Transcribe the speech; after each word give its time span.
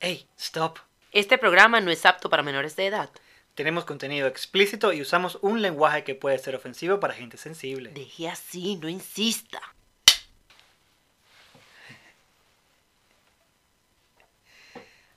¡Ey! 0.00 0.28
¡Stop! 0.38 0.78
Este 1.12 1.38
programa 1.38 1.80
no 1.80 1.90
es 1.90 2.04
apto 2.06 2.28
para 2.30 2.42
menores 2.42 2.76
de 2.76 2.86
edad. 2.86 3.10
Tenemos 3.54 3.84
contenido 3.84 4.28
explícito 4.28 4.92
y 4.92 5.00
usamos 5.00 5.38
un 5.42 5.60
lenguaje 5.62 6.04
que 6.04 6.14
puede 6.14 6.38
ser 6.38 6.54
ofensivo 6.54 7.00
para 7.00 7.14
gente 7.14 7.36
sensible. 7.36 7.90
Deje 7.90 8.28
así, 8.28 8.76
no 8.76 8.88
insista. 8.88 9.60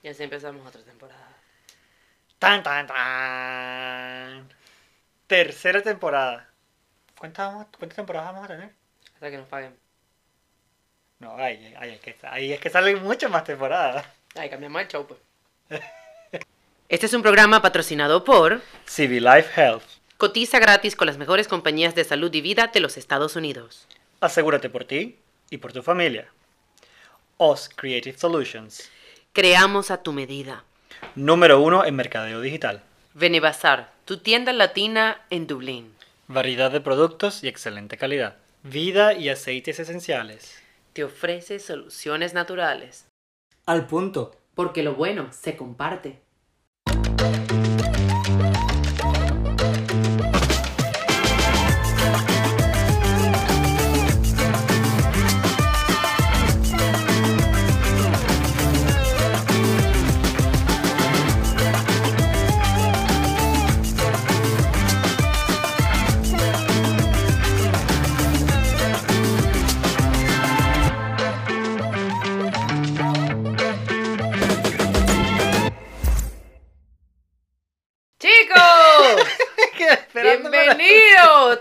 Y 0.02 0.08
así 0.08 0.22
empezamos 0.24 0.66
otra 0.66 0.82
temporada. 0.82 1.28
¡Tan, 2.38 2.62
tan, 2.62 2.86
tan! 2.88 4.48
Tercera 5.28 5.80
temporada. 5.82 6.48
¿Cuántas, 7.18 7.52
vamos- 7.52 7.66
cuántas 7.78 7.96
temporadas 7.96 8.32
vamos 8.32 8.44
a 8.50 8.52
tener? 8.52 8.74
Hasta 9.14 9.30
que 9.30 9.36
nos 9.38 9.46
paguen. 9.48 9.78
No, 11.20 11.36
ahí, 11.36 11.72
ahí, 11.78 11.92
es 11.92 12.00
que, 12.00 12.16
ahí 12.22 12.52
es 12.52 12.58
que 12.60 12.68
salen 12.68 13.00
muchas 13.04 13.30
más 13.30 13.44
temporadas. 13.44 14.04
Ay, 14.34 14.48
cambiamos 14.48 14.82
el 14.82 14.88
show, 14.88 15.06
pues. 15.06 15.20
Este 16.88 17.06
es 17.06 17.14
un 17.14 17.22
programa 17.22 17.62
patrocinado 17.62 18.22
por 18.22 18.60
CV 18.84 19.20
Life 19.20 19.48
Health. 19.58 19.82
Cotiza 20.18 20.58
gratis 20.58 20.94
con 20.94 21.06
las 21.06 21.16
mejores 21.16 21.48
compañías 21.48 21.94
de 21.94 22.04
salud 22.04 22.32
y 22.34 22.42
vida 22.42 22.66
de 22.66 22.80
los 22.80 22.98
Estados 22.98 23.34
Unidos. 23.34 23.86
Asegúrate 24.20 24.68
por 24.68 24.84
ti 24.84 25.16
y 25.48 25.56
por 25.56 25.72
tu 25.72 25.82
familia. 25.82 26.28
OS 27.38 27.70
Creative 27.74 28.18
Solutions. 28.18 28.90
Creamos 29.32 29.90
a 29.90 30.02
tu 30.02 30.12
medida. 30.12 30.64
Número 31.14 31.60
uno 31.62 31.84
en 31.86 31.96
mercadeo 31.96 32.42
digital. 32.42 32.82
Benebazar, 33.14 33.90
tu 34.04 34.18
tienda 34.18 34.52
latina 34.52 35.22
en 35.30 35.46
Dublín. 35.46 35.94
Variedad 36.28 36.70
de 36.70 36.82
productos 36.82 37.42
y 37.42 37.48
excelente 37.48 37.96
calidad. 37.96 38.36
Vida 38.62 39.14
y 39.14 39.30
aceites 39.30 39.80
esenciales. 39.80 40.62
Te 40.92 41.04
ofrece 41.04 41.58
soluciones 41.58 42.34
naturales. 42.34 43.06
Al 43.64 43.86
punto. 43.86 44.32
Porque 44.54 44.82
lo 44.82 44.96
bueno 44.96 45.28
se 45.30 45.56
comparte. 45.56 46.20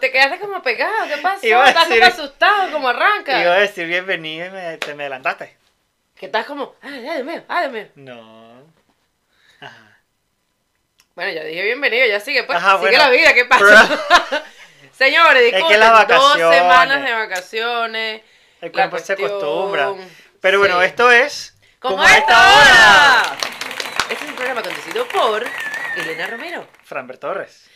Te 0.02 0.12
quedaste 0.12 0.40
como 0.40 0.62
pegado, 0.64 1.08
¿qué 1.08 1.18
pasó? 1.22 1.46
Iba 1.46 1.68
Estás 1.68 1.84
como 1.84 1.96
decir- 1.96 2.04
asustado, 2.12 2.72
como 2.72 2.90
arranca. 2.90 3.40
Iba 3.40 3.54
a 3.54 3.60
decir 3.60 3.86
bienvenido 3.88 4.48
y 4.48 4.50
me, 4.50 4.78
te 4.78 4.96
me 4.96 5.04
adelantaste. 5.04 5.56
Que 6.16 6.26
estás 6.26 6.46
como, 6.48 6.76
ay, 6.82 7.08
ay, 7.08 7.16
Dios 7.16 7.26
mío, 7.26 7.44
ay, 7.48 7.70
Dios 7.70 7.74
mío. 7.74 7.92
No. 7.96 8.64
Ajá. 9.60 9.98
Bueno, 11.16 11.32
ya 11.32 11.44
dije 11.44 11.62
bienvenido, 11.64 12.08
ya 12.08 12.20
sigue, 12.20 12.44
pues. 12.44 12.58
Ajá, 12.58 12.78
sigue 12.80 12.90
bueno. 12.90 12.98
la 12.98 13.10
vida, 13.12 13.34
¿qué 13.36 13.46
pasa? 13.46 14.44
Señores, 14.92 15.52
disculpen, 15.52 15.80
dos 16.08 16.34
semanas 16.34 17.04
de 17.04 17.14
vacaciones. 17.14 18.22
El 18.60 18.72
cuerpo 18.72 18.98
se 19.00 19.14
acostumbra. 19.14 19.94
Pero 20.42 20.60
bueno, 20.60 20.80
sí. 20.80 20.86
esto 20.88 21.12
es. 21.12 21.56
¡Como 21.80 22.04
esta 22.04 22.56
hora! 22.56 23.38
Este 24.10 24.26
es 24.26 24.30
un 24.30 24.36
programa 24.36 24.62
conducido 24.62 25.08
por 25.08 25.46
Elena 25.96 26.28
Romero. 26.28 26.68
Franber 26.84 27.18
Torres. 27.18 27.71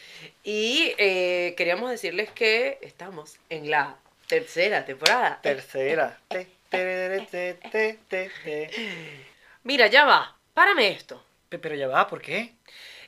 Y 0.46 0.94
eh, 1.00 1.56
queríamos 1.58 1.90
decirles 1.90 2.30
que 2.32 2.78
estamos 2.82 3.38
en 3.50 3.72
la 3.72 3.96
tercera 4.28 4.86
temporada. 4.86 5.40
Tercera. 5.42 6.20
Te, 6.30 6.48
te, 6.70 8.00
te. 8.08 8.70
Mira, 9.64 9.88
ya 9.88 10.06
va. 10.06 10.36
Párame 10.54 10.90
esto. 10.92 11.24
Pe- 11.50 11.58
Pero 11.58 11.74
ya 11.76 11.88
va, 11.88 12.08
¿por 12.08 12.22
qué? 12.22 12.54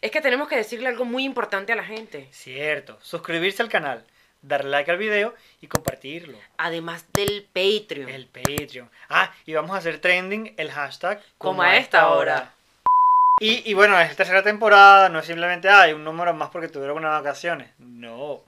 Es 0.01 0.09
que 0.09 0.19
tenemos 0.22 0.47
que 0.47 0.56
decirle 0.57 0.88
algo 0.89 1.06
muy 1.06 1.23
importante 1.25 1.73
a 1.73 1.75
la 1.75 1.84
gente. 1.84 2.28
Cierto. 2.31 2.97
Suscribirse 3.03 3.61
al 3.61 3.69
canal, 3.69 4.03
darle 4.41 4.72
like 4.72 4.90
al 4.90 4.97
video 4.97 5.35
y 5.61 5.67
compartirlo. 5.67 6.40
Además 6.57 7.06
del 7.13 7.47
Patreon. 7.53 8.09
El 8.09 8.25
Patreon. 8.28 8.90
Ah, 9.09 9.31
y 9.45 9.53
vamos 9.53 9.75
a 9.75 9.78
hacer 9.78 10.00
trending 10.00 10.56
el 10.57 10.72
hashtag 10.72 11.22
Como 11.38 11.61
a 11.61 11.78
esta 11.78 12.09
hora. 12.09 12.53
Y, 13.39 13.69
y 13.69 13.73
bueno, 13.75 13.99
es 13.99 14.09
la 14.09 14.15
tercera 14.15 14.41
temporada, 14.41 15.09
no 15.09 15.19
es 15.19 15.25
simplemente, 15.27 15.69
hay 15.69 15.93
un 15.93 16.03
número 16.03 16.33
más 16.33 16.49
porque 16.49 16.69
tuvieron 16.69 16.97
unas 16.97 17.21
vacaciones. 17.21 17.69
No. 17.77 18.41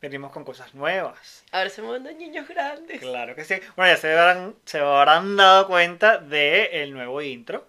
Venimos 0.00 0.30
con 0.32 0.44
cosas 0.44 0.72
nuevas. 0.74 1.44
Ahora 1.50 1.70
somos 1.70 2.02
dos 2.02 2.14
niños 2.14 2.46
grandes. 2.46 3.00
Claro 3.00 3.34
que 3.34 3.44
sí. 3.44 3.56
Bueno, 3.74 3.92
ya 3.92 3.96
se 4.00 4.12
habrán, 4.16 4.54
se 4.66 4.78
habrán 4.78 5.36
dado 5.36 5.66
cuenta 5.66 6.18
del 6.18 6.92
nuevo 6.92 7.22
intro. 7.22 7.66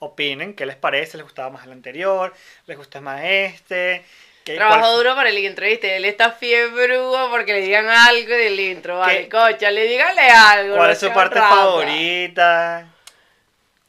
Opinen 0.00 0.54
qué 0.54 0.66
les 0.66 0.76
parece, 0.76 1.16
les 1.16 1.24
gustaba 1.24 1.48
más 1.50 1.64
el 1.64 1.72
anterior, 1.72 2.34
les 2.66 2.76
gusta 2.76 3.00
más 3.00 3.22
este. 3.22 4.04
¿Qué- 4.44 4.56
Trabajó 4.56 4.96
duro 4.96 5.14
para 5.14 5.28
el 5.28 5.38
intro, 5.38 5.64
¿viste? 5.64 5.96
Él 5.96 6.04
está 6.04 6.32
fiebrudo 6.32 7.30
porque 7.30 7.52
le 7.52 7.60
digan 7.60 7.86
algo 7.88 8.34
del 8.34 8.58
intro. 8.58 8.98
Vale, 8.98 9.22
¿Qué- 9.22 9.28
cocha, 9.28 9.70
le 9.70 9.84
díganle 9.84 10.22
algo. 10.28 10.74
¿Cuál 10.74 10.88
no 10.88 10.92
es 10.92 10.98
su 10.98 11.12
parte 11.12 11.36
rata. 11.38 11.48
favorita? 11.48 12.88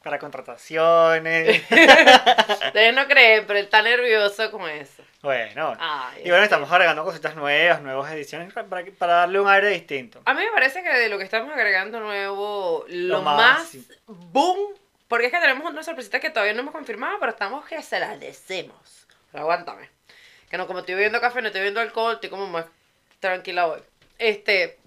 Para 0.04 0.20
contrataciones. 0.20 1.64
Ustedes 2.66 2.94
no 2.94 3.08
creen, 3.08 3.46
pero 3.48 3.58
él 3.60 3.66
está 3.66 3.82
nervioso 3.82 4.52
con 4.52 4.70
eso. 4.70 5.02
bueno. 5.22 5.76
Ay, 5.80 6.24
y 6.26 6.30
bueno, 6.30 6.40
sí. 6.40 6.44
estamos 6.44 6.70
agregando 6.72 7.04
cositas 7.06 7.36
nuevas, 7.36 7.82
nuevas 7.82 8.12
ediciones 8.12 8.52
para, 8.54 8.68
para- 8.68 9.14
darle 9.14 9.40
un 9.40 9.48
aire 9.48 9.70
distinto. 9.70 10.22
A 10.26 10.34
mí 10.34 10.44
me 10.44 10.52
parece 10.52 10.84
que 10.84 10.90
de 10.90 11.08
lo 11.10 11.18
que 11.18 11.24
estamos 11.24 11.54
agregando 11.54 12.00
nuevo, 12.02 12.86
lo, 12.90 13.18
Lo 13.18 13.22
más, 13.22 13.70
sí. 13.70 13.88
boom, 14.08 14.74
porque 15.08 15.28
es 15.28 15.32
que 15.32 15.40
tenemos 15.40 15.70
una 15.72 15.84
sorpresita 15.84 16.20
que 16.20 16.30
todavía 16.30 16.54
no 16.54 16.62
hemos 16.62 16.74
confirmado, 16.74 17.18
pero 17.20 17.32
estamos 17.32 17.66
que 17.66 17.82
se 17.82 18.00
la 18.00 18.18
decimos. 18.18 19.08
Pero 19.32 19.44
aguántame. 19.44 19.90
Que 20.50 20.58
no, 20.58 20.68
como 20.68 20.80
estoy 20.80 20.96
bebiendo 20.96 21.22
café, 21.22 21.42
no 21.42 21.48
estoy 21.48 21.62
bebiendo 21.62 21.80
alcohol, 21.80 22.16
estoy 22.16 22.30
como 22.30 22.46
más 22.48 22.66
tranquila 23.20 23.68
hoy. 23.68 23.80
Este, 24.20 24.78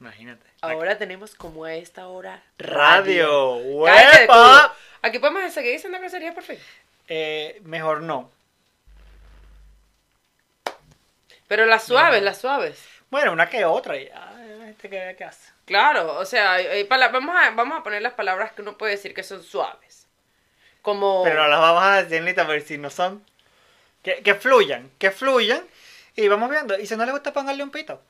Imagínate. 0.00 0.46
ahora 0.60 0.96
tenemos 0.96 1.34
como 1.34 1.64
a 1.64 1.74
esta 1.74 2.06
hora 2.06 2.42
Radio. 2.58 3.56
¡Huepa! 3.56 4.74
Aquí 5.02 5.18
podemos 5.18 5.52
seguir 5.52 5.72
diciendo 5.72 5.98
groserías 5.98 6.34
por 6.34 6.44
fin. 6.44 6.58
Eh, 7.08 7.60
mejor 7.64 8.02
no. 8.02 8.30
Pero 11.48 11.66
las 11.66 11.84
suaves, 11.84 12.22
las 12.22 12.38
suaves. 12.38 12.84
Bueno, 13.10 13.32
una 13.32 13.48
que 13.48 13.64
otra. 13.64 13.96
Ya, 13.96 14.34
este 14.68 14.90
que 14.90 15.14
qué 15.16 15.24
hace. 15.24 15.50
Claro, 15.64 16.16
o 16.18 16.24
sea, 16.24 16.58
vamos, 16.88 17.36
a, 17.36 17.50
vamos 17.50 17.78
a 17.78 17.82
poner 17.82 18.02
las 18.02 18.12
palabras 18.12 18.52
que 18.52 18.62
uno 18.62 18.76
puede 18.76 18.92
decir 18.92 19.14
que 19.14 19.22
son 19.22 19.42
suaves. 19.42 20.06
Como... 20.82 21.22
Pero 21.24 21.42
no 21.42 21.48
las 21.48 21.60
vamos 21.60 21.82
a 21.82 22.02
decir 22.02 22.22
ni 22.22 22.38
a 22.40 22.44
ver 22.44 22.62
si 22.62 22.78
no 22.78 22.90
son. 22.90 23.24
Que, 24.02 24.22
que 24.22 24.34
fluyan, 24.34 24.90
que 24.98 25.10
fluyan. 25.10 25.66
Y 26.16 26.28
vamos 26.28 26.50
viendo. 26.50 26.78
Y 26.78 26.86
si 26.86 26.96
no 26.96 27.04
les 27.04 27.12
gusta, 27.12 27.32
pónganle 27.32 27.62
un 27.62 27.70
pito. 27.70 28.00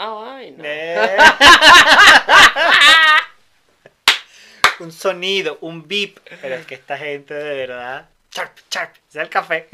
Ay, 0.00 0.52
no. 0.52 0.62
Eh. 0.64 1.16
un 4.78 4.92
sonido, 4.92 5.58
un 5.60 5.88
beep. 5.88 6.20
Pero 6.40 6.54
es 6.54 6.66
que 6.66 6.76
esta 6.76 6.96
gente 6.96 7.34
de 7.34 7.66
verdad. 7.66 8.08
Charp, 8.30 8.56
charp. 8.70 8.94
Es 9.08 9.16
el 9.16 9.28
café. 9.28 9.68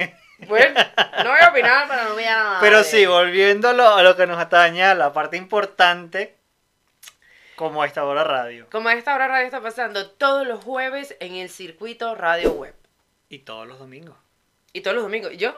Bueno, 0.48 0.80
no 1.22 1.30
voy 1.30 1.40
a 1.40 1.50
opinar, 1.50 1.86
pero 1.88 2.04
no 2.04 2.14
voy 2.14 2.24
a 2.24 2.36
nada. 2.36 2.60
Pero 2.60 2.82
sí, 2.84 3.04
volviendo 3.06 3.68
a 3.68 3.72
lo, 3.72 3.86
a 3.86 4.02
lo 4.02 4.16
que 4.16 4.26
nos 4.26 4.38
atañe, 4.38 4.82
a 4.82 4.94
la 4.94 5.12
parte 5.12 5.36
importante, 5.36 6.34
como 7.54 7.82
a 7.82 7.86
esta 7.86 8.04
hora 8.04 8.24
radio. 8.24 8.66
Como 8.70 8.88
a 8.88 8.94
esta 8.94 9.14
hora 9.14 9.28
radio 9.28 9.44
está 9.44 9.60
pasando 9.60 10.10
todos 10.10 10.46
los 10.46 10.64
jueves 10.64 11.16
en 11.20 11.34
el 11.34 11.50
circuito 11.50 12.14
radio 12.14 12.52
web. 12.52 12.74
Y 13.28 13.40
todos 13.40 13.66
los 13.66 13.78
domingos. 13.78 14.16
Y 14.72 14.80
todos 14.80 14.94
los 14.94 15.04
domingos. 15.04 15.32
¿Y 15.32 15.36
yo? 15.36 15.54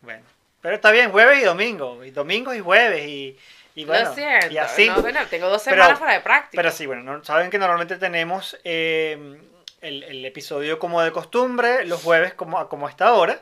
Bueno. 0.00 0.24
Pero 0.62 0.74
está 0.74 0.90
bien, 0.90 1.10
jueves 1.10 1.40
y 1.40 1.44
domingo. 1.44 2.04
Y 2.04 2.10
domingo 2.10 2.54
y 2.54 2.60
jueves. 2.60 3.06
Y, 3.06 3.38
y 3.74 3.84
bueno. 3.84 4.08
Lo 4.08 4.14
siento. 4.14 4.50
y 4.50 4.58
así. 4.58 4.88
No, 4.88 5.00
bueno, 5.02 5.20
tengo 5.28 5.48
dos 5.48 5.62
Pero- 5.64 5.76
semanas 5.76 5.98
fuera 5.98 6.14
de 6.14 6.20
práctica. 6.20 6.62
Pero 6.62 6.70
sí, 6.70 6.86
bueno, 6.86 7.02
no- 7.02 7.24
saben 7.24 7.50
que 7.50 7.58
normalmente 7.58 7.96
tenemos 7.96 8.58
eh, 8.64 9.38
el, 9.80 10.02
el 10.02 10.24
episodio 10.24 10.78
como 10.78 11.00
de 11.02 11.12
costumbre, 11.12 11.84
los 11.86 12.02
jueves 12.02 12.34
como, 12.34 12.68
como 12.68 12.86
a 12.86 12.90
esta 12.90 13.12
hora. 13.14 13.40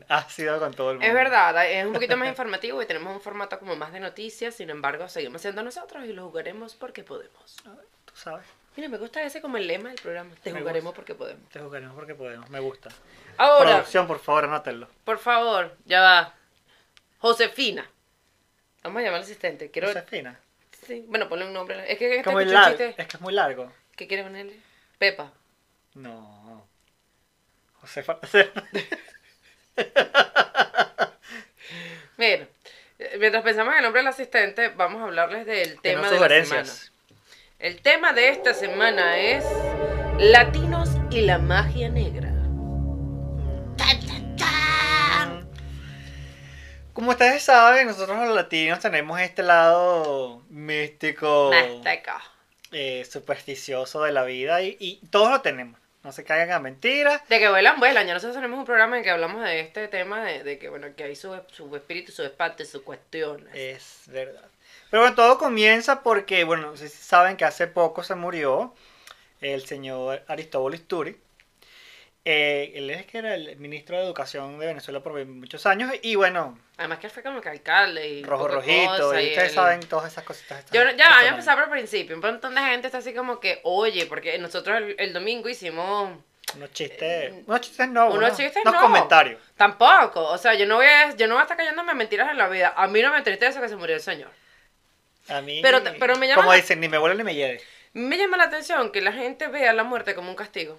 ácido 0.08 0.58
con 0.58 0.74
todo 0.74 0.90
el 0.90 0.96
mundo. 0.98 1.08
Es 1.08 1.14
verdad, 1.14 1.70
es 1.70 1.86
un 1.86 1.94
poquito 1.94 2.18
más 2.18 2.28
informativo 2.34 2.82
y 2.82 2.86
tenemos 2.86 3.14
un 3.14 3.22
formato 3.22 3.58
como 3.58 3.74
más 3.74 3.92
de 3.92 4.00
noticias, 4.00 4.54
sin 4.54 4.68
embargo, 4.68 5.08
seguimos 5.08 5.40
siendo 5.40 5.62
nosotros 5.62 6.04
y 6.04 6.12
lo 6.12 6.26
jugaremos 6.26 6.74
porque 6.74 7.02
podemos. 7.02 7.56
Tú 8.04 8.14
sabes, 8.14 8.44
Mira, 8.76 8.88
me 8.88 8.98
gusta 8.98 9.22
ese 9.22 9.40
como 9.40 9.56
el 9.56 9.66
lema 9.68 9.90
del 9.90 10.00
programa. 10.00 10.34
Te 10.42 10.52
Me 10.52 10.58
jugaremos 10.60 10.86
gusta. 10.86 10.96
porque 10.96 11.14
podemos. 11.14 11.48
te 11.50 11.60
jugaremos 11.60 11.94
porque 11.94 12.14
podemos, 12.14 12.50
me 12.50 12.58
gusta. 12.60 12.90
Ahora, 13.36 13.70
Producción, 13.74 14.06
por 14.06 14.18
favor, 14.20 14.44
anótenlo. 14.44 14.88
por 15.04 15.18
favor, 15.18 15.76
ya 15.84 16.00
va. 16.00 16.34
Josefina. 17.18 17.88
Vamos 18.82 19.00
a 19.00 19.04
llamar 19.04 19.18
al 19.18 19.22
asistente. 19.24 19.70
Quiero. 19.70 19.88
Josefina. 19.88 20.38
Sí, 20.86 21.04
bueno, 21.08 21.28
ponle 21.28 21.46
un 21.46 21.52
nombre. 21.54 21.90
Es 21.90 21.98
que 21.98 22.12
Es 22.12 22.18
este 22.18 22.30
un 22.34 22.52
largo, 22.52 22.68
chiste. 22.76 22.94
es 23.02 23.08
que 23.08 23.16
es 23.16 23.20
muy 23.22 23.32
largo. 23.32 23.72
¿Qué 23.96 24.06
quiere 24.08 24.24
ponerle? 24.24 24.60
Pepa. 24.98 25.32
No. 25.94 26.66
Josefa. 27.80 28.18
Mira, 32.16 32.46
eh, 32.98 33.16
mientras 33.18 33.42
pensamos 33.42 33.72
en 33.72 33.78
el 33.78 33.84
nombre 33.84 34.00
del 34.02 34.08
asistente, 34.08 34.68
vamos 34.68 35.00
a 35.00 35.04
hablarles 35.04 35.46
del 35.46 35.80
tema 35.80 36.10
de 36.10 36.20
la 36.20 36.44
semana. 36.44 36.72
El 37.58 37.80
tema 37.80 38.12
de 38.12 38.28
esta 38.28 38.52
semana 38.54 39.18
es 39.18 39.44
Latinos 40.18 40.90
y 41.10 41.22
la 41.22 41.38
magia 41.38 41.88
negra. 41.88 42.30
Como 46.92 47.10
ustedes 47.10 47.42
saben, 47.42 47.88
nosotros 47.88 48.16
los 48.18 48.34
latinos 48.36 48.78
tenemos 48.78 49.20
este 49.20 49.42
lado 49.42 50.42
místico, 50.48 51.50
Mazteca. 51.52 52.22
eh, 52.70 53.04
supersticioso 53.04 54.02
de 54.04 54.12
la 54.12 54.22
vida 54.22 54.62
y, 54.62 54.76
y 54.78 55.00
todos 55.10 55.30
lo 55.30 55.40
tenemos. 55.40 55.80
No 56.04 56.12
se 56.12 56.22
caigan 56.22 56.52
a 56.52 56.60
mentiras. 56.60 57.26
De 57.28 57.38
que 57.40 57.48
vuelan, 57.48 57.80
vuelan. 57.80 58.06
Ya 58.06 58.14
nosotros 58.14 58.36
tenemos 58.36 58.58
un 58.58 58.64
programa 58.66 58.98
en 58.98 59.02
que 59.02 59.10
hablamos 59.10 59.42
de 59.42 59.58
este 59.60 59.88
tema, 59.88 60.22
de, 60.22 60.44
de 60.44 60.58
que 60.58 60.68
bueno, 60.68 60.86
que 60.96 61.02
hay 61.04 61.16
su, 61.16 61.34
su 61.50 61.74
espíritu, 61.74 62.12
su 62.12 62.22
espate, 62.22 62.64
sus 62.64 62.82
cuestiones. 62.82 63.48
Es 63.54 64.02
verdad. 64.06 64.44
Pero 64.94 65.02
bueno, 65.02 65.16
todo 65.16 65.38
comienza 65.38 66.04
porque, 66.04 66.44
bueno, 66.44 66.70
no 66.70 66.76
sé 66.76 66.88
si 66.88 67.02
saben 67.02 67.36
que 67.36 67.44
hace 67.44 67.66
poco 67.66 68.04
se 68.04 68.14
murió 68.14 68.76
el 69.40 69.66
señor 69.66 70.22
Aristóbulo 70.28 70.76
Isturi. 70.76 71.20
Eh, 72.24 72.70
él 72.76 72.88
es 72.90 73.04
que 73.04 73.18
era 73.18 73.34
el 73.34 73.56
ministro 73.56 73.96
de 73.96 74.04
Educación 74.04 74.56
de 74.60 74.66
Venezuela 74.66 75.00
por 75.00 75.26
muchos 75.26 75.66
años 75.66 75.90
y 76.00 76.14
bueno, 76.14 76.56
Además 76.76 77.00
que 77.00 77.08
él 77.08 77.12
fue 77.12 77.24
como 77.24 77.40
que 77.40 77.48
alcalde 77.48 78.08
y 78.08 78.22
rojo 78.22 78.46
rojito 78.46 79.20
y 79.20 79.30
ustedes 79.30 79.54
saben 79.54 79.80
todas 79.80 80.12
esas 80.12 80.22
cositas. 80.22 80.64
Yo, 80.70 80.84
ya, 80.84 81.08
voy 81.16 81.26
a 81.26 81.30
empezar 81.30 81.56
por 81.56 81.64
el 81.64 81.70
principio. 81.70 82.14
Un 82.14 82.22
montón 82.22 82.54
de 82.54 82.60
gente 82.60 82.86
está 82.86 82.98
así 82.98 83.12
como 83.12 83.40
que, 83.40 83.58
oye, 83.64 84.06
porque 84.06 84.38
nosotros 84.38 84.76
el, 84.76 84.94
el 84.96 85.12
domingo 85.12 85.48
hicimos 85.48 86.12
Unos 86.54 86.70
chistes, 86.72 87.34
unos 87.48 87.60
chistes 87.62 87.88
no, 87.88 88.04
Eh, 88.04 88.10
unos 88.10 88.18
unos, 88.18 88.36
chistes 88.36 88.62
unos 88.64 88.74
no. 88.74 88.80
comentarios. 88.80 89.42
Tampoco, 89.56 90.22
o 90.22 90.38
sea, 90.38 90.54
yo 90.54 90.66
no 90.66 90.76
voy 90.76 90.86
a, 90.86 91.16
yo 91.16 91.26
no 91.26 91.34
voy 91.34 91.40
a 91.40 91.46
estar 91.46 91.56
cayéndome 91.56 91.90
en 91.90 91.98
mentiras 91.98 92.30
en 92.30 92.38
la 92.38 92.46
vida. 92.46 92.74
A 92.76 92.86
mí 92.86 93.02
no 93.02 93.10
me 93.10 93.18
entristece 93.18 93.60
que 93.60 93.68
se 93.68 93.74
murió 93.74 93.96
el 93.96 94.00
señor. 94.00 94.30
A 95.28 95.40
mí, 95.40 95.60
Pero 95.62 95.80
me 96.16 96.26
llama 96.28 96.42
como 96.42 96.50
la- 96.52 96.56
dicen, 96.56 96.80
ni 96.80 96.88
me 96.88 96.98
vuelve 96.98 97.16
ni 97.16 97.24
me 97.24 97.34
lleve. 97.34 97.60
Me 97.94 98.16
llama 98.18 98.36
la 98.36 98.44
atención 98.44 98.90
que 98.92 99.00
la 99.00 99.12
gente 99.12 99.48
vea 99.48 99.72
la 99.72 99.84
muerte 99.84 100.14
como 100.14 100.28
un 100.30 100.36
castigo. 100.36 100.78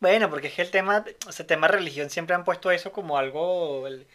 Bueno, 0.00 0.28
porque 0.30 0.48
es 0.48 0.54
que 0.54 0.62
el 0.62 0.70
tema, 0.70 1.04
ese 1.28 1.44
tema 1.44 1.68
religión 1.68 2.10
siempre 2.10 2.34
han 2.34 2.44
puesto 2.44 2.70
eso 2.70 2.90
como 2.92 3.16
algo, 3.18 3.86
el- 3.86 4.06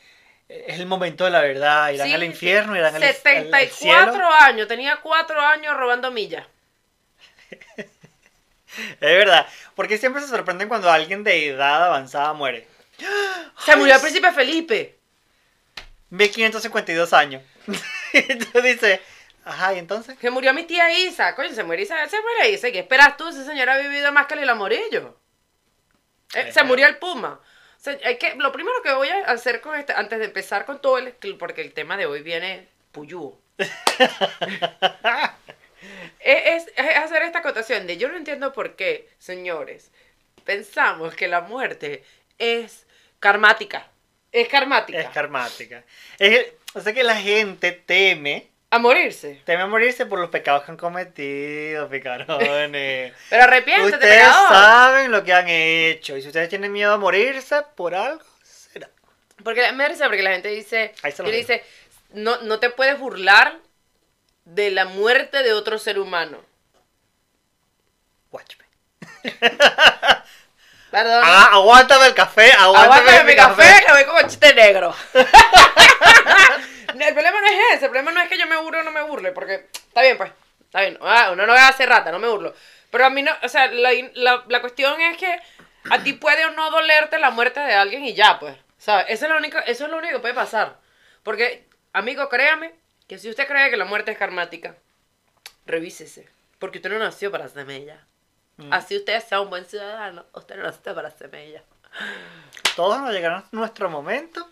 es 0.50 0.80
el 0.80 0.86
momento 0.86 1.26
de 1.26 1.32
la 1.32 1.42
verdad, 1.42 1.90
irán 1.92 2.08
Sí, 2.08 2.14
al 2.14 2.24
infierno, 2.24 2.76
irán 2.76 2.96
al, 2.96 3.02
al- 3.02 3.10
al 3.10 3.16
74 3.16 4.14
cielo. 4.14 4.30
años, 4.42 4.68
tenía 4.68 4.98
4 5.02 5.40
años 5.42 5.76
robando 5.78 6.12
millas. 6.12 6.46
Es 8.78 9.00
verdad, 9.00 9.48
porque 9.74 9.98
siempre 9.98 10.22
se 10.22 10.28
sorprenden 10.28 10.68
cuando 10.68 10.92
alguien 10.92 11.24
de 11.24 11.48
edad 11.48 11.86
avanzada 11.86 12.34
muere. 12.34 12.68
Se 13.60 13.74
murió 13.78 13.96
el 13.96 14.02
príncipe 14.02 14.32
Felipe. 14.34 14.96
1552 16.10 17.14
años. 17.14 17.42
y 18.20 18.36
tú 18.52 18.62
dices, 18.62 19.00
ajá, 19.44 19.74
¿y 19.74 19.80
entonces? 19.80 20.18
Que 20.18 20.30
murió 20.30 20.54
mi 20.54 20.64
tía 20.64 20.92
Isa. 21.00 21.36
Coño, 21.36 21.54
se 21.54 21.64
muere 21.64 21.84
Isa, 21.84 22.08
se 22.08 22.22
muere 22.22 22.50
Isa. 22.52 22.70
¿Y 22.70 22.72
¿Qué 22.72 22.80
esperas 22.80 23.18
tú? 23.18 23.28
Esa 23.28 23.44
señora 23.46 23.74
ha 23.74 23.78
vivido 23.78 24.12
más 24.12 24.28
que 24.28 24.36
el 24.36 24.50
Amorillo. 24.50 25.18
Eh, 26.34 26.52
se 26.52 26.64
murió 26.64 26.88
el 26.88 26.98
Puma. 26.98 27.40
O 27.78 27.80
sea, 27.86 27.98
hay 28.04 28.18
que, 28.18 28.36
lo 28.36 28.52
primero 28.52 28.82
que 28.82 28.94
voy 28.94 29.10
a 29.10 29.26
hacer 29.32 29.62
con 29.62 29.76
este, 29.78 29.94
antes 29.94 30.20
de 30.20 30.26
empezar 30.26 30.66
con 30.66 30.82
todo 30.82 30.98
el, 30.98 31.14
porque 31.38 31.62
el 31.62 31.74
tema 31.74 31.98
de 31.98 32.06
hoy 32.08 32.22
viene 32.24 32.68
puyú. 32.92 33.38
es, 33.58 33.66
es- 36.20 36.74
es 36.76 36.98
hacer 36.98 37.22
esta 37.24 37.40
acotación 37.40 37.88
de 37.88 37.98
yo 37.98 38.10
no 38.10 38.18
entiendo 38.18 38.54
por 38.54 38.76
qué, 38.76 39.10
señores, 39.20 39.92
pensamos 40.44 41.16
que 41.16 41.28
la 41.28 41.42
muerte 41.42 42.04
es 42.38 42.86
karmática. 43.20 43.88
Es 44.32 44.48
karmática. 44.50 45.00
Es 45.00 45.10
karmática. 45.10 45.84
Es 46.20 46.48
o 46.76 46.82
sea 46.82 46.94
que 46.94 47.04
la 47.04 47.16
gente 47.16 47.72
teme, 47.72 48.48
a 48.70 48.78
morirse. 48.80 49.42
teme 49.46 49.66
morirse 49.66 50.06
por 50.06 50.20
los 50.20 50.30
pecados 50.30 50.64
que 50.64 50.72
han 50.72 50.78
cometido, 50.78 51.90
picarones. 51.90 53.14
Pero 53.30 53.44
arrepiéntete, 53.44 53.96
ustedes 53.96 54.24
pecador. 54.24 54.50
saben 54.50 55.12
lo 55.12 55.24
que 55.24 55.34
han 55.34 55.48
hecho. 55.48 56.18
Y 56.18 56.22
si 56.22 56.28
ustedes 56.28 56.50
tienen 56.50 56.72
miedo 56.72 56.94
a 56.94 56.98
morirse 56.98 57.62
por 57.76 57.96
algo, 57.96 58.24
será. 58.44 58.90
Porque 59.44 59.62
la- 59.62 59.72
me 59.72 59.88
risa 59.88 60.06
porque 60.08 60.22
la 60.24 60.32
gente 60.34 60.50
dice, 60.50 60.94
Ahí 61.04 61.12
se 61.12 61.24
lo 61.24 61.32
dice, 61.32 61.64
no, 62.14 62.42
no 62.42 62.60
te 62.60 62.70
puedes 62.70 63.00
burlar 63.00 63.58
de 64.44 64.72
la 64.72 64.86
muerte 64.86 65.42
de 65.44 65.54
otro 65.54 65.80
ser 65.80 65.98
humano. 66.00 66.40
Watch 68.32 68.56
me. 68.60 68.66
Perdón. 70.96 71.24
Ah, 71.26 71.50
aguántame 71.52 72.06
el 72.06 72.14
café, 72.14 72.54
aguántame, 72.54 72.96
Aguántame 72.96 73.24
mi 73.26 73.36
café, 73.36 73.84
que 73.86 73.92
voy 73.92 74.06
como 74.06 74.22
chiste 74.22 74.54
negro. 74.54 74.96
El 76.98 77.14
problema 77.14 77.42
no 77.42 77.48
es 77.48 77.60
ese, 77.74 77.86
el 77.86 77.92
problema 77.92 78.14
no 78.14 78.22
es 78.22 78.30
que 78.30 78.38
yo 78.38 78.48
me 78.48 78.56
burle 78.56 78.80
o 78.80 78.84
no 78.84 78.92
me 78.92 79.02
burle, 79.02 79.34
porque 79.34 79.68
está 79.74 80.02
bien, 80.02 80.16
pues, 80.16 80.32
está 80.62 80.80
bien, 80.80 80.98
ah, 81.02 81.32
uno 81.34 81.46
no 81.46 81.52
va 81.52 81.66
a 81.66 81.68
hacer 81.68 81.90
rata, 81.90 82.14
no 82.14 82.20
me 82.20 82.30
burlo. 82.30 82.56
Pero 82.90 83.06
a 83.06 83.10
mí 83.10 83.22
no, 83.22 83.34
o 83.44 83.50
sea, 83.50 83.68
la, 83.68 83.90
la, 84.14 84.46
la 84.48 84.62
cuestión 84.62 85.02
es 85.02 85.18
que 85.18 85.38
a 85.92 86.02
ti 86.02 86.14
puede 86.14 86.46
o 86.46 86.52
no 86.52 86.72
dolerte 86.72 87.20
la 87.20 87.32
muerte 87.32 87.60
de 87.60 87.74
alguien 87.74 88.06
y 88.06 88.14
ya, 88.14 88.40
pues, 88.40 88.56
¿sabes? 88.78 89.08
Eso 89.10 89.26
es 89.26 89.32
lo 89.32 89.38
único, 89.38 89.58
eso 89.58 89.84
es 89.84 89.92
lo 89.92 89.98
único 89.98 90.14
que 90.14 90.22
puede 90.22 90.34
pasar. 90.34 90.78
Porque, 91.24 91.68
amigo, 91.92 92.30
créame, 92.30 92.74
que 93.10 93.18
si 93.18 93.30
usted 93.30 93.46
cree 93.46 93.70
que 93.70 93.76
la 93.76 93.84
muerte 93.84 94.12
es 94.12 94.18
karmática, 94.18 94.78
revísese, 95.66 96.30
porque 96.58 96.78
usted 96.78 96.92
no 96.92 97.00
nació 97.00 97.30
para 97.30 97.50
semilla. 97.50 98.06
Mm. 98.58 98.74
Así 98.74 98.96
usted 98.96 99.22
sea 99.22 99.42
un 99.42 99.50
buen 99.50 99.66
ciudadano, 99.66 100.26
usted 100.34 100.56
no 100.56 100.64
nació 100.64 100.96
para 100.96 101.12
semilla. 101.12 101.64
Todos 102.76 103.02
nos 103.02 103.12
llegará 103.12 103.44
nuestro 103.52 103.90
momento. 103.90 104.48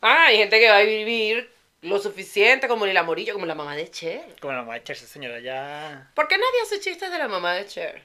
Ah, 0.00 0.26
hay 0.26 0.38
gente 0.38 0.58
que 0.60 0.68
va 0.68 0.78
a 0.78 0.82
vivir 0.82 1.50
lo 1.82 1.98
suficiente 1.98 2.68
como 2.68 2.86
ni 2.86 2.92
la 2.92 3.02
Morillo, 3.02 3.32
como 3.34 3.46
la 3.46 3.54
mamá 3.54 3.76
de 3.76 3.90
Cher. 3.90 4.36
Como 4.40 4.52
la 4.52 4.60
mamá 4.60 4.74
de 4.74 4.84
Cher, 4.84 4.96
esa 4.96 5.06
señora 5.06 5.40
ya. 5.40 6.10
¿Por 6.14 6.28
qué 6.28 6.36
nadie 6.36 6.62
hace 6.62 6.80
chistes 6.80 7.10
de 7.10 7.18
la 7.18 7.28
mamá 7.28 7.54
de 7.54 7.66
Cher? 7.66 8.02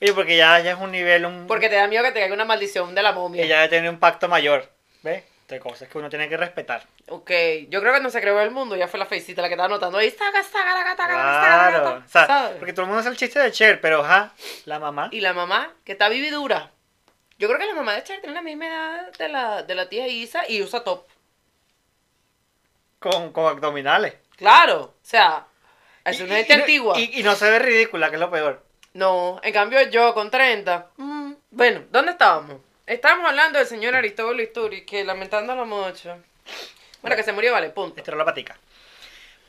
Oye, 0.00 0.12
porque 0.12 0.36
ya, 0.36 0.60
ya 0.60 0.72
es 0.72 0.78
un 0.78 0.92
nivel, 0.92 1.24
un. 1.24 1.46
Porque 1.46 1.68
te 1.68 1.76
da 1.76 1.88
miedo 1.88 2.02
que 2.04 2.12
te 2.12 2.20
caiga 2.20 2.34
una 2.34 2.44
maldición 2.44 2.94
de 2.94 3.02
la 3.02 3.12
momia. 3.12 3.42
Ella 3.42 3.64
ya 3.64 3.70
tiene 3.70 3.88
un 3.88 3.98
pacto 3.98 4.28
mayor. 4.28 4.70
¿Ves? 5.02 5.24
De 5.48 5.60
cosas 5.60 5.88
que 5.88 5.96
uno 5.98 6.08
tiene 6.10 6.28
que 6.28 6.36
respetar. 6.36 6.84
Ok, 7.08 7.30
yo 7.68 7.80
creo 7.80 7.94
que 7.94 8.00
no 8.00 8.10
se 8.10 8.20
creó 8.20 8.40
el 8.40 8.50
mundo, 8.50 8.74
ya 8.74 8.88
fue 8.88 8.98
la 8.98 9.06
feicita 9.06 9.42
la 9.42 9.48
que 9.48 9.54
estaba 9.54 9.66
anotando 9.66 9.98
ahí. 9.98 10.10
Saca, 10.10 10.42
saca, 10.42 10.74
la 10.74 10.82
gata, 10.82 11.06
Claro. 11.06 11.72
la 11.84 11.90
O 11.90 11.94
gata. 11.94 12.08
sea, 12.08 12.26
¿sabes? 12.26 12.56
porque 12.58 12.72
todo 12.72 12.82
el 12.82 12.86
mundo 12.88 13.00
hace 13.00 13.10
el 13.10 13.16
chiste 13.16 13.38
de 13.38 13.52
Cher, 13.52 13.80
pero 13.80 14.04
ajá, 14.04 14.32
la 14.64 14.80
mamá. 14.80 15.08
Y 15.12 15.20
la 15.20 15.32
mamá, 15.34 15.72
que 15.84 15.92
está 15.92 16.08
vividura. 16.08 16.72
Yo 17.38 17.46
creo 17.46 17.60
que 17.60 17.66
la 17.66 17.74
mamá 17.74 17.92
de 17.94 18.02
Cher 18.02 18.18
tiene 18.20 18.34
la 18.34 18.42
misma 18.42 18.66
edad 18.66 19.12
de 19.18 19.28
la, 19.28 19.62
de 19.62 19.74
la 19.76 19.88
tía 19.88 20.08
Isa 20.08 20.42
y 20.48 20.62
usa 20.62 20.82
top. 20.82 21.06
Con, 22.98 23.30
con 23.32 23.46
abdominales. 23.46 24.14
Claro, 24.36 24.80
o 24.82 24.94
sea, 25.02 25.46
es 26.04 26.20
una 26.20 26.34
gente 26.36 26.52
y 26.54 26.56
antigua. 26.60 26.98
Y, 26.98 27.20
y 27.20 27.22
no 27.22 27.34
se 27.36 27.48
ve 27.50 27.58
ridícula, 27.60 28.08
que 28.08 28.16
es 28.16 28.20
lo 28.20 28.30
peor. 28.30 28.64
No, 28.94 29.38
en 29.44 29.52
cambio 29.52 29.80
yo 29.90 30.12
con 30.14 30.30
30. 30.30 30.90
mm, 30.96 31.32
bueno, 31.50 31.84
¿dónde 31.90 32.12
estábamos? 32.12 32.56
Estábamos 32.86 33.28
hablando 33.28 33.58
del 33.58 33.66
señor 33.66 33.96
Aristóbulo 33.96 34.40
Isturi, 34.40 34.86
que 34.86 35.02
lamentando 35.02 35.56
la 35.56 35.64
mucho. 35.64 36.18
Bueno, 37.02 37.16
que 37.16 37.24
se 37.24 37.32
murió, 37.32 37.52
vale, 37.52 37.70
punto. 37.70 37.96
Estiró 37.96 38.16
la 38.16 38.24
patica. 38.24 38.56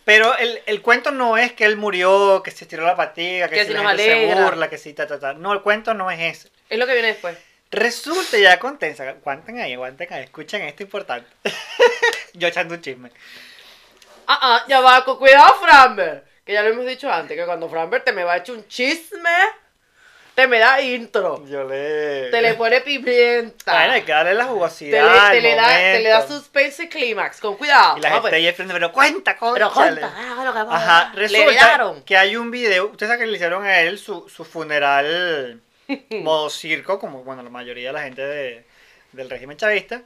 Pero 0.05 0.35
el, 0.37 0.61
el 0.65 0.81
cuento 0.81 1.11
no 1.11 1.37
es 1.37 1.53
que 1.53 1.65
él 1.65 1.75
murió, 1.77 2.41
que 2.41 2.49
se 2.49 2.63
estiró 2.63 2.83
la 2.83 2.95
patica, 2.95 3.47
que, 3.47 3.55
Que 3.55 3.61
si 3.61 3.67
si 3.67 3.73
la 3.73 3.83
nos 3.83 3.91
gente 3.91 4.05
se 4.05 4.41
burla, 4.41 4.69
que 4.69 4.77
si 4.79 4.93
ta, 4.93 5.05
ta, 5.05 5.19
ta. 5.19 5.33
No, 5.33 5.53
el 5.53 5.61
cuento 5.61 5.93
no 5.93 6.09
es 6.09 6.19
ese. 6.19 6.49
Es 6.69 6.79
lo 6.79 6.87
que 6.87 6.93
viene 6.93 7.09
después. 7.09 7.37
Resulta 7.69 8.37
ya 8.37 8.57
contensa. 8.57 9.07
Aguanten 9.07 9.59
ahí, 9.59 9.73
aguanten 9.73 10.11
ahí. 10.13 10.23
Escuchen 10.23 10.63
esto 10.63 10.81
importante. 10.83 11.29
Yo 12.33 12.47
echando 12.47 12.73
un 12.73 12.81
chisme. 12.81 13.11
Ah, 14.25 14.39
ah, 14.41 14.65
ya 14.67 14.79
va, 14.79 15.05
cuidado, 15.05 15.55
Framber. 15.61 16.23
Que 16.43 16.53
ya 16.53 16.63
lo 16.63 16.69
hemos 16.69 16.85
dicho 16.85 17.11
antes, 17.11 17.37
que 17.37 17.45
cuando 17.45 17.69
Framber 17.69 18.03
te 18.03 18.13
me 18.13 18.23
va 18.23 18.33
a 18.33 18.37
echar 18.37 18.55
un 18.55 18.67
chisme, 18.67 19.29
te 20.37 20.45
me 20.47 20.59
da 20.59 20.79
intro. 20.79 21.43
Yo 21.47 21.63
le. 21.63 22.29
Te 22.29 22.41
le 22.43 22.53
pone 22.53 22.81
pimienta. 22.81 23.73
Bueno, 23.73 23.93
hay 23.93 24.03
que 24.03 24.11
darle 24.11 24.35
la 24.35 24.43
te 24.45 24.49
jugosidad. 24.51 25.31
le, 25.31 25.35
te 25.35 25.41
le 25.41 25.55
da, 25.55 25.67
te 25.67 25.99
le 25.99 26.09
da 26.09 26.15
momento. 26.19 26.35
suspense 26.37 26.83
y 26.83 26.89
clímax. 26.89 27.39
Con 27.39 27.55
cuidado. 27.57 27.97
Y 27.97 28.01
la 28.01 28.09
Vamos, 28.09 28.23
gente 28.25 28.29
pues. 28.29 28.33
ahí 28.33 28.47
pero 28.73 28.91
cuenta, 28.91 29.35
Pero 29.55 29.71
ah, 30.15 30.43
lo 30.45 30.53
que 30.53 30.59
pasa. 30.59 30.75
Ajá, 30.75 31.11
resulta 31.15 32.03
que 32.05 32.15
hay 32.17 32.35
un 32.35 32.51
video, 32.51 32.85
ustedes 32.85 33.09
saben 33.09 33.25
que 33.25 33.31
le 33.31 33.35
hicieron 33.35 33.65
a 33.65 33.79
él 33.81 33.97
su, 33.97 34.29
su 34.29 34.45
funeral 34.45 35.59
modo 36.11 36.51
circo, 36.51 36.99
como 36.99 37.23
bueno, 37.23 37.41
la 37.41 37.49
mayoría 37.49 37.87
de 37.89 37.93
la 37.93 38.03
gente 38.03 38.21
de- 38.21 38.65
del 39.13 39.31
régimen 39.31 39.57
chavista, 39.57 40.03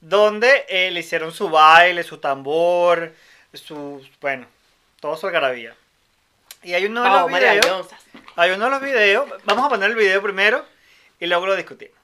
donde 0.00 0.66
eh, 0.68 0.92
le 0.92 1.00
hicieron 1.00 1.32
su 1.32 1.48
baile, 1.50 2.04
su 2.04 2.18
tambor, 2.18 3.12
su, 3.52 4.06
bueno, 4.20 4.46
todo 5.00 5.16
su 5.16 5.26
algarabía. 5.26 5.74
Y 6.64 6.72
hay 6.72 6.86
uno 6.86 7.02
de 7.02 7.10
los 7.10 7.28
videos, 7.28 7.88
hay 8.36 8.50
uno 8.52 8.64
de 8.64 8.70
los 8.70 8.80
videos, 8.80 9.28
vamos 9.44 9.66
a 9.66 9.68
poner 9.68 9.90
el 9.90 9.96
video 9.96 10.22
primero 10.22 10.64
y 11.20 11.26
luego 11.26 11.46
lo 11.46 11.56
discutimos. 11.56 11.94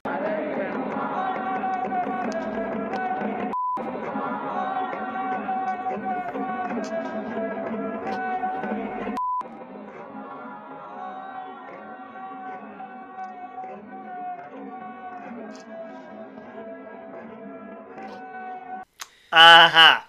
Ajá. 19.31 20.07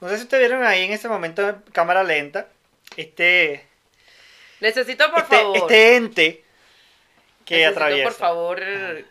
No 0.00 0.08
sé 0.08 0.16
si 0.16 0.22
ustedes 0.22 0.48
vieron 0.48 0.64
ahí 0.64 0.84
en 0.84 0.92
ese 0.92 1.08
momento 1.08 1.62
cámara 1.72 2.04
lenta, 2.04 2.46
este, 2.96 3.69
Necesito, 4.60 5.10
por 5.10 5.20
este, 5.20 5.36
favor. 5.36 5.56
este 5.56 5.96
ente 5.96 6.44
que 7.44 7.56
necesito, 7.56 7.78
atraviesa. 7.80 8.08
por 8.08 8.18
favor, 8.18 8.60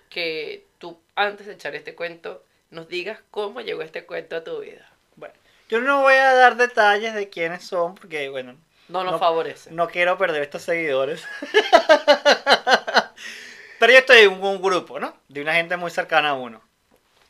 que 0.09 0.65
tú, 0.77 0.99
antes 1.15 1.47
de 1.47 1.53
echar 1.53 1.75
este 1.75 1.95
cuento, 1.95 2.43
nos 2.69 2.87
digas 2.87 3.19
cómo 3.31 3.61
llegó 3.61 3.81
este 3.81 4.05
cuento 4.05 4.35
a 4.35 4.43
tu 4.43 4.59
vida. 4.59 4.87
Bueno, 5.15 5.33
yo 5.69 5.81
no 5.81 6.01
voy 6.01 6.13
a 6.15 6.33
dar 6.33 6.55
detalles 6.55 7.13
de 7.15 7.29
quiénes 7.29 7.63
son 7.65 7.95
porque, 7.95 8.29
bueno, 8.29 8.55
No 8.87 9.03
nos 9.03 9.13
No. 9.13 9.19
favorece. 9.19 9.71
no 9.71 9.87
quiero 9.87 10.17
perder 10.17 10.43
estos 10.43 10.61
seguidores. 10.63 11.23
Pero 13.79 13.93
yo 13.93 13.99
estoy 13.99 14.19
en 14.23 14.33
un, 14.33 14.43
un 14.43 14.61
grupo, 14.61 14.99
¿no? 14.99 15.15
De 15.29 15.41
una 15.41 15.53
gente 15.53 15.77
muy 15.77 15.89
cercana 15.91 16.31
a 16.31 16.33
uno. 16.33 16.61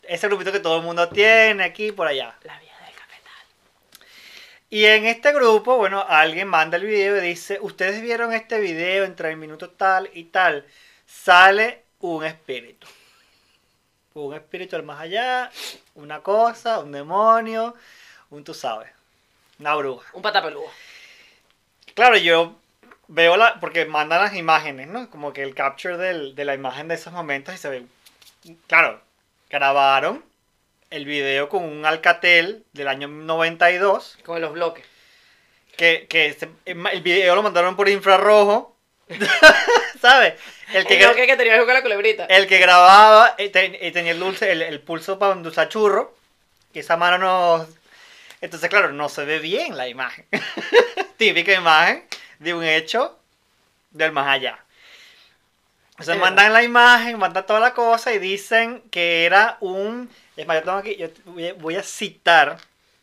Ese 0.04 0.28
grupito 0.28 0.52
que 0.52 0.60
todo 0.60 0.78
el 0.78 0.84
mundo 0.84 1.08
tiene 1.10 1.64
aquí 1.64 1.88
y 1.88 1.92
por 1.92 2.08
allá. 2.08 2.36
La 2.44 2.60
vida. 2.60 2.69
Y 4.70 4.86
en 4.86 5.06
este 5.06 5.34
grupo, 5.34 5.78
bueno, 5.78 6.06
alguien 6.08 6.48
manda 6.48 6.78
el 6.78 6.86
video 6.86 7.18
y 7.18 7.22
dice, 7.22 7.58
ustedes 7.62 8.02
vieron 8.02 8.34
este 8.34 8.60
video 8.60 9.04
entre 9.04 9.32
el 9.32 9.38
minuto 9.38 9.72
tal 9.72 10.10
y 10.14 10.26
tal. 10.26 10.66
Sale 11.08 11.84
un 12.00 12.24
espíritu. 12.24 12.88
Un 14.14 14.36
espíritu 14.36 14.76
del 14.76 14.86
más 14.86 15.02
allá, 15.02 15.50
una 15.96 16.22
cosa, 16.22 16.80
un 16.80 16.92
demonio, 16.92 17.76
un 18.30 18.44
tú 18.44 18.54
sabes, 18.54 18.92
una 19.60 19.74
bruja. 19.76 20.10
Un 20.14 20.22
patapeludo. 20.22 20.70
Claro, 21.96 22.18
yo 22.18 22.56
veo 23.08 23.38
la, 23.38 23.60
porque 23.60 23.86
mandan 23.86 24.22
las 24.22 24.36
imágenes, 24.36 24.88
¿no? 24.88 25.10
Como 25.10 25.34
que 25.34 25.42
el 25.42 25.56
capture 25.56 25.98
del- 25.98 26.36
de 26.36 26.46
la 26.46 26.54
imagen 26.54 26.88
de 26.88 26.96
esos 26.96 27.14
momentos 27.14 27.56
y 27.56 27.58
se 27.58 27.70
ve, 27.70 27.86
claro, 28.68 29.02
grabaron 29.50 30.24
el 30.90 31.06
video 31.06 31.50
con 31.50 31.64
un 31.64 31.86
Alcatel 31.86 32.66
del 32.74 32.88
año 32.88 33.08
92 33.08 34.18
Con 34.26 34.42
los 34.42 34.54
bloques. 34.54 34.86
que, 35.78 36.08
que 36.10 36.34
se- 36.34 36.50
el 36.66 37.02
video 37.02 37.36
lo 37.36 37.44
mandaron 37.44 37.76
por 37.76 37.88
infrarrojo, 37.90 38.76
¿sabes? 40.02 40.34
El 40.74 40.86
que, 40.86 41.00
El 41.02 41.16
que 41.16 41.36
tenía 41.38 41.58
que 41.60 41.66
con 41.66 41.74
la 41.74 41.82
culebrita. 41.82 42.26
el 42.26 42.48
que 42.48 42.60
grababa 42.60 43.36
eh, 43.38 43.52
eh, 43.54 43.92
tenía 43.92 44.12
el, 44.12 44.20
dulce, 44.20 44.52
el, 44.52 44.62
el 44.62 44.82
pulso 44.82 45.18
para 45.18 45.34
endulzar 45.34 45.70
churro, 45.70 46.16
que 46.74 46.82
esa 46.82 46.98
mano 46.98 47.18
no... 47.18 47.68
Entonces, 48.42 48.70
claro, 48.70 48.92
no 48.94 49.10
se 49.10 49.26
ve 49.26 49.40
bien 49.40 49.76
la 49.76 49.88
imagen. 49.88 50.26
Típica 51.18 51.54
imagen 51.54 52.06
de 52.40 52.54
un 52.54 52.64
hecho 52.64 53.20
del 53.92 54.12
más 54.12 54.28
allá. 54.28 54.64
Entonces 56.00 56.16
Es 56.16 56.22
mandan 56.22 56.54
la 56.54 56.64
imagen, 56.64 57.18
mandan 57.20 57.46
toda 57.46 57.60
la 57.60 57.74
cosa 57.74 58.14
y 58.14 58.20
dicen 58.20 58.82
que 58.90 59.26
era 59.26 59.58
un... 59.60 60.10
Es 60.38 60.48
más, 60.48 60.58
yo 60.58 60.64
tengo 60.64 60.78
aquí, 60.78 60.96
yo 60.96 61.08
voy 61.26 61.48
a, 61.48 61.54
voy 61.56 61.76
a 61.76 61.84
citar... 61.84 62.58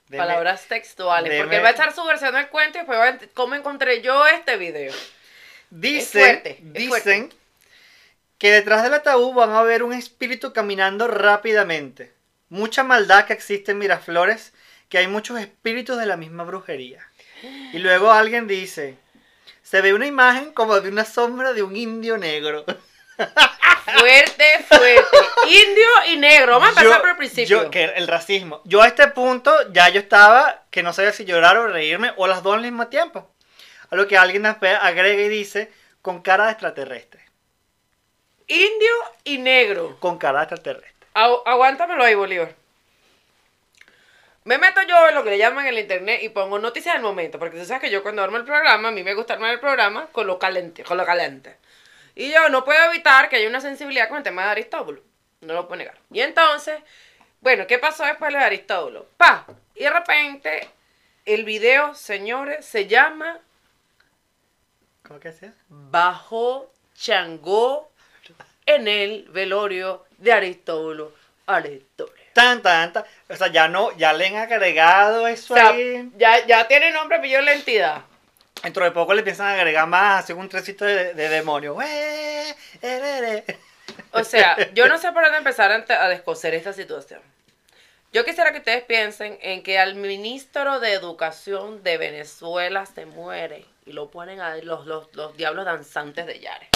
Deme- 0.08 0.18
Palabras 0.18 0.66
textuales. 0.68 1.30
deme- 1.32 1.38
Porque 1.42 1.58
va 1.60 1.68
a 1.68 1.72
echar 1.72 1.92
su 1.94 2.04
versión 2.04 2.32
del 2.34 2.48
cuento 2.48 2.78
y 2.78 2.80
después 2.82 2.98
va 2.98 3.08
a 3.08 3.18
cómo 3.34 3.54
encontré 3.54 4.00
yo 4.02 4.26
este 4.26 4.56
video. 4.56 4.94
Dicen, 5.70 6.22
fuerte, 6.22 6.50
es 6.50 6.72
dicen 6.72 6.88
fuerte. 6.88 7.28
que 8.38 8.50
detrás 8.52 8.82
del 8.84 8.94
ataúd 8.94 9.34
van 9.34 9.50
a 9.50 9.62
ver 9.62 9.82
un 9.82 9.92
espíritu 9.92 10.52
caminando 10.52 11.08
rápidamente. 11.08 12.12
Mucha 12.48 12.84
maldad 12.84 13.24
que 13.26 13.32
existe 13.32 13.72
en 13.72 13.78
Miraflores, 13.78 14.52
que 14.88 14.98
hay 14.98 15.08
muchos 15.08 15.40
espíritus 15.40 15.98
de 15.98 16.06
la 16.06 16.16
misma 16.16 16.44
brujería. 16.44 17.04
Y 17.72 17.78
luego 17.80 18.12
alguien 18.12 18.46
dice, 18.46 18.96
se 19.64 19.80
ve 19.80 19.92
una 19.92 20.06
imagen 20.06 20.52
como 20.52 20.80
de 20.80 20.88
una 20.88 21.04
sombra 21.04 21.52
de 21.52 21.64
un 21.64 21.74
indio 21.76 22.16
negro. 22.16 22.64
Fuerte, 23.16 24.64
fuerte. 24.68 25.16
Indio 25.46 25.88
y 26.08 26.16
negro. 26.16 26.52
Vamos 26.54 26.68
a 26.68 26.70
empezar 26.70 26.92
Yo- 26.96 27.00
por 27.00 27.10
el 27.10 27.16
principio. 27.16 27.62
yo- 27.64 27.70
que 27.70 27.84
el 27.84 28.08
racismo. 28.08 28.60
Yo 28.64 28.82
a 28.82 28.86
este 28.88 29.08
punto 29.08 29.52
ya 29.72 29.88
yo 29.88 30.00
estaba 30.00 30.62
que 30.70 30.82
no 30.82 30.92
sabía 30.92 31.12
si 31.12 31.24
llorar 31.24 31.56
o 31.56 31.68
reírme 31.68 32.12
o 32.16 32.26
las 32.26 32.42
dos 32.42 32.54
al 32.54 32.62
mismo 32.62 32.88
tiempo. 32.88 33.30
A 33.90 33.94
lo 33.96 34.08
que 34.08 34.18
alguien 34.18 34.44
agrega 34.44 35.22
y 35.22 35.28
dice, 35.28 35.70
con 36.02 36.20
cara 36.20 36.46
de 36.46 36.52
extraterrestre. 36.52 37.24
Indio 38.48 38.92
y 39.24 39.38
negro. 39.38 39.96
Con 40.00 40.18
cara 40.18 40.40
de 40.40 40.44
extraterrestre. 40.54 41.06
Agu- 41.14 41.42
aguántamelo 41.46 42.04
ahí, 42.04 42.14
Bolívar. 42.14 42.54
Me 44.44 44.58
meto 44.58 44.80
yo 44.82 45.08
en 45.08 45.14
lo 45.16 45.24
que 45.24 45.30
le 45.30 45.38
llaman 45.38 45.66
el 45.66 45.78
internet 45.78 46.20
y 46.22 46.28
pongo 46.28 46.58
noticias 46.60 46.94
del 46.94 47.02
momento, 47.02 47.38
porque 47.38 47.58
tú 47.58 47.64
sabes 47.64 47.82
que 47.82 47.90
yo 47.90 48.02
cuando 48.02 48.22
armo 48.22 48.36
el 48.36 48.44
programa, 48.44 48.88
a 48.88 48.92
mí 48.92 49.02
me 49.02 49.14
gusta 49.14 49.34
armar 49.34 49.50
el 49.50 49.58
programa 49.60 50.06
con 50.12 50.26
lo 50.28 50.38
caliente, 50.38 50.84
con 50.84 50.96
lo 50.96 51.04
caliente. 51.04 51.56
Y 52.16 52.32
yo 52.32 52.48
no 52.48 52.64
puedo 52.64 52.90
evitar 52.90 53.28
que 53.28 53.36
haya 53.36 53.48
una 53.48 53.60
sensibilidad 53.60 54.08
con 54.08 54.18
el 54.18 54.24
tema 54.24 54.44
de 54.46 54.50
Aristóbulo. 54.50 55.02
No 55.42 55.54
lo 55.54 55.68
puedo 55.68 55.78
negar. 55.78 55.96
Y 56.10 56.20
entonces, 56.20 56.80
bueno, 57.40 57.66
¿qué 57.66 57.78
pasó 57.78 58.04
después 58.04 58.32
de 58.32 58.38
Aristóbulo? 58.38 59.06
Pa, 59.16 59.46
y 59.74 59.84
de 59.84 59.90
repente, 59.90 60.68
el 61.26 61.44
video, 61.44 61.94
señores, 61.94 62.64
se 62.64 62.86
llama 62.88 63.38
¿Cómo 65.06 65.20
que 65.20 65.32
sea? 65.32 65.52
Bajo 65.68 66.72
Changó 66.96 67.92
en 68.64 68.88
el 68.88 69.28
velorio 69.30 70.04
de 70.18 70.32
Aristóbulo. 70.32 71.12
Aristóbulo. 71.46 72.16
Tan, 72.32 72.60
tan, 72.60 72.92
tan. 72.92 73.04
O 73.28 73.36
sea, 73.36 73.46
ya 73.48 73.68
no, 73.68 73.96
ya 73.96 74.12
le 74.12 74.26
han 74.26 74.36
agregado 74.36 75.28
eso 75.28 75.54
O 75.54 75.56
sea, 75.56 75.68
ahí. 75.68 76.10
ya, 76.16 76.44
ya 76.46 76.66
tiene 76.66 76.90
nombre, 76.90 77.20
pillo 77.20 77.40
la 77.42 77.52
entidad. 77.52 78.02
Dentro 78.66 78.84
de 78.84 78.90
poco 78.90 79.14
le 79.14 79.20
empiezan 79.20 79.46
a 79.46 79.52
agregar 79.52 79.86
más, 79.86 80.24
así 80.24 80.32
un 80.32 80.48
trecito 80.48 80.84
de, 80.84 81.14
de 81.14 81.28
demonio. 81.28 81.80
¡Eh! 81.80 82.52
O 84.10 84.24
sea, 84.24 84.56
yo 84.72 84.88
no 84.88 84.98
sé 84.98 85.12
por 85.12 85.22
dónde 85.22 85.38
empezar 85.38 85.70
a 85.70 86.08
descoser 86.08 86.52
esta 86.52 86.72
situación. 86.72 87.20
Yo 88.12 88.24
quisiera 88.24 88.50
que 88.50 88.58
ustedes 88.58 88.82
piensen 88.82 89.38
en 89.40 89.62
que 89.62 89.78
al 89.78 89.94
ministro 89.94 90.80
de 90.80 90.94
Educación 90.94 91.84
de 91.84 91.96
Venezuela 91.96 92.86
se 92.86 93.06
muere 93.06 93.64
y 93.84 93.92
lo 93.92 94.10
ponen 94.10 94.40
ahí 94.40 94.62
los, 94.62 94.84
los, 94.84 95.14
los 95.14 95.36
diablos 95.36 95.64
danzantes 95.64 96.26
de 96.26 96.40
Yare. 96.40 96.68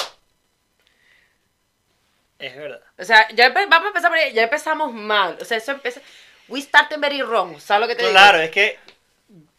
Es 2.38 2.54
verdad. 2.54 2.82
O 2.98 3.04
sea, 3.04 3.26
ya 3.32 3.48
vamos 3.48 3.86
a 3.86 3.88
empezar 3.88 4.10
por 4.10 4.18
ahí, 4.18 4.32
ya 4.32 4.44
empezamos 4.44 4.92
mal. 4.92 5.36
O 5.40 5.44
sea, 5.44 5.56
eso 5.56 5.72
empieza. 5.72 6.00
We 6.46 6.62
started 6.62 7.00
very 7.00 7.22
wrong. 7.22 7.58
¿Sabes 7.58 7.80
lo 7.80 7.88
que 7.88 7.96
te 7.96 8.02
digo? 8.02 8.12
Claro, 8.12 8.38
es 8.38 8.52
que 8.52 8.78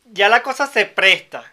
ya 0.05 0.29
la 0.29 0.41
cosa 0.41 0.65
se 0.65 0.85
presta. 0.85 1.43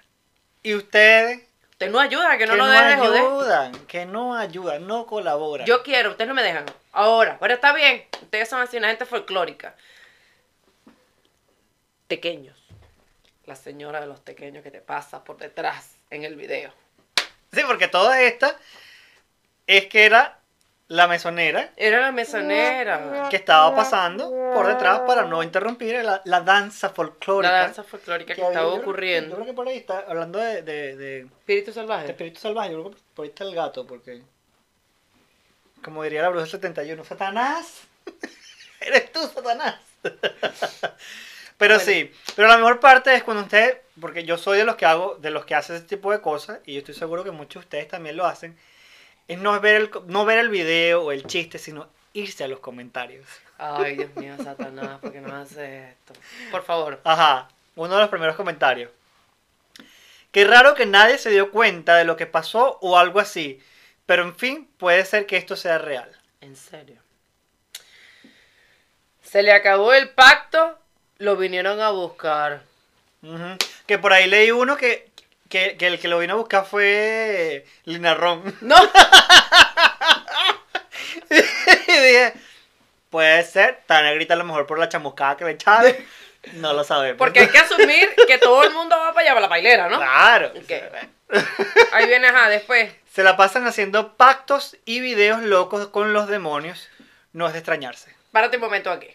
Y 0.63 0.75
ustedes 0.75 1.49
Ustedes 1.79 1.93
no 1.93 2.01
ayudan, 2.01 2.37
que 2.39 2.47
no 2.47 2.55
que 2.55 2.59
nos 2.59 2.67
no 2.67 2.73
dejen 2.73 2.89
de 2.89 2.97
joder. 3.07 3.21
ayudan, 3.23 3.87
que 3.87 4.05
no 4.05 4.35
ayudan, 4.35 4.87
no 4.89 5.07
colaboran. 5.07 5.65
Yo 5.65 5.85
quiero, 5.85 6.11
ustedes 6.11 6.27
no 6.27 6.35
me 6.35 6.43
dejan. 6.43 6.67
Ahora, 6.91 7.39
pero 7.39 7.55
está 7.55 7.73
bien. 7.73 8.05
Ustedes 8.21 8.49
son 8.49 8.61
así, 8.61 8.79
una 8.79 8.89
gente 8.89 9.07
folclórica. 9.07 9.77
Pequeños. 12.09 12.57
La 13.47 13.55
señora 13.55 14.01
de 14.01 14.09
los 14.09 14.19
pequeños 14.19 14.65
que 14.65 14.73
te 14.73 14.81
pasa 14.81 15.23
por 15.23 15.37
detrás 15.37 15.93
en 16.11 16.25
el 16.25 16.35
video. 16.35 16.73
Sí, 17.53 17.61
porque 17.65 17.87
toda 17.87 18.23
esta 18.23 18.57
es 19.69 19.87
que 19.87 20.05
era 20.05 20.41
la 20.89 21.07
mesonera 21.07 21.71
Era 21.77 22.01
la 22.01 22.13
mesonera. 22.13 23.29
que 23.31 23.37
estaba 23.37 23.75
pasando 23.77 24.31
por 24.55 24.67
detrás 24.67 25.01
para 25.01 25.23
no 25.25 25.43
interrumpir 25.43 26.03
la, 26.03 26.23
la 26.25 26.41
danza 26.41 26.89
folclórica. 26.91 27.53
La 27.53 27.59
danza 27.61 27.85
folclórica 27.85 28.35
que 28.35 28.41
estaba 28.41 28.55
yo 28.55 28.61
creo- 28.71 28.77
Yo 28.77 28.83
ocurriendo. 28.83 29.35
creo 29.37 29.47
que 29.47 29.53
por 29.53 29.69
ahí 29.69 29.77
está 29.77 30.05
hablando 30.09 30.39
de, 30.39 30.63
de, 30.63 30.97
de, 30.97 31.19
Espíritu 31.21 31.67
de 31.71 31.75
salvaje. 31.75 32.11
espíritu 32.11 32.41
salvaje. 32.41 32.73
Yo 32.73 32.81
creo 32.83 32.91
que 32.95 33.01
por 33.15 33.23
ahí 33.25 33.29
está 33.29 33.45
el 33.45 33.55
gato, 33.55 33.87
porque. 33.87 34.23
Como 35.83 36.03
diría 36.03 36.23
la 36.23 36.29
bruja 36.31 36.43
del 36.45 36.51
71, 36.51 37.05
¡Satanás! 37.05 37.83
¡Eres 38.81 39.13
tú, 39.13 39.21
Satanás! 39.33 39.77
pero 41.59 41.75
Bueno. 41.77 41.81
sí, 41.81 42.11
pero 42.35 42.49
la 42.49 42.57
mejor 42.57 42.81
parte 42.81 43.15
es 43.15 43.23
cuando 43.23 43.43
usted, 43.45 43.79
porque 44.01 44.25
yo 44.25 44.39
soy 44.39 44.59
de 44.59 44.65
los 44.65 44.77
que 44.77 44.87
hago, 44.87 45.17
de 45.17 45.31
los 45.31 45.45
que 45.45 45.55
hacen 45.55 45.77
ese 45.77 45.85
tipo 45.85 46.11
de 46.13 46.21
cosas, 46.21 46.61
y 46.65 46.73
yo 46.75 46.79
estoy 46.81 46.95
seguro 46.95 47.25
que 47.25 47.31
muchos 47.31 47.63
de 47.63 47.67
ustedes 47.67 47.89
también 47.89 48.17
lo 48.17 48.27
hacen, 48.27 48.57
es 49.29 49.39
no 49.39 49.61
ver 49.61 49.77
el, 49.77 49.91
no 50.07 50.25
ver 50.25 50.39
el 50.39 50.49
video 50.49 51.05
o 51.05 51.13
el 51.13 51.27
chiste, 51.27 51.59
sino 51.59 51.89
irse 52.15 52.45
a 52.45 52.49
los 52.49 52.61
comentarios. 52.61 53.27
Ay, 53.59 53.97
Dios 53.97 54.15
mío, 54.17 54.35
Satanás, 54.43 54.99
¿por 55.01 55.13
qué 55.13 55.21
no 55.21 55.35
haces 55.37 55.93
esto? 55.93 56.15
Por 56.51 56.65
favor. 56.65 57.01
Ajá, 57.05 57.49
uno 57.77 57.95
de 57.95 58.01
los 58.01 58.11
primeros 58.11 58.37
comentarios. 58.37 58.91
Qué 60.33 60.45
raro 60.45 60.75
que 60.75 60.87
nadie 60.87 61.19
se 61.19 61.31
dio 61.31 61.51
cuenta 61.51 61.97
de 61.97 62.05
lo 62.05 62.17
que 62.17 62.27
pasó 62.27 62.79
o 62.81 62.99
algo 62.99 63.21
así. 63.21 63.63
Pero 64.07 64.23
en 64.23 64.35
fin, 64.35 64.69
puede 64.79 65.05
ser 65.05 65.27
que 65.27 65.37
esto 65.37 65.57
sea 65.57 65.79
real. 65.79 66.11
En 66.41 66.57
serio. 66.57 67.01
Se 69.23 69.43
le 69.43 69.53
acabó 69.53 69.93
el 69.93 70.09
pacto, 70.11 70.79
lo 71.19 71.37
vinieron 71.37 71.81
a 71.81 71.91
buscar. 71.91 72.63
Que 73.87 73.99
por 73.99 74.13
ahí 74.13 74.29
leí 74.29 74.51
uno 74.51 74.77
que, 74.77 75.08
que, 75.49 75.77
que 75.77 75.87
el 75.87 75.99
que 75.99 76.09
lo 76.09 76.19
vino 76.19 76.35
a 76.35 76.37
buscar 76.37 76.67
fue 76.67 77.67
Linarrón. 77.85 78.57
No, 78.61 78.77
y 81.31 81.93
dije, 81.93 82.35
puede 83.11 83.43
ser, 83.45 83.79
está 83.81 84.03
negrita 84.03 84.35
a 84.35 84.37
lo 84.37 84.45
mejor 84.45 84.67
por 84.67 84.79
la 84.79 84.89
chamuscada 84.89 85.37
que 85.37 85.45
le 85.45 85.53
echaron. 85.53 85.95
No 86.55 86.73
lo 86.73 86.85
sabemos. 86.85 87.19
porque 87.19 87.41
hay 87.41 87.49
que 87.49 87.59
asumir 87.59 88.15
que 88.27 88.39
todo 88.39 88.63
el 88.63 88.73
mundo 88.73 88.97
va 88.97 89.13
para 89.13 89.21
allá, 89.23 89.31
para 89.31 89.41
la 89.41 89.49
pailera, 89.49 89.89
¿no? 89.89 89.99
Claro. 89.99 90.53
Ahí 91.93 92.07
viene, 92.07 92.29
ajá, 92.29 92.49
después. 92.49 92.91
Se 93.13 93.23
la 93.23 93.37
pasan 93.37 93.67
haciendo 93.67 94.17
pactos 94.17 94.77
y 94.85 95.01
videos 95.01 95.43
locos 95.43 95.89
con 95.89 96.13
los 96.13 96.29
demonios. 96.29 96.89
No 97.33 97.47
es 97.47 97.53
de 97.53 97.59
extrañarse. 97.59 98.15
Párate 98.33 98.57
un 98.57 98.63
momento 98.63 98.91
aquí. 98.91 99.09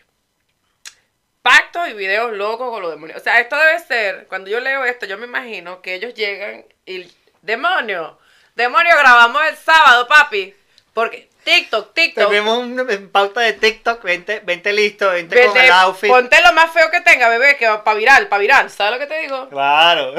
Pactos 1.43 1.89
y 1.89 1.93
videos 1.93 2.31
locos 2.31 2.71
con 2.71 2.81
los 2.81 2.89
demonios. 2.89 3.19
O 3.19 3.23
sea, 3.23 3.39
esto 3.39 3.55
debe 3.57 3.77
ser, 3.79 4.27
cuando 4.27 4.49
yo 4.49 4.59
leo 4.61 4.85
esto, 4.85 5.05
yo 5.05 5.17
me 5.17 5.25
imagino 5.27 5.81
que 5.81 5.93
ellos 5.93 6.13
llegan 6.15 6.65
y... 6.85 7.11
Demonio, 7.41 8.17
demonio, 8.55 8.95
grabamos 8.97 9.41
el 9.49 9.57
sábado, 9.57 10.07
papi. 10.07 10.55
Porque 10.93 11.27
TikTok, 11.43 11.93
TikTok. 11.93 12.29
Tenemos 12.29 12.59
una 12.59 12.85
pauta 13.11 13.41
de 13.41 13.51
TikTok, 13.51 14.01
vente, 14.01 14.39
vente 14.45 14.71
listo, 14.71 15.09
vente, 15.09 15.45
con 15.45 15.57
el 15.57 15.71
outfit. 15.71 16.09
ponte 16.09 16.41
lo 16.41 16.53
más 16.53 16.71
feo 16.71 16.89
que 16.89 17.01
tenga, 17.01 17.27
bebé, 17.27 17.57
que 17.57 17.67
va 17.67 17.83
para 17.83 17.97
viral, 17.97 18.27
para 18.29 18.39
viral. 18.39 18.69
¿Sabes 18.69 18.93
lo 18.93 18.99
que 18.99 19.13
te 19.13 19.19
digo? 19.19 19.49
Claro. 19.49 20.15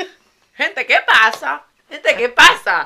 Gente, 0.54 0.86
¿qué 0.86 0.98
pasa? 1.06 1.62
Gente, 1.88 2.14
¿qué 2.16 2.28
pasa? 2.28 2.84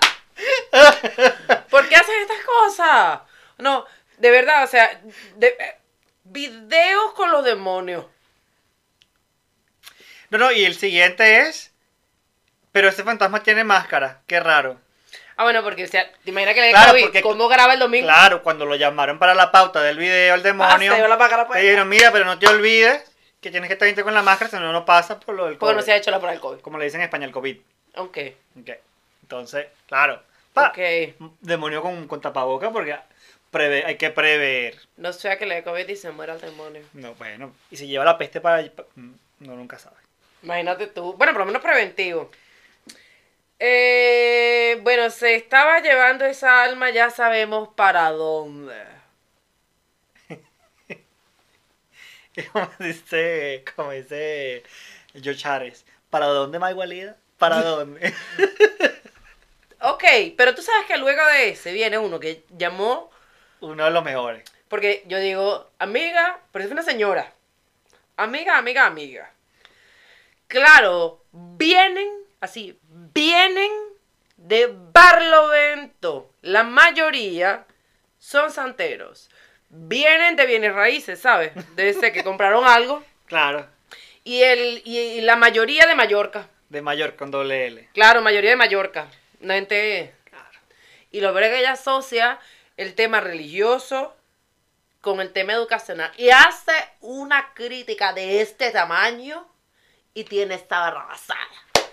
¿Por 1.70 1.88
qué 1.88 1.96
haces 1.96 2.14
estas 2.22 2.44
cosas? 2.44 3.20
No, 3.58 3.84
de 4.18 4.30
verdad, 4.30 4.62
o 4.62 4.66
sea, 4.68 5.00
de- 5.34 5.56
videos 6.24 7.12
con 7.14 7.30
los 7.32 7.44
demonios. 7.44 8.06
No, 10.30 10.38
no, 10.38 10.52
y 10.52 10.64
el 10.64 10.74
siguiente 10.74 11.40
es. 11.42 11.72
Pero 12.72 12.88
este 12.88 13.02
fantasma 13.04 13.42
tiene 13.42 13.64
máscara, 13.64 14.22
qué 14.26 14.40
raro. 14.40 14.78
Ah, 15.36 15.44
bueno, 15.44 15.62
porque, 15.62 15.84
o 15.84 15.88
sea, 15.88 16.10
te 16.24 16.30
imaginas 16.30 16.54
que 16.54 16.60
le 16.62 16.70
Claro, 16.70 16.92
COVID, 16.92 17.02
porque- 17.04 17.22
¿cómo 17.22 17.48
graba 17.48 17.74
el 17.74 17.80
domingo? 17.80 18.06
Claro, 18.06 18.42
cuando 18.42 18.64
lo 18.64 18.76
llamaron 18.76 19.18
para 19.18 19.34
la 19.34 19.50
pauta 19.52 19.82
del 19.82 19.98
video, 19.98 20.34
el 20.34 20.40
Ah, 20.40 20.44
demonio. 20.44 20.92
se 20.92 20.98
dio 20.98 21.08
la 21.08 21.16
máscara, 21.18 21.46
pues. 21.46 21.60
dijeron, 21.60 21.88
mira, 21.88 22.10
pero 22.12 22.24
no 22.24 22.38
te 22.38 22.46
olvides 22.48 23.02
que 23.42 23.50
tienes 23.50 23.68
que 23.68 23.74
estar 23.74 23.86
gente 23.86 24.02
con 24.04 24.14
la 24.14 24.22
máscara, 24.22 24.50
si 24.50 24.56
no, 24.56 24.72
no 24.72 24.84
pasa 24.86 25.20
por 25.20 25.34
lo 25.34 25.44
del 25.46 25.58
Porque 25.58 25.72
COVID. 25.72 25.76
no 25.76 25.82
se 25.82 25.92
ha 25.92 25.96
hecho 25.96 26.10
la 26.10 26.18
prueba 26.18 26.32
del 26.32 26.40
COVID. 26.40 26.60
Como 26.60 26.78
le 26.78 26.84
dicen 26.86 27.00
en 27.00 27.06
España, 27.06 27.26
el 27.26 27.32
COVID. 27.32 27.58
Ok, 27.96 28.18
Ok. 28.60 28.70
Entonces, 29.22 29.66
claro. 29.86 30.22
Pa, 30.54 30.68
ok. 30.68 30.78
Demonio 31.40 31.82
con, 31.82 32.06
con 32.06 32.20
tapaboca 32.22 32.70
porque 32.70 32.96
preve- 33.52 33.84
hay 33.84 33.96
que 33.96 34.10
prever. 34.10 34.76
No 34.96 35.12
sea 35.12 35.38
que 35.38 35.46
le 35.46 35.56
dé 35.56 35.62
COVID 35.62 35.88
y 35.88 35.96
se 35.96 36.10
muera 36.10 36.34
el 36.34 36.40
demonio. 36.40 36.82
No, 36.94 37.14
bueno. 37.14 37.54
Y 37.70 37.76
si 37.76 37.86
lleva 37.86 38.04
la 38.04 38.18
peste 38.18 38.40
para... 38.40 38.68
pa- 38.70 38.86
No, 38.96 39.54
nunca 39.56 39.78
sabe. 39.78 39.96
Imagínate 40.42 40.88
tú. 40.88 41.12
Bueno, 41.14 41.32
por 41.32 41.40
lo 41.40 41.46
menos 41.46 41.62
preventivo. 41.62 42.30
Eh, 43.60 44.80
bueno, 44.82 45.08
se 45.10 45.36
estaba 45.36 45.80
llevando 45.80 46.24
esa 46.24 46.64
alma, 46.64 46.90
ya 46.90 47.10
sabemos 47.10 47.68
para 47.76 48.10
dónde. 48.10 48.74
Como 52.52 52.68
dice, 52.80 53.62
como 53.76 53.92
dice 53.92 54.64
George 55.14 55.46
Harris. 55.46 55.84
¿Para 56.10 56.26
dónde, 56.26 56.58
Maigualida? 56.58 57.16
¿Para 57.38 57.56
dónde? 57.62 58.12
Ok, 59.80 60.04
pero 60.36 60.54
tú 60.54 60.62
sabes 60.62 60.86
que 60.86 60.96
luego 60.96 61.24
de 61.26 61.50
ese 61.50 61.72
viene 61.72 61.98
uno 61.98 62.18
que 62.18 62.42
llamó, 62.56 63.10
Uno 63.62 63.84
de 63.84 63.90
los 63.90 64.04
mejores. 64.04 64.44
porque 64.68 65.04
yo 65.06 65.18
digo, 65.18 65.70
amiga, 65.78 66.40
pero 66.50 66.64
es 66.64 66.70
una 66.70 66.82
señora. 66.82 67.32
Amiga, 68.16 68.58
amiga, 68.58 68.86
amiga. 68.86 69.30
Claro, 70.48 71.22
vienen, 71.32 72.08
así, 72.40 72.78
vienen 73.14 73.70
de 74.36 74.68
Barlovento. 74.92 76.32
La 76.42 76.62
mayoría 76.64 77.64
son 78.18 78.50
santeros. 78.50 79.30
Vienen 79.68 80.36
de 80.36 80.46
bienes 80.46 80.74
raíces, 80.74 81.20
¿sabes? 81.20 81.52
Debe 81.76 81.94
ser 81.94 82.12
que 82.12 82.24
compraron 82.24 82.64
algo. 82.66 83.02
Claro. 83.32 83.66
Y, 84.24 84.42
el, 84.42 84.82
y, 84.84 84.98
y 84.98 85.20
la 85.22 85.36
mayoría 85.36 85.86
de 85.86 85.94
Mallorca. 85.94 86.48
De 86.68 86.82
mayor 86.82 87.16
con 87.16 87.30
doble 87.30 87.66
L. 87.68 87.88
Claro, 87.94 88.20
mayoría 88.20 88.50
de 88.50 88.56
Mallorca. 88.56 89.06
Una 89.40 89.54
gente. 89.54 90.12
Y 91.10 91.22
lo 91.22 91.32
veré 91.32 91.48
que 91.48 91.60
ella 91.60 91.72
asocia 91.72 92.38
el 92.76 92.94
tema 92.94 93.20
religioso 93.20 94.14
con 95.00 95.20
el 95.20 95.32
tema 95.32 95.52
educacional. 95.52 96.12
Y 96.16 96.30
hace 96.30 96.72
una 97.00 97.52
crítica 97.54 98.12
de 98.12 98.40
este 98.40 98.70
tamaño 98.70 99.46
y 100.14 100.24
tiene 100.24 100.54
esta 100.54 100.78
barrabasada. 100.80 101.40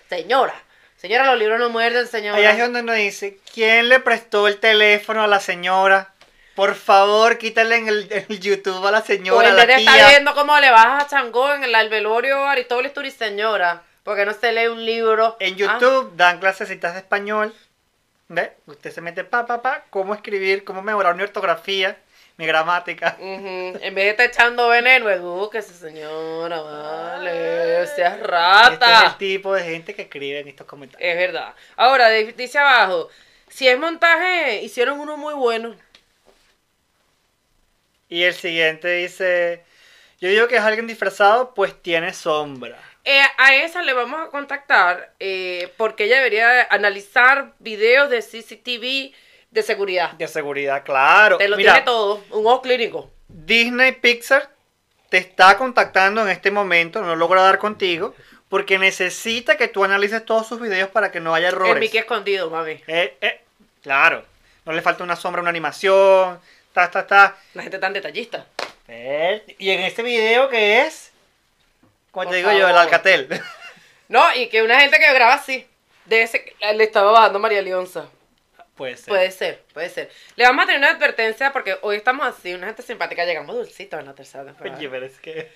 Señora, 0.07 0.53
señora, 0.97 1.25
los 1.25 1.37
libros 1.39 1.59
no 1.59 1.69
muerden, 1.69 2.07
señora. 2.07 2.37
Allá 2.37 2.51
es 2.51 2.59
donde 2.59 2.83
nos 2.83 2.95
dice, 2.95 3.39
¿quién 3.53 3.89
le 3.89 3.99
prestó 3.99 4.47
el 4.47 4.59
teléfono 4.59 5.23
a 5.23 5.27
la 5.27 5.39
señora? 5.39 6.13
Por 6.55 6.75
favor, 6.75 7.37
quítale 7.37 7.77
en 7.77 7.87
el, 7.87 8.27
YouTube 8.39 8.85
a 8.85 8.91
la 8.91 9.01
señora, 9.01 9.49
a 9.49 9.53
la 9.53 9.63
está 9.63 10.09
viendo 10.09 10.33
cómo 10.35 10.59
le 10.59 10.69
bajas 10.71 11.05
a 11.05 11.07
Changó 11.07 11.53
en 11.53 11.63
el, 11.63 11.73
al 11.73 11.89
velorio 11.89 12.45
Aristóbulo 12.45 12.91
Turi, 12.91 13.11
señora. 13.11 13.83
Porque 14.03 14.25
no 14.25 14.33
se 14.33 14.51
lee 14.51 14.67
un 14.67 14.83
libro. 14.85 15.37
En 15.39 15.53
Ah, 15.53 15.57
YouTube 15.57 16.15
dan 16.15 16.39
clasecitas 16.39 16.93
de 16.93 16.99
español. 16.99 17.53
¿Ve? 18.29 18.53
Usted 18.67 18.91
se 18.91 19.01
mete 19.01 19.23
pa, 19.23 19.45
pa, 19.45 19.61
pa, 19.61 19.85
cómo 19.89 20.13
escribir, 20.13 20.63
cómo 20.63 20.81
mejorar 20.81 21.15
mi 21.15 21.23
ortografía, 21.23 21.97
mi 22.37 22.45
gramática. 22.45 23.17
Ujú, 23.19 23.79
En 23.81 23.95
vez 23.95 24.05
de 24.05 24.09
estar 24.11 24.27
echando 24.27 24.69
veneno, 24.69 25.09
edúquese, 25.09 25.73
señora, 25.73 26.61
vale, 26.61 27.87
seas 27.87 28.13
Este 28.13 28.21
es 28.21 28.27
rata. 28.27 29.05
el 29.07 29.17
tipo 29.17 29.53
de 29.53 29.63
gente 29.63 29.95
que 29.95 30.03
escribe 30.03 30.39
en 30.39 30.47
estos 30.47 30.67
comentarios. 30.67 31.09
Es 31.11 31.17
verdad. 31.17 31.53
Ahora, 31.75 32.09
di- 32.09 32.31
dice 32.33 32.59
abajo, 32.59 33.09
si 33.47 33.67
es 33.67 33.79
montaje, 33.79 34.61
hicieron 34.61 34.99
uno 34.99 35.17
muy 35.17 35.33
bueno. 35.33 35.75
Y 38.09 38.23
el 38.23 38.33
siguiente 38.33 38.89
dice, 38.93 39.63
yo 40.19 40.29
digo 40.29 40.47
que 40.47 40.57
es 40.57 40.61
alguien 40.63 40.87
disfrazado, 40.87 41.53
pues 41.53 41.81
tiene 41.81 42.13
sombra. 42.13 42.79
Eh, 43.11 43.23
a 43.37 43.55
esa 43.55 43.81
le 43.81 43.93
vamos 43.93 44.21
a 44.21 44.29
contactar 44.29 45.15
eh, 45.19 45.73
porque 45.77 46.03
ella 46.03 46.17
debería 46.17 46.67
analizar 46.69 47.53
videos 47.57 48.07
de 48.11 48.19
CCTV 48.19 49.15
de 49.49 49.63
seguridad. 49.63 50.11
De 50.11 50.27
seguridad, 50.27 50.83
claro. 50.83 51.37
Te 51.37 51.47
lo 51.47 51.57
Mira, 51.57 51.73
tiene 51.73 51.85
todo, 51.87 52.23
un 52.29 52.45
ojo 52.45 52.61
clínico. 52.61 53.09
Disney 53.27 53.93
Pixar 53.93 54.51
te 55.09 55.17
está 55.17 55.57
contactando 55.57 56.21
en 56.21 56.29
este 56.29 56.51
momento, 56.51 57.01
no 57.01 57.15
logra 57.15 57.41
dar 57.41 57.57
contigo, 57.57 58.13
porque 58.47 58.77
necesita 58.77 59.57
que 59.57 59.67
tú 59.67 59.83
analices 59.83 60.23
todos 60.23 60.47
sus 60.47 60.61
videos 60.61 60.89
para 60.89 61.11
que 61.11 61.19
no 61.19 61.33
haya 61.33 61.47
errores. 61.47 61.73
El 61.73 61.79
Mickey 61.79 61.99
escondido, 61.99 62.51
mami. 62.51 62.79
Eh, 62.85 63.17
eh, 63.21 63.41
claro, 63.81 64.23
no 64.65 64.71
le 64.71 64.83
falta 64.83 65.03
una 65.03 65.15
sombra, 65.15 65.41
una 65.41 65.49
animación, 65.49 66.39
ta, 66.73 66.91
ta, 66.91 67.07
ta. 67.07 67.37
La 67.55 67.63
gente 67.63 67.79
tan 67.79 67.91
detallista. 67.91 68.45
Eh, 68.87 69.55
Y 69.57 69.71
en 69.71 69.79
este 69.81 70.03
video 70.03 70.47
que 70.49 70.81
es, 70.81 71.08
como 72.11 72.29
te 72.29 72.37
digo 72.37 72.51
yo, 72.51 72.67
el. 72.67 72.77
Alcatel. 72.77 73.27
No, 74.09 74.25
y 74.33 74.49
que 74.49 74.63
una 74.63 74.79
gente 74.79 74.97
que 74.97 75.13
graba 75.13 75.35
así, 75.35 75.67
de 76.05 76.23
ese, 76.23 76.55
le 76.73 76.83
estaba 76.83 77.11
bajando 77.11 77.37
María 77.37 77.61
Leonza. 77.61 78.09
Puede 78.75 78.97
ser. 78.97 79.07
Puede 79.07 79.31
ser, 79.31 79.63
puede 79.71 79.89
ser. 79.89 80.09
Le 80.35 80.45
vamos 80.45 80.63
a 80.63 80.65
tener 80.65 80.79
una 80.79 80.89
advertencia 80.89 81.53
porque 81.53 81.77
hoy 81.83 81.97
estamos 81.97 82.25
así, 82.25 82.53
una 82.55 82.65
gente 82.65 82.81
simpática, 82.81 83.23
llegamos 83.25 83.55
dulcitos 83.55 83.99
en 83.99 84.07
la 84.07 84.15
tercera 84.15 84.45
temporada. 84.45 84.77
Oye, 84.77 84.89
pero 84.89 85.05
es 85.05 85.19
que... 85.19 85.51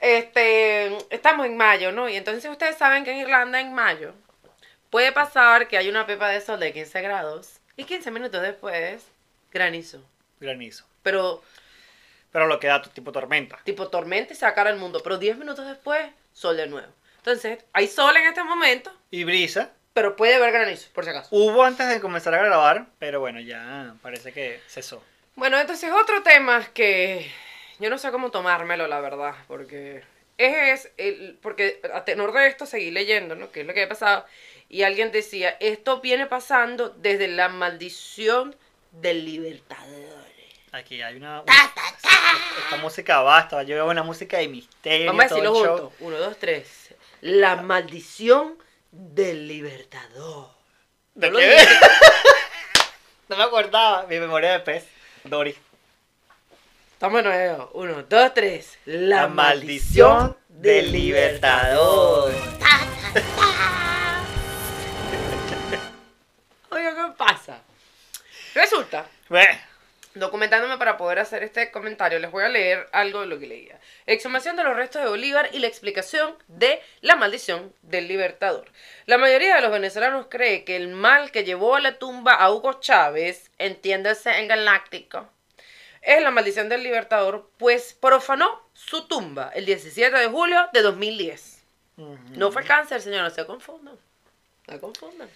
Este, 0.00 0.96
estamos 1.10 1.46
en 1.46 1.56
mayo, 1.56 1.90
¿no? 1.90 2.08
Y 2.08 2.16
entonces 2.16 2.48
ustedes 2.48 2.76
saben 2.76 3.02
que 3.02 3.10
en 3.10 3.16
Irlanda 3.16 3.60
en 3.60 3.72
mayo 3.72 4.14
puede 4.90 5.10
pasar 5.10 5.68
que 5.68 5.76
hay 5.78 5.88
una 5.88 6.06
pepa 6.06 6.28
de 6.28 6.40
sol 6.40 6.60
de 6.60 6.72
15 6.72 7.02
grados 7.02 7.60
y 7.76 7.84
15 7.84 8.10
minutos 8.10 8.42
después 8.42 9.02
granizo. 9.50 10.04
granizo. 10.38 10.84
Pero 11.02 11.42
Pero 12.36 12.48
lo 12.48 12.60
que 12.60 12.66
da 12.66 12.82
tipo 12.82 13.12
tormenta. 13.12 13.58
tipo 13.64 13.88
tormenta 13.88 14.34
y 14.34 14.36
sacar 14.36 14.66
al 14.68 14.76
mundo. 14.76 15.00
Pero 15.02 15.16
10 15.16 15.38
minutos 15.38 15.66
después, 15.66 16.06
sol 16.34 16.58
de 16.58 16.66
nuevo. 16.66 16.92
Entonces, 17.16 17.64
hay 17.72 17.86
sol 17.86 18.14
en 18.14 18.26
este 18.26 18.44
momento, 18.44 18.92
Y 19.10 19.24
brisa. 19.24 19.70
pero 19.94 20.16
puede 20.16 20.34
haber 20.34 20.52
granizo, 20.52 20.90
por 20.92 21.04
si 21.04 21.08
acaso. 21.12 21.28
Hubo 21.34 21.64
antes 21.64 21.88
de 21.88 21.98
comenzar 21.98 22.34
a 22.34 22.42
grabar, 22.44 22.88
pero 22.98 23.20
bueno, 23.20 23.40
ya 23.40 23.94
parece 24.02 24.34
que 24.34 24.60
cesó. 24.66 25.02
Bueno, 25.34 25.58
entonces 25.58 25.90
otro 25.90 26.22
tema 26.22 26.62
que 26.74 27.26
yo 27.78 27.88
no 27.88 27.96
sé 27.96 28.10
cómo 28.10 28.30
tomármelo, 28.30 28.86
la 28.86 29.00
verdad, 29.00 29.34
porque 29.48 30.02
es 30.36 30.90
el, 30.98 31.38
porque 31.40 31.80
a 31.94 32.04
tenor 32.04 32.34
de 32.34 32.48
esto 32.48 32.66
seguí 32.66 32.90
leyendo, 32.90 33.34
¿no? 33.34 33.50
Que 33.50 33.62
es 33.62 33.66
lo 33.66 33.72
que 33.72 33.84
ha 33.84 33.88
pasado 33.88 34.26
y 34.68 34.82
alguien 34.82 35.10
decía, 35.10 35.56
esto 35.58 36.02
viene 36.02 36.26
pasando 36.26 36.90
desde 36.90 37.28
la 37.28 37.48
maldición 37.48 38.54
del 38.90 39.24
libertador. 39.24 40.26
Aquí 40.72 41.00
hay 41.00 41.16
una. 41.16 41.42
Esta 42.64 42.76
música 42.78 43.20
basta. 43.20 43.62
Yo 43.62 43.74
veo 43.76 43.88
una 43.90 44.02
música 44.02 44.38
de 44.38 44.48
misterio. 44.48 45.06
Vamos 45.06 45.24
a 45.24 45.28
decirlo 45.28 45.54
juntos. 45.54 45.92
Uno, 46.00 46.16
dos, 46.18 46.36
tres. 46.38 46.94
La 47.20 47.56
maldición 47.56 48.56
del 48.90 49.46
libertador. 49.48 50.48
¿De 51.14 51.30
qué? 51.32 51.56
no 53.28 53.36
me 53.36 53.42
acordaba. 53.42 54.06
Mi 54.06 54.18
memoria 54.18 54.52
de 54.52 54.60
pez. 54.60 54.86
Dory. 55.24 55.56
Estamos 56.92 57.22
de 57.22 57.28
nuevo. 57.28 57.70
Uno, 57.74 58.02
dos, 58.02 58.34
tres. 58.34 58.78
La, 58.86 59.22
La 59.22 59.28
maldición, 59.28 60.16
maldición 60.16 60.36
del 60.48 60.92
libertador. 60.92 62.32
Oiga, 66.70 66.94
¿qué 66.94 67.12
pasa? 67.16 67.62
Resulta, 68.54 69.06
Bueno, 69.28 69.58
documentándome 70.16 70.78
para 70.78 70.96
poder 70.96 71.18
hacer 71.18 71.42
este 71.42 71.70
comentario, 71.70 72.18
les 72.18 72.30
voy 72.30 72.44
a 72.44 72.48
leer 72.48 72.88
algo 72.92 73.20
de 73.20 73.26
lo 73.26 73.38
que 73.38 73.46
leía. 73.46 73.78
Exhumación 74.06 74.56
de 74.56 74.64
los 74.64 74.74
restos 74.74 75.02
de 75.02 75.08
Bolívar 75.08 75.50
y 75.52 75.58
la 75.58 75.66
explicación 75.66 76.34
de 76.48 76.80
la 77.00 77.16
maldición 77.16 77.72
del 77.82 78.08
libertador. 78.08 78.66
La 79.06 79.18
mayoría 79.18 79.56
de 79.56 79.62
los 79.62 79.70
venezolanos 79.70 80.26
cree 80.28 80.64
que 80.64 80.76
el 80.76 80.88
mal 80.88 81.30
que 81.30 81.44
llevó 81.44 81.76
a 81.76 81.80
la 81.80 81.98
tumba 81.98 82.34
a 82.34 82.50
Hugo 82.50 82.80
Chávez, 82.80 83.50
entiéndase 83.58 84.38
en 84.38 84.48
galáctico, 84.48 85.28
es 86.02 86.22
la 86.22 86.30
maldición 86.30 86.68
del 86.68 86.82
libertador, 86.82 87.50
pues 87.58 87.92
profanó 87.94 88.62
su 88.72 89.06
tumba 89.06 89.50
el 89.54 89.66
17 89.66 90.16
de 90.16 90.28
julio 90.28 90.68
de 90.72 90.82
2010. 90.82 91.62
No 92.32 92.52
fue 92.52 92.64
cáncer, 92.64 93.00
señor, 93.00 93.22
no 93.22 93.30
se 93.30 93.44
confundan. 93.44 93.96
No 94.66 94.74
se 94.74 94.80
confundan. 94.80 95.28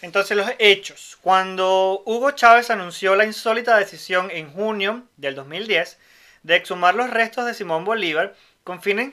Entonces 0.00 0.36
los 0.36 0.50
hechos. 0.58 1.18
Cuando 1.20 2.02
Hugo 2.06 2.30
Chávez 2.30 2.70
anunció 2.70 3.16
la 3.16 3.24
insólita 3.24 3.76
decisión 3.76 4.30
en 4.30 4.52
junio 4.52 5.02
del 5.16 5.34
2010 5.34 5.98
de 6.44 6.56
exhumar 6.56 6.94
los 6.94 7.10
restos 7.10 7.46
de 7.46 7.54
Simón 7.54 7.84
Bolívar 7.84 8.34
con 8.62 8.80
fines 8.80 9.12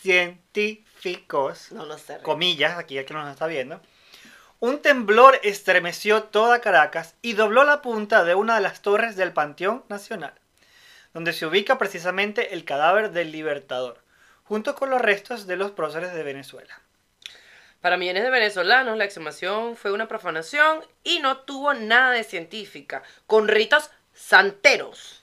científicos, 0.00 1.72
No 1.72 1.84
lo 1.84 1.98
sé. 1.98 2.18
comillas, 2.22 2.78
aquí 2.78 2.96
el 2.96 3.04
que 3.04 3.14
nos 3.14 3.30
está 3.30 3.46
viendo, 3.46 3.80
un 4.60 4.78
temblor 4.80 5.38
estremeció 5.42 6.22
toda 6.22 6.60
Caracas 6.60 7.16
y 7.20 7.34
dobló 7.34 7.64
la 7.64 7.82
punta 7.82 8.24
de 8.24 8.34
una 8.34 8.54
de 8.54 8.62
las 8.62 8.80
torres 8.80 9.14
del 9.16 9.32
Panteón 9.32 9.84
Nacional, 9.88 10.32
donde 11.12 11.34
se 11.34 11.44
ubica 11.44 11.76
precisamente 11.76 12.54
el 12.54 12.64
cadáver 12.64 13.10
del 13.12 13.30
Libertador, 13.30 14.02
junto 14.44 14.74
con 14.74 14.88
los 14.88 15.02
restos 15.02 15.46
de 15.46 15.56
los 15.56 15.72
próceres 15.72 16.14
de 16.14 16.22
Venezuela. 16.22 16.80
Para 17.84 17.98
millones 17.98 18.22
de 18.22 18.30
venezolanos, 18.30 18.96
la 18.96 19.04
exhumación 19.04 19.76
fue 19.76 19.92
una 19.92 20.08
profanación 20.08 20.82
y 21.02 21.18
no 21.18 21.36
tuvo 21.40 21.74
nada 21.74 22.12
de 22.12 22.24
científica, 22.24 23.02
con 23.26 23.46
ritos 23.46 23.90
santeros 24.14 25.22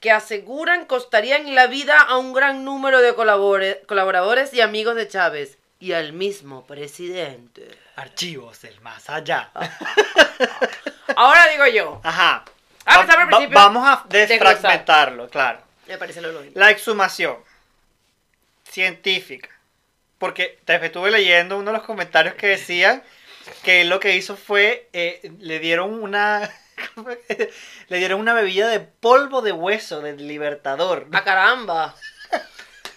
que 0.00 0.10
aseguran 0.10 0.86
costarían 0.86 1.54
la 1.54 1.68
vida 1.68 1.96
a 2.00 2.16
un 2.16 2.32
gran 2.32 2.64
número 2.64 3.00
de 3.00 3.14
colaboradores 3.14 4.52
y 4.52 4.62
amigos 4.62 4.96
de 4.96 5.06
Chávez 5.06 5.58
y 5.78 5.92
al 5.92 6.12
mismo 6.12 6.66
presidente. 6.66 7.68
Archivos 7.94 8.62
del 8.62 8.80
más 8.80 9.08
allá. 9.08 9.52
Ahora 11.14 11.46
digo 11.52 11.68
yo, 11.68 12.00
Ajá. 12.02 12.44
Ah, 12.84 13.06
Va- 13.06 13.22
el 13.22 13.32
va- 13.32 13.46
vamos 13.54 13.86
a 13.88 14.04
desfragmentarlo, 14.08 15.28
claro. 15.28 15.60
me 15.86 15.96
parece 15.98 16.20
lo 16.20 16.32
lógico. 16.32 16.58
La 16.58 16.72
exhumación 16.72 17.36
científica. 18.68 19.50
Porque 20.18 20.58
te 20.64 20.84
estuve 20.84 21.10
leyendo 21.10 21.58
uno 21.58 21.72
de 21.72 21.78
los 21.78 21.86
comentarios 21.86 22.34
que 22.34 22.48
decían 22.48 23.02
que 23.62 23.82
él 23.82 23.88
lo 23.88 24.00
que 24.00 24.16
hizo 24.16 24.36
fue 24.36 24.88
eh, 24.92 25.30
le 25.38 25.58
dieron 25.58 26.02
una 26.02 26.50
le 27.88 27.98
dieron 27.98 28.20
una 28.20 28.34
bebida 28.34 28.68
de 28.68 28.80
polvo 28.80 29.42
de 29.42 29.52
hueso 29.52 30.00
del 30.00 30.26
libertador. 30.26 31.06
¡A 31.12 31.24
caramba! 31.24 31.94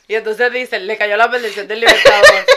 Y 0.07 0.15
entonces 0.15 0.51
dicen, 0.51 0.87
le 0.87 0.97
cayó 0.97 1.17
la 1.17 1.27
bendición 1.27 1.67
del 1.67 1.81
libertador. 1.81 2.45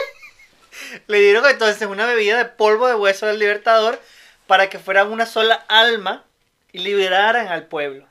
Le 1.07 1.19
dieron 1.19 1.45
entonces 1.47 1.87
una 1.87 2.05
bebida 2.07 2.37
de 2.37 2.45
polvo 2.45 2.87
de 2.87 2.95
hueso 2.95 3.27
del 3.27 3.37
libertador 3.37 3.99
para 4.47 4.69
que 4.69 4.79
fueran 4.79 5.11
una 5.11 5.27
sola 5.27 5.63
alma 5.67 6.25
y 6.71 6.79
liberaran 6.79 7.47
al 7.47 7.67
pueblo. 7.67 8.07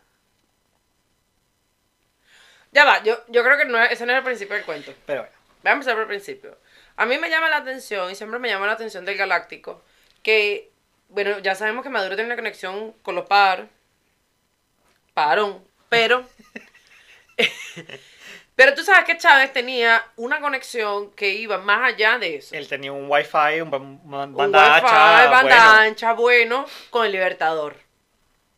ya 2.71 2.85
va, 2.85 3.03
yo, 3.03 3.21
yo 3.29 3.43
creo 3.43 3.59
que 3.59 3.65
no, 3.65 3.83
ese 3.83 4.07
no 4.07 4.13
es 4.13 4.19
el 4.19 4.25
principio 4.25 4.55
del 4.55 4.65
cuento. 4.65 4.95
Pero 5.07 5.23
bueno. 5.23 5.37
Vamos 5.63 5.87
a 5.87 5.91
empezar 5.91 5.95
por 5.95 6.03
el 6.03 6.09
principio. 6.09 6.59
A 6.97 7.07
mí 7.07 7.19
me 7.19 7.31
llama 7.31 7.49
la 7.49 7.59
atención, 7.59 8.11
y 8.11 8.15
siempre 8.15 8.39
me 8.39 8.49
llama 8.49 8.67
la 8.67 8.73
atención 8.73 9.05
del 9.05 9.17
Galáctico, 9.17 9.83
que, 10.23 10.71
bueno, 11.09 11.39
ya 11.41 11.55
sabemos 11.55 11.83
que 11.83 11.89
Maduro 11.91 12.15
tiene 12.17 12.27
una 12.29 12.37
conexión 12.37 12.93
con 13.03 13.15
los 13.15 13.27
par, 13.27 13.69
parón, 15.15 15.65
pero, 15.89 16.25
pero 18.57 18.75
tú 18.75 18.83
sabes 18.85 19.05
que 19.05 19.17
Chávez 19.19 19.53
tenía 19.53 20.05
una 20.17 20.41
conexión 20.41 21.11
que 21.13 21.31
iba 21.31 21.59
más 21.59 21.93
allá 21.95 22.19
de 22.19 22.37
eso. 22.37 22.55
Él 22.55 22.69
tenía 22.69 22.93
un 22.93 23.11
wifi, 23.11 23.61
un, 23.63 23.71
ban- 23.71 24.01
una 24.05 24.25
Un 24.25 24.35
banda 24.35 24.75
wifi, 24.75 24.87
ancha, 24.87 25.31
banda 25.31 25.41
bueno. 25.43 25.81
ancha, 25.81 26.13
bueno, 26.13 26.67
con 26.91 27.07
el 27.07 27.13
Libertador. 27.13 27.77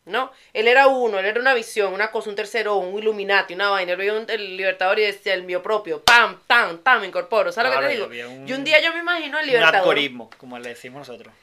¿No? 0.05 0.31
Él 0.53 0.67
era 0.67 0.85
uno, 0.87 1.17
él 1.17 1.25
era 1.25 1.39
una 1.39 1.55
visión, 1.55 1.91
una 1.91 2.11
cosa, 2.11 2.29
un 2.29 2.35
tercero, 2.35 2.75
un 2.75 2.99
Illuminati, 2.99 3.55
una 3.55 3.69
vaina. 3.71 3.93
Él 3.93 3.97
veía 3.97 4.13
un- 4.13 4.29
el 4.29 4.55
Libertador 4.55 4.99
y 4.99 5.03
decía 5.03 5.33
el 5.33 5.41
mío 5.43 5.63
propio. 5.63 6.03
Pam, 6.03 6.39
tam, 6.45 6.77
tam, 6.79 7.01
me 7.01 7.07
incorporo. 7.07 7.51
¿Sabes 7.51 7.73
lo 7.73 7.79
que 7.79 7.87
te 7.87 7.93
digo? 7.93 8.05
un- 8.29 8.47
Y 8.47 8.53
un 8.53 8.63
día 8.63 8.79
yo 8.81 8.93
me 8.93 8.99
imagino 8.99 9.39
el 9.39 9.45
Un 9.45 9.47
Libertador. 9.47 9.77
algoritmo, 9.79 10.29
como 10.37 10.59
le 10.59 10.69
decimos 10.69 11.07
nosotros. 11.07 11.33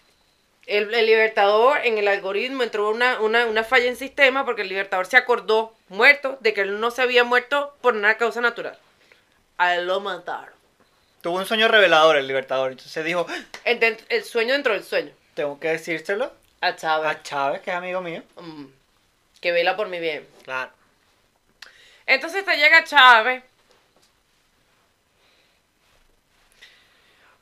El, 0.67 0.95
el 0.95 1.07
Libertador 1.07 1.79
en 1.85 1.99
el 1.99 2.07
algoritmo 2.07 2.63
entró 2.63 2.89
una, 2.91 3.21
una, 3.21 3.47
una 3.47 3.65
falla 3.65 3.87
en 3.87 3.97
sistema 3.97 4.45
porque 4.45 4.63
el 4.63 4.69
Libertador 4.69 5.07
se 5.07 5.17
acordó, 5.17 5.75
muerto, 5.89 6.39
de 6.41 6.55
que 6.55 6.61
él 6.61 6.79
no 6.79 6.93
se 6.93 7.03
había 7.03 7.25
muerto 7.25 7.75
por 7.81 7.95
una 7.97 8.17
causa 8.17 8.41
natural. 8.41 8.79
A 9.59 9.75
él 9.75 9.89
lo 9.89 9.99
mataron. 9.99 10.55
Tuvo 11.21 11.39
un 11.39 11.47
sueño 11.47 11.67
revelador 11.67 12.17
el 12.17 12.29
libertador. 12.29 12.71
Entonces 12.71 13.05
dijo, 13.05 13.27
"Ah, 13.29 13.37
El, 13.65 13.97
el 14.09 14.23
sueño 14.25 14.53
dentro 14.55 14.73
del 14.73 14.85
sueño. 14.85 15.11
tengo 15.35 15.59
que 15.59 15.69
decírselo 15.69 16.33
A 16.63 16.77
Chávez. 16.77 17.11
a 17.11 17.23
Chávez, 17.23 17.61
que 17.61 17.71
es 17.71 17.77
amigo 17.77 18.01
mío. 18.01 18.23
Mm, 18.37 18.67
que 19.41 19.53
vela 19.53 19.77
por 19.77 19.89
mi 19.89 19.99
bien. 19.99 20.27
Claro. 20.45 20.71
Entonces 22.07 22.45
te 22.45 22.57
llega 22.57 22.85
Chávez. 22.85 23.43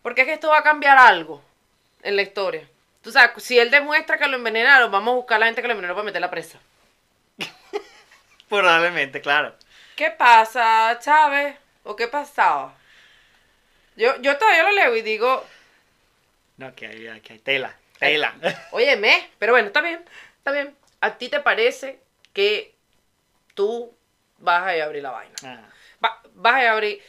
Porque 0.02 0.22
es 0.22 0.26
que 0.26 0.32
esto 0.32 0.48
va 0.48 0.58
a 0.58 0.62
cambiar 0.62 0.96
algo 0.96 1.42
en 2.02 2.16
la 2.16 2.22
historia. 2.22 2.66
Tú 3.02 3.12
sabes, 3.12 3.42
si 3.42 3.58
él 3.58 3.70
demuestra 3.70 4.18
que 4.18 4.26
lo 4.26 4.36
envenenaron, 4.36 4.90
vamos 4.90 5.12
a 5.12 5.16
buscar 5.16 5.36
a 5.36 5.40
la 5.40 5.46
gente 5.46 5.60
que 5.60 5.68
lo 5.68 5.72
envenenó 5.72 5.94
para 5.94 6.04
meter 6.06 6.20
la 6.22 6.30
presa. 6.30 6.58
Probablemente, 8.48 9.20
claro. 9.20 9.54
¿Qué 9.96 10.10
pasa, 10.10 10.98
Chávez? 10.98 11.56
¿O 11.84 11.94
qué 11.94 12.08
pasaba? 12.08 12.74
Yo, 13.96 14.18
yo 14.22 14.38
todavía 14.38 14.62
lo 14.62 14.72
leo 14.72 14.96
y 14.96 15.02
digo, 15.02 15.46
No, 16.56 16.74
que 16.74 16.86
hay, 16.86 17.20
que 17.20 17.34
hay 17.34 17.38
tela. 17.38 17.76
Tela. 18.00 18.34
óyeme, 18.72 19.30
pero 19.38 19.52
bueno, 19.52 19.68
está 19.68 19.80
bien, 19.80 20.04
está 20.38 20.50
bien. 20.50 20.74
¿A 21.00 21.16
ti 21.16 21.28
te 21.28 21.40
parece 21.40 21.98
que 22.32 22.74
tú 23.54 23.94
vas 24.38 24.66
a 24.66 24.76
ir 24.76 24.82
a 24.82 24.86
abrir 24.86 25.02
la 25.02 25.10
vaina? 25.10 25.34
Ah, 25.44 25.60
Va- 26.04 26.20
vas 26.34 26.54
a 26.64 26.72
abrir. 26.72 27.00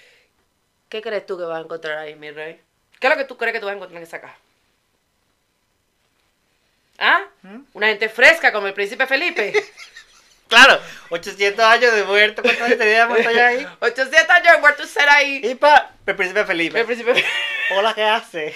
¿Qué 0.89 1.01
crees 1.01 1.25
tú 1.25 1.38
que 1.38 1.43
vas 1.45 1.58
a 1.58 1.62
encontrar 1.63 1.97
ahí, 1.97 2.15
mi 2.15 2.30
rey? 2.32 2.60
¿Qué 2.99 3.08
es 3.08 3.12
lo 3.12 3.17
que 3.17 3.25
tú 3.25 3.38
crees 3.38 3.54
que 3.54 3.60
tú 3.60 3.65
vas 3.65 3.73
a 3.73 3.77
encontrar 3.77 3.97
en 3.97 4.04
esa 4.08 4.21
caja? 4.21 4.36
¿Ah? 6.99 7.23
¿Mm? 7.41 7.62
Una 7.73 7.88
gente 7.88 8.10
fresca 8.10 8.51
como 8.51 8.67
el 8.67 8.73
príncipe 8.73 9.08
Felipe. 9.08 9.54
Claro, 10.51 10.82
800 11.12 11.63
años 11.63 11.95
de 11.95 12.04
muerto. 12.04 12.41
¿Cuántas 12.41 12.67
gente 12.67 12.84
tenía 12.84 13.08
muerto 13.08 13.32
ya 13.32 13.47
ahí? 13.47 13.65
800 13.80 14.30
años 14.30 14.60
muerto 14.60 14.86
ser 14.86 15.08
ahí. 15.08 15.39
Y 15.45 15.56
pa, 15.56 15.91
el 16.06 16.13
príncipe 16.17 16.43
Felipe. 16.43 16.77
El 16.77 16.86
príncipe 16.86 17.13
Felipe. 17.13 17.30
Hola, 17.77 17.93
¿qué 17.93 18.04
hace? 18.04 18.54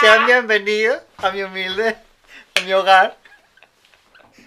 Sean 0.00 0.26
bienvenidos 0.26 1.02
a 1.18 1.30
mi 1.30 1.42
humilde, 1.42 1.96
a 2.56 2.60
mi 2.60 2.72
hogar. 2.72 3.16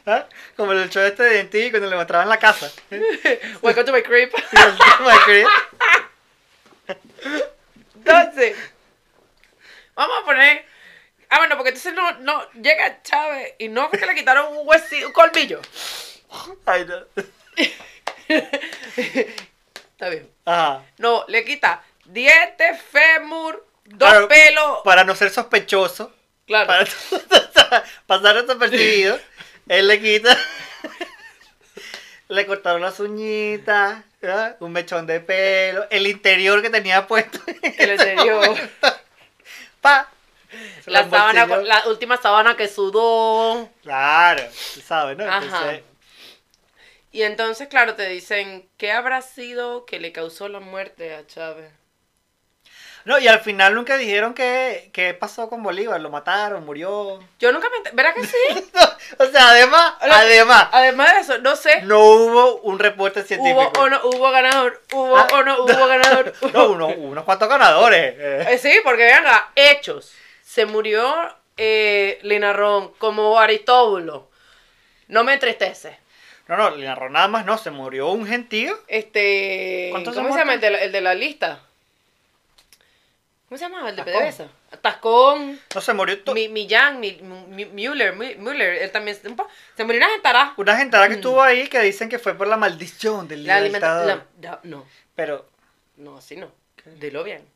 ¿Ah? 0.06 0.28
Como 0.56 0.72
el 0.72 0.90
show 0.90 1.04
este 1.04 1.24
de 1.24 1.44
ti 1.46 1.72
cuando 1.72 1.90
le 1.90 1.96
mostraban 1.96 2.30
la 2.30 2.38
casa. 2.38 2.72
Welcome 3.62 3.86
to 3.86 3.92
my 3.92 4.04
crib. 4.04 4.30
My 5.02 5.18
crib. 5.26 5.48
Entonces, 7.96 8.56
vamos 9.96 10.18
a 10.22 10.26
poner. 10.26 10.66
Ah, 11.30 11.40
bueno, 11.40 11.58
porque 11.58 11.72
porque 11.72 11.90
entonces 11.90 11.94
no, 11.94 12.12
no, 12.20 12.52
llega 12.62 13.02
Chávez 13.02 13.56
y 13.58 13.68
no 13.68 13.90
fue 13.90 13.98
que 14.00 14.06
le 14.06 14.16
quitaron 14.16 14.56
un 14.56 14.68
huesito, 14.68 15.08
un 15.08 15.14
colmillo. 15.14 15.60
Ay, 16.66 16.86
no. 16.86 17.04
Está 18.28 20.10
bien. 20.10 20.30
Ajá. 20.46 20.84
No, 20.98 21.26
le 21.28 21.44
quita 21.44 21.84
diente, 22.06 22.76
fémur, 22.76 23.66
dos 23.86 24.10
Claro, 24.10 24.28
pelos. 24.28 24.80
Para 24.84 25.04
no 25.04 25.16
ser 25.16 25.30
sospechoso, 25.30 26.12
Claro. 26.48 26.68
para 26.68 26.86
pasar 28.08 28.42
desapercibido, 28.42 29.20
él 29.68 29.88
le 29.88 30.02
quita. 30.02 30.38
Le 32.28 32.46
cortaron 32.48 32.82
las 32.82 33.00
uñitas, 33.00 34.04
¿verdad? 34.20 34.58
un 34.60 34.72
mechón 34.72 35.06
de 35.06 35.20
pelo, 35.20 35.86
el 35.92 36.08
interior 36.08 36.62
que 36.64 36.72
tenía 36.72 37.06
puesto. 37.08 37.40
El 37.78 37.92
interior. 37.92 38.58
Pa. 39.82 40.10
La, 40.86 41.08
sábana, 41.10 41.46
la 41.46 41.84
última 41.88 42.18
sábana 42.18 42.56
que 42.56 42.68
sudó. 42.68 43.70
Claro, 43.84 44.44
sabes, 44.84 45.18
¿no? 45.18 45.26
Ajá. 45.26 45.80
Y 47.12 47.24
entonces, 47.24 47.68
claro, 47.68 47.96
te 47.96 48.08
dicen, 48.08 48.68
¿qué 48.78 48.92
habrá 48.92 49.22
sido 49.22 49.86
que 49.86 50.00
le 50.00 50.12
causó 50.12 50.48
la 50.48 50.60
muerte 50.60 51.14
a 51.14 51.28
Chávez? 51.28 51.72
No, 53.06 53.18
y 53.20 53.28
al 53.28 53.40
final 53.40 53.74
nunca 53.76 53.98
dijeron 53.98 54.34
qué, 54.34 54.90
qué 54.92 55.14
pasó 55.14 55.48
con 55.48 55.64
Bolívar, 55.64 56.02
lo 56.02 56.10
mataron, 56.10 56.66
murió. 56.66 57.20
Yo 57.40 57.52
nunca 57.52 57.68
me... 57.70 57.92
¿Verdad 57.92 58.14
que 58.16 58.26
sí? 58.26 58.72
o 59.20 59.26
sea, 59.28 59.50
además, 59.50 59.94
Hola. 60.02 60.20
además, 60.20 60.68
Además 60.72 61.14
de 61.14 61.20
eso, 61.22 61.38
no 61.38 61.56
sé. 61.56 61.82
no 61.84 62.00
hubo 62.00 62.56
un 62.62 62.80
reporte 62.80 63.24
científico. 63.24 63.72
Hubo 63.76 63.82
o 63.84 63.90
no 63.90 64.00
hubo 64.06 64.32
ganador. 64.32 64.82
Hubo 64.92 65.18
Ah. 65.18 65.28
o 65.34 65.44
no 65.44 65.64
hubo 65.64 65.88
ganador. 65.88 66.34
No, 66.54 66.70
uno- 66.72 66.88
unos 66.88 67.24
cuantos 67.24 67.48
ganadores. 67.48 68.16
eh. 68.18 68.46
Eh, 68.50 68.58
sí, 68.58 68.72
porque 68.84 69.04
vean, 69.04 69.24
hechos. 69.56 70.12
Se 70.44 70.66
murió 70.66 71.14
eh, 71.58 72.20
Linarrón 72.24 72.92
como 72.98 73.40
Aristóbulo. 73.40 74.30
No 75.08 75.24
me 75.24 75.34
entristece. 75.34 76.00
No, 76.48 76.58
no, 76.58 76.70
le 76.72 76.86
narró 76.86 77.10
nada 77.10 77.28
más, 77.28 77.46
no, 77.46 77.58
se 77.58 77.72
murió 77.72 78.10
un 78.10 78.26
gentío. 78.28 78.78
Este. 78.88 79.90
¿Cuántos 79.92 80.16
¿Cómo 80.16 80.28
se 80.30 80.34
se 80.34 80.40
llama 80.40 80.54
el 80.56 80.60
de, 80.62 80.70
la, 80.72 80.78
el 80.82 80.92
de 80.92 81.02
la 81.02 81.14
lista? 81.14 81.60
¿Cómo 83.56 83.70
se 83.70 83.74
llama? 83.74 83.90
El 83.90 83.96
de. 83.96 84.04
PDVSA. 84.04 84.48
Tascón. 84.82 85.60
No, 85.74 85.82
se 85.82 85.94
murió 85.94 86.22
to- 86.24 86.34
Mi, 86.34 86.50
Millán, 86.50 87.00
mi, 87.00 87.14
mi- 87.22 87.66
Müller, 87.66 88.14
Mü- 88.16 88.36
Müller, 88.38 88.82
él 88.84 88.92
también 88.92 89.16
se 89.18 89.30
murió 89.30 89.98
una 90.00 90.10
gentará. 90.10 90.54
una 90.58 90.76
gentada 90.78 91.08
que 91.08 91.16
estuvo 91.16 91.42
ahí 91.42 91.68
que 91.70 91.80
dicen 91.82 92.10
que 92.10 92.20
fue 92.20 92.34
por 92.36 92.48
la 92.48 92.58
maldición 92.58 93.28
del 93.30 93.44
Mm. 93.44 93.48
La 93.48 93.62
libertador. 93.62 94.26
La, 94.42 94.60
no, 94.64 94.86
Pero, 95.16 95.48
no, 95.98 96.18
así 96.18 96.36
no. 96.36 96.52
Dilo 97.00 97.24
bien. 97.24 97.48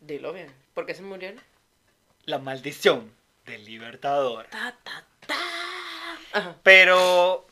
Dilo 0.00 0.32
bien. 0.32 0.52
¿Por 0.74 0.86
qué 0.86 0.94
se 0.94 1.02
murieron? 1.02 1.40
la 2.26 2.38
maldición 2.38 3.12
del 3.44 3.64
libertador. 3.64 4.46
Ta, 4.46 4.74
ta, 4.82 5.04
ta. 6.32 6.54
Pero, 6.64 7.46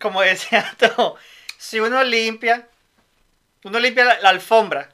como 0.00 0.22
decía 0.22 0.74
todo, 0.78 1.16
si 1.58 1.78
uno 1.80 2.02
limpia, 2.04 2.68
uno 3.64 3.78
limpia 3.78 4.04
la, 4.04 4.20
la 4.20 4.28
alfombra 4.30 4.88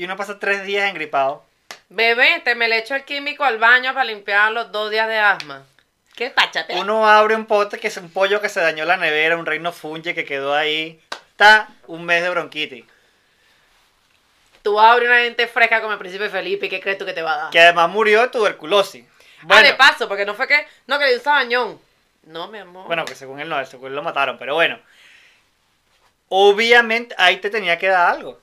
y 0.00 0.04
uno 0.04 0.16
pasa 0.16 0.38
tres 0.38 0.64
días 0.64 0.88
engripado, 0.88 1.44
Bebé, 1.90 2.40
te 2.42 2.54
me 2.54 2.68
le 2.68 2.78
echo 2.78 2.94
el 2.94 3.04
químico 3.04 3.44
al 3.44 3.58
baño 3.58 3.92
para 3.92 4.04
limpiar 4.04 4.50
los 4.50 4.72
dos 4.72 4.90
días 4.90 5.06
de 5.06 5.18
asma. 5.18 5.62
¿Qué 6.16 6.30
pachate? 6.30 6.74
uno 6.80 7.06
abre 7.06 7.34
un 7.34 7.44
pote 7.44 7.78
que 7.78 7.88
es 7.88 7.96
un 7.98 8.10
pollo 8.10 8.40
que 8.40 8.48
se 8.48 8.60
dañó 8.60 8.86
la 8.86 8.96
nevera, 8.96 9.36
un 9.36 9.44
reino 9.44 9.72
funge 9.72 10.14
que 10.14 10.24
quedó 10.24 10.54
ahí, 10.54 10.98
está 11.32 11.68
un 11.86 12.06
mes 12.06 12.22
de 12.22 12.30
bronquitis. 12.30 12.86
Tú 14.62 14.80
abres 14.80 15.06
una 15.06 15.18
gente 15.18 15.46
fresca 15.48 15.82
como 15.82 15.92
el 15.92 15.98
príncipe 15.98 16.30
Felipe 16.30 16.64
y 16.64 16.68
¿qué 16.70 16.80
crees 16.80 16.96
tú 16.96 17.04
que 17.04 17.12
te 17.12 17.20
va 17.20 17.34
a 17.34 17.36
dar? 17.36 17.50
Que 17.50 17.60
además 17.60 17.90
murió 17.90 18.22
de 18.22 18.28
tuberculosis. 18.28 19.04
Ah, 19.40 19.42
Bueno, 19.42 19.68
de 19.68 19.74
paso, 19.74 20.08
porque 20.08 20.24
no 20.24 20.34
fue 20.34 20.48
que, 20.48 20.66
no, 20.86 20.98
que 20.98 21.04
le 21.04 21.10
dio 21.10 21.18
un 21.18 21.24
sabañón. 21.24 21.80
No, 22.22 22.48
mi 22.48 22.58
amor. 22.58 22.86
bueno, 22.86 23.04
que 23.04 23.14
según 23.14 23.38
él 23.38 23.50
no, 23.50 23.62
según 23.66 23.88
él 23.88 23.96
lo 23.96 24.02
mataron, 24.02 24.38
pero 24.38 24.54
bueno. 24.54 24.78
Obviamente 26.30 27.14
ahí 27.18 27.36
te 27.36 27.50
tenía 27.50 27.76
que 27.76 27.88
dar 27.88 28.14
algo. 28.14 28.40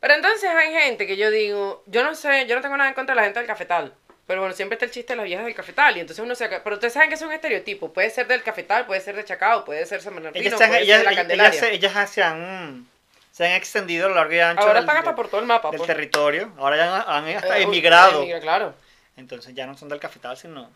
Pero 0.00 0.14
entonces 0.14 0.48
hay 0.50 0.72
gente 0.72 1.06
que 1.06 1.16
yo 1.16 1.30
digo, 1.30 1.82
yo 1.86 2.04
no 2.04 2.14
sé, 2.14 2.46
yo 2.46 2.54
no 2.56 2.62
tengo 2.62 2.76
nada 2.76 2.88
en 2.88 2.94
contra 2.94 3.14
de 3.14 3.20
la 3.20 3.24
gente 3.24 3.40
del 3.40 3.48
cafetal. 3.48 3.92
Pero 4.26 4.40
bueno, 4.40 4.54
siempre 4.54 4.74
está 4.74 4.84
el 4.84 4.90
chiste 4.92 5.14
de 5.14 5.16
las 5.16 5.24
viejas 5.24 5.46
del 5.46 5.54
cafetal. 5.54 5.96
Y 5.96 6.00
entonces 6.00 6.22
uno 6.24 6.34
se... 6.34 6.48
Pero 6.48 6.74
ustedes 6.74 6.92
saben 6.92 7.08
que 7.08 7.14
es 7.14 7.22
un 7.22 7.32
estereotipo. 7.32 7.92
Puede 7.92 8.10
ser 8.10 8.26
del 8.28 8.42
cafetal, 8.42 8.86
puede 8.86 9.00
ser 9.00 9.16
de 9.16 9.24
Chacao, 9.24 9.64
puede 9.64 9.86
ser 9.86 10.02
San 10.02 10.14
Bernardino, 10.14 10.46
Ellas, 10.46 10.58
puede 10.58 10.82
ellas, 10.82 10.86
ser 10.86 10.98
de 10.98 11.04
la 11.04 11.10
ellas- 11.12 11.20
Candelaria. 11.22 11.58
ellas 11.58 11.60
se, 11.60 11.74
ellas 11.74 12.10
se 12.10 12.22
han, 12.22 12.86
se 13.32 13.46
han 13.46 13.52
extendido 13.52 14.06
a 14.06 14.08
lo 14.10 14.14
largo 14.16 14.34
y 14.34 14.38
ancho 14.40 14.60
Ahora 14.60 14.74
del, 14.74 14.82
están 14.84 14.96
hasta 14.98 15.14
por 15.16 15.28
todo 15.28 15.40
el 15.40 15.46
mapa. 15.46 15.70
del 15.70 15.78
pues. 15.78 15.86
territorio. 15.86 16.52
Ahora 16.58 16.76
ya 16.76 16.96
han, 17.16 17.24
han 17.26 17.36
hasta 17.36 17.58
Eh, 17.58 17.62
emigrado. 17.62 18.20
emigra, 18.22 18.40
claro. 18.40 18.74
Entonces 19.16 19.54
ya 19.54 19.66
no 19.66 19.76
son 19.76 19.88
del 19.88 19.98
cafetal, 19.98 20.36
sino... 20.36 20.70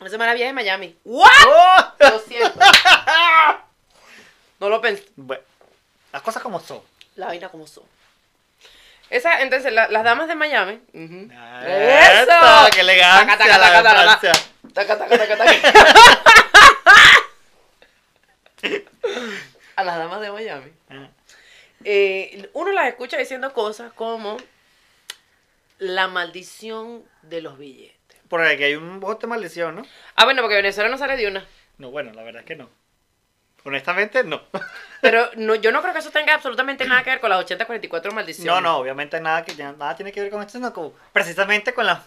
Una 0.00 0.08
semana 0.08 0.32
vieja 0.32 0.48
de 0.48 0.54
Miami. 0.54 0.96
¿What? 1.04 1.28
¡Oh! 1.46 1.92
Lo 2.00 2.18
siento. 2.20 2.58
no 4.60 4.68
lo 4.70 4.80
pensé. 4.80 5.04
Bueno, 5.16 5.42
las 6.12 6.22
cosas 6.22 6.42
como 6.42 6.58
son. 6.60 6.80
La 7.16 7.26
vaina 7.26 7.50
como 7.50 7.66
son. 7.66 7.84
Esa, 9.10 9.42
entonces, 9.42 9.72
la- 9.72 9.88
las 9.88 10.04
damas 10.04 10.28
de 10.28 10.34
Miami. 10.36 10.80
¡Eso! 10.94 12.68
¡Qué 12.72 12.80
elegancia 12.80 13.36
Taca, 13.36 13.58
taca, 13.58 13.58
la 13.58 13.66
de 13.66 13.82
taca, 13.82 14.20
taca! 14.20 14.32
Taca, 14.72 14.98
taca, 14.98 15.18
taca, 15.18 15.36
taca. 15.36 16.20
A 19.76 19.84
las 19.84 19.96
damas 19.98 20.20
de 20.20 20.30
Miami. 20.30 20.70
Ah. 20.90 21.08
Eh, 21.84 22.48
uno 22.52 22.72
las 22.72 22.88
escucha 22.88 23.16
diciendo 23.16 23.52
cosas 23.52 23.92
como 23.92 24.36
la 25.78 26.08
maldición 26.08 27.02
de 27.22 27.40
los 27.40 27.56
billetes. 27.58 27.96
Porque 28.28 28.48
aquí 28.48 28.64
hay 28.64 28.74
un 28.76 29.00
bote 29.00 29.26
maldición, 29.26 29.76
¿no? 29.76 29.82
Ah, 30.14 30.24
bueno, 30.24 30.42
porque 30.42 30.56
Venezuela 30.56 30.90
no 30.90 30.98
sale 30.98 31.16
de 31.16 31.26
una. 31.26 31.46
No, 31.78 31.90
bueno, 31.90 32.12
la 32.12 32.22
verdad 32.22 32.40
es 32.42 32.46
que 32.46 32.56
no. 32.56 32.68
Honestamente, 33.64 34.24
no. 34.24 34.40
Pero 35.02 35.30
no, 35.36 35.54
yo 35.54 35.70
no 35.72 35.80
creo 35.82 35.92
que 35.92 36.00
eso 36.00 36.10
tenga 36.10 36.34
absolutamente 36.34 36.86
nada 36.86 37.02
que 37.02 37.10
ver 37.10 37.20
con 37.20 37.30
las 37.30 37.40
8044 37.40 38.12
maldiciones. 38.12 38.52
No, 38.52 38.60
no, 38.60 38.76
obviamente 38.78 39.20
nada 39.20 39.44
que 39.44 39.54
nada 39.54 39.94
tiene 39.96 40.12
que 40.12 40.20
ver 40.22 40.30
con 40.30 40.40
esto, 40.40 40.52
sino 40.54 40.72
con- 40.72 40.92
precisamente 41.12 41.72
con 41.74 41.86
la 41.86 42.02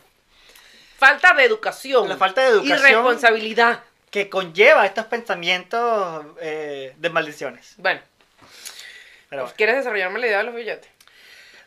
Falta 0.98 1.34
de 1.34 1.44
educación. 1.44 2.08
La 2.08 2.16
falta 2.18 2.42
de 2.42 2.48
educación. 2.50 2.78
Y 2.80 2.82
responsabilidad. 2.94 3.84
que 4.10 4.30
conlleva 4.30 4.86
estos 4.86 5.06
pensamientos 5.08 6.26
eh, 6.40 6.94
de 6.98 7.10
maldiciones. 7.10 7.74
Bueno, 7.78 8.00
Pero 9.30 9.42
bueno. 9.44 9.56
¿quieres 9.58 9.76
desarrollarme 9.78 10.20
la 10.20 10.28
idea 10.28 10.38
de 10.38 10.44
los 10.46 10.56
billetes? 10.56 10.90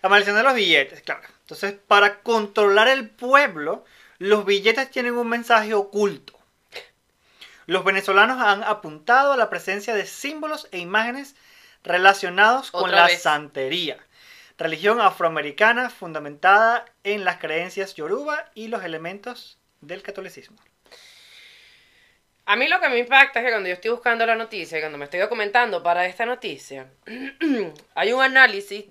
La 0.02 0.08
maldición 0.08 0.36
de 0.36 0.42
los 0.44 0.54
billetes, 0.54 1.02
claro. 1.02 1.22
Entonces, 1.40 1.74
para 1.86 2.20
controlar 2.20 2.88
el 2.88 3.10
pueblo, 3.10 3.84
los 4.18 4.46
billetes 4.46 4.90
tienen 4.90 5.14
un 5.14 5.28
mensaje 5.28 5.74
oculto. 5.74 6.35
Los 7.66 7.84
venezolanos 7.84 8.40
han 8.40 8.62
apuntado 8.62 9.32
a 9.32 9.36
la 9.36 9.50
presencia 9.50 9.94
de 9.94 10.06
símbolos 10.06 10.68
e 10.70 10.78
imágenes 10.78 11.36
relacionados 11.82 12.70
con 12.70 12.90
la 12.90 13.06
vez. 13.06 13.22
santería, 13.22 13.98
religión 14.58 15.00
afroamericana 15.00 15.90
fundamentada 15.90 16.84
en 17.04 17.24
las 17.24 17.38
creencias 17.38 17.94
yoruba 17.94 18.50
y 18.54 18.68
los 18.68 18.84
elementos 18.84 19.58
del 19.80 20.02
catolicismo. 20.02 20.56
A 22.48 22.54
mí 22.54 22.68
lo 22.68 22.80
que 22.80 22.88
me 22.88 22.98
impacta 22.98 23.40
es 23.40 23.46
que 23.46 23.50
cuando 23.50 23.68
yo 23.68 23.74
estoy 23.74 23.90
buscando 23.90 24.24
la 24.24 24.36
noticia, 24.36 24.78
cuando 24.78 24.98
me 24.98 25.06
estoy 25.06 25.18
documentando 25.18 25.82
para 25.82 26.06
esta 26.06 26.24
noticia, 26.24 26.88
hay 27.96 28.12
un 28.12 28.22
análisis 28.22 28.84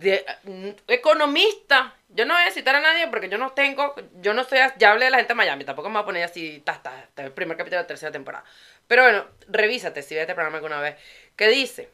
de 0.00 0.24
mm, 0.44 0.92
economista. 0.92 1.94
Yo 2.08 2.24
no 2.24 2.34
voy 2.34 2.42
a 2.42 2.50
citar 2.50 2.74
a 2.74 2.80
nadie 2.80 3.06
porque 3.08 3.28
yo 3.28 3.38
no 3.38 3.52
tengo, 3.52 3.94
yo 4.20 4.34
no 4.34 4.44
soy, 4.44 4.58
ya 4.78 4.90
hablé 4.90 5.04
de 5.04 5.10
la 5.10 5.18
gente 5.18 5.32
de 5.32 5.36
Miami, 5.36 5.64
tampoco 5.64 5.88
me 5.88 5.94
voy 5.94 6.02
a 6.02 6.06
poner 6.06 6.24
así, 6.24 6.60
ta, 6.64 6.82
ta, 6.82 7.06
ta, 7.14 7.22
el 7.22 7.32
primer 7.32 7.56
capítulo 7.56 7.76
de 7.78 7.84
la 7.84 7.86
tercera 7.86 8.10
temporada. 8.10 8.44
Pero 8.88 9.02
bueno, 9.04 9.26
revísate 9.48 10.02
si 10.02 10.14
ves 10.14 10.22
este 10.22 10.34
programa 10.34 10.56
alguna 10.56 10.80
vez. 10.80 10.96
Que 11.36 11.48
dice, 11.48 11.90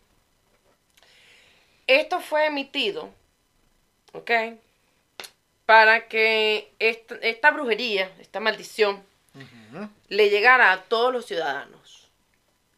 esto 1.87 2.21
fue 2.21 2.47
emitido, 2.47 3.13
¿ok? 4.13 4.31
Para 5.67 6.07
que 6.07 6.73
esta, 6.79 7.17
esta 7.17 7.51
brujería, 7.51 8.11
esta 8.21 8.41
maldición, 8.41 9.05
le 10.09 10.31
llegara 10.31 10.73
a 10.73 10.85
todos 10.85 11.13
los 11.13 11.27
ciudadanos. 11.27 12.09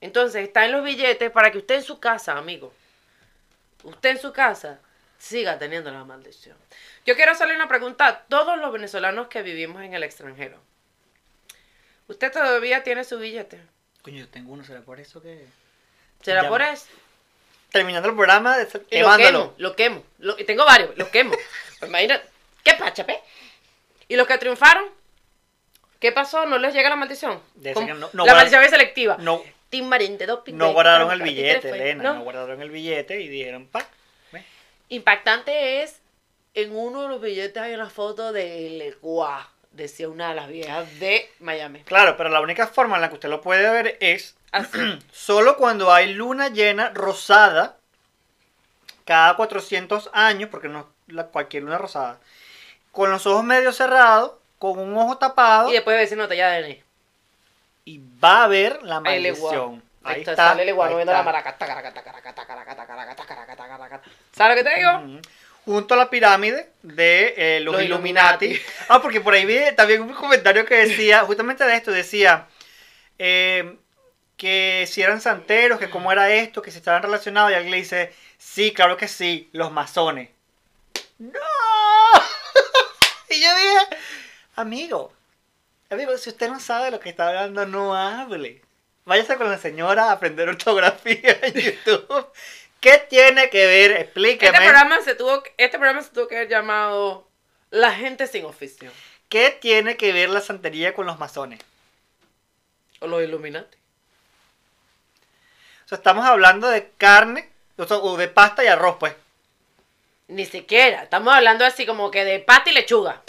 Entonces, 0.00 0.42
está 0.42 0.64
en 0.64 0.72
los 0.72 0.82
billetes 0.82 1.30
para 1.30 1.52
que 1.52 1.58
usted 1.58 1.76
en 1.76 1.82
su 1.84 2.00
casa, 2.00 2.36
amigo, 2.36 2.72
usted 3.84 4.10
en 4.10 4.18
su 4.18 4.32
casa, 4.32 4.80
siga 5.18 5.58
teniendo 5.58 5.90
la 5.90 6.04
maldición. 6.04 6.56
Yo 7.04 7.16
quiero 7.16 7.32
hacerle 7.32 7.54
una 7.56 7.68
pregunta 7.68 8.06
a 8.06 8.18
todos 8.24 8.58
los 8.58 8.72
venezolanos 8.72 9.28
que 9.28 9.42
vivimos 9.42 9.82
en 9.82 9.94
el 9.94 10.02
extranjero. 10.04 10.58
¿Usted 12.06 12.32
todavía 12.32 12.82
tiene 12.82 13.04
su 13.04 13.18
billete? 13.18 13.60
Coño, 14.02 14.18
yo 14.20 14.28
tengo 14.28 14.52
uno, 14.52 14.64
¿será 14.64 14.80
por 14.80 15.00
eso 15.00 15.20
que...? 15.20 15.44
¿Será 16.22 16.48
por 16.48 16.62
eso? 16.62 16.86
Terminando 17.70 18.08
el 18.08 18.14
programa, 18.14 18.56
de- 18.56 18.66
Y 18.90 19.00
lo 19.00 19.16
quemo, 19.16 19.54
lo 19.58 19.76
quemo. 19.76 20.04
Lo- 20.18 20.36
tengo 20.36 20.64
varios, 20.64 20.96
los 20.96 21.08
quemo. 21.08 21.34
Pues 21.78 21.88
imagina, 21.90 22.20
¿qué 22.64 22.74
pacha, 22.74 23.06
pe? 23.06 23.20
¿Y 24.08 24.16
los 24.16 24.26
que 24.26 24.36
triunfaron? 24.38 24.86
¿Qué 26.00 26.10
pasó? 26.10 26.44
¿No 26.46 26.58
les 26.58 26.74
llega 26.74 26.88
la 26.88 26.96
maldición? 26.96 27.40
No- 27.54 28.10
no 28.12 28.26
la 28.26 28.34
maldición 28.34 28.64
es 28.64 28.70
selectiva. 28.70 29.16
No, 29.20 29.44
Tim 29.68 29.86
Marín 29.86 30.18
de 30.18 30.26
doping. 30.26 30.54
no 30.54 30.72
guardaron 30.72 31.12
el 31.12 31.22
billete, 31.22 31.68
Elena. 31.68 32.02
¿no? 32.02 32.14
No 32.14 32.22
guardaron 32.24 32.60
el 32.62 32.70
billete 32.70 33.20
y 33.20 33.28
dijeron, 33.28 33.68
pa. 33.68 33.86
Impactante 34.88 35.82
es, 35.82 36.00
en 36.54 36.74
uno 36.74 37.02
de 37.02 37.08
los 37.08 37.20
billetes 37.20 37.62
hay 37.62 37.74
una 37.74 37.90
foto 37.90 38.32
de 38.32 38.70
Legua. 38.70 39.50
decía 39.72 40.08
una 40.08 40.30
de 40.30 40.34
las 40.34 40.48
viejas 40.48 40.98
de 40.98 41.30
Miami. 41.40 41.80
Claro, 41.84 42.16
pero 42.16 42.30
la 42.30 42.40
única 42.40 42.66
forma 42.66 42.96
en 42.96 43.02
la 43.02 43.08
que 43.08 43.14
usted 43.14 43.28
lo 43.28 43.40
puede 43.40 43.70
ver 43.70 43.96
es 44.00 44.36
Así. 44.52 44.78
solo 45.12 45.56
cuando 45.56 45.92
hay 45.92 46.14
luna 46.14 46.48
llena 46.48 46.90
rosada 46.94 47.76
cada 49.04 49.36
400 49.36 50.10
años, 50.12 50.50
porque 50.50 50.68
no 50.68 50.80
es 50.80 51.14
la, 51.14 51.26
cualquier 51.28 51.62
luna 51.62 51.78
rosada, 51.78 52.18
con 52.92 53.10
los 53.10 53.26
ojos 53.26 53.44
medio 53.44 53.72
cerrados, 53.72 54.32
con 54.58 54.78
un 54.78 54.96
ojo 54.98 55.16
tapado 55.16 55.70
y 55.70 55.72
después 55.72 55.94
de 55.96 56.00
decir 56.00 56.18
nota 56.18 56.34
ya 56.34 56.50
de 56.50 56.84
y 57.88 58.02
va 58.22 58.40
a 58.40 58.44
haber 58.44 58.82
la 58.82 58.96
Ahí 58.96 59.22
maldición. 59.22 59.82
Ahí 60.04 60.20
está, 60.20 60.36
sale 60.36 60.62
el 60.62 60.68
igual 60.68 60.88
ahí 60.88 60.94
moviendo 60.94 61.12
la 61.12 61.20
está. 61.20 61.24
maraca. 61.24 61.56
¿Sabes 64.32 64.56
lo 64.56 64.62
que 64.62 64.70
te 64.70 64.76
digo? 64.76 65.20
Junto 65.64 65.94
a 65.94 65.96
la 65.96 66.10
pirámide 66.10 66.70
de 66.82 67.34
eh, 67.36 67.60
los, 67.60 67.74
Los 67.74 67.82
Illuminati. 67.84 68.46
Illuminati. 68.46 68.72
Ah, 68.88 69.02
porque 69.02 69.20
por 69.20 69.34
ahí 69.34 69.44
vi 69.44 69.58
también 69.76 70.02
un 70.02 70.14
comentario 70.14 70.64
que 70.64 70.86
decía, 70.86 71.20
justamente 71.26 71.64
de 71.64 71.74
esto, 71.74 71.90
decía 71.90 72.46
eh, 73.18 73.76
que 74.36 74.86
si 74.88 75.02
eran 75.02 75.20
santeros, 75.20 75.78
que 75.78 75.90
cómo 75.90 76.10
era 76.12 76.32
esto, 76.32 76.62
que 76.62 76.70
si 76.70 76.78
estaban 76.78 77.02
relacionados, 77.02 77.50
y 77.50 77.54
alguien 77.54 77.72
le 77.72 77.78
dice, 77.78 78.14
sí, 78.38 78.72
claro 78.72 78.96
que 78.96 79.08
sí, 79.08 79.50
los 79.52 79.72
masones. 79.72 80.30
¡No! 81.18 81.40
y 83.28 83.42
yo 83.42 83.54
dije, 83.56 84.02
amigo, 84.54 85.12
amigo, 85.90 86.16
si 86.16 86.30
usted 86.30 86.48
no 86.48 86.60
sabe 86.60 86.86
de 86.86 86.90
lo 86.92 87.00
que 87.00 87.08
está 87.08 87.28
hablando, 87.28 87.66
no 87.66 87.94
hable. 87.96 88.62
Váyase 89.04 89.36
con 89.36 89.50
la 89.50 89.58
señora 89.58 90.04
a 90.04 90.12
aprender 90.12 90.48
ortografía 90.48 91.38
en 91.42 91.54
YouTube. 91.60 92.26
¿Qué 92.80 93.04
tiene 93.10 93.50
que 93.50 93.66
ver? 93.66 93.90
Explíqueme. 93.92 94.50
Este 94.56 94.60
programa 94.68 95.00
se 95.02 95.14
tuvo, 95.14 95.42
que- 95.42 95.52
este 95.56 95.78
programa 95.78 96.02
se 96.02 96.10
tuvo 96.10 96.28
que 96.28 96.36
haber 96.36 96.48
llamado 96.48 97.26
La 97.70 97.92
gente 97.92 98.26
sin 98.26 98.44
oficio. 98.44 98.90
¿Qué 99.28 99.50
tiene 99.50 99.96
que 99.96 100.12
ver 100.12 100.30
la 100.30 100.40
santería 100.40 100.94
con 100.94 101.06
los 101.06 101.18
masones? 101.18 101.60
O 103.00 103.06
los 103.06 103.22
Illuminati. 103.22 103.76
O 105.84 105.88
sea, 105.88 105.98
estamos 105.98 106.24
hablando 106.26 106.68
de 106.68 106.90
carne, 106.98 107.48
o, 107.76 107.86
sea, 107.86 107.98
o 107.98 108.16
de 108.16 108.28
pasta 108.28 108.62
y 108.64 108.68
arroz, 108.68 108.96
pues. 108.98 109.14
Ni 110.28 110.44
siquiera. 110.46 111.02
Estamos 111.02 111.34
hablando 111.34 111.64
así 111.64 111.84
como 111.86 112.10
que 112.10 112.24
de 112.24 112.38
pata 112.38 112.70
y 112.70 112.74
lechuga. 112.74 113.22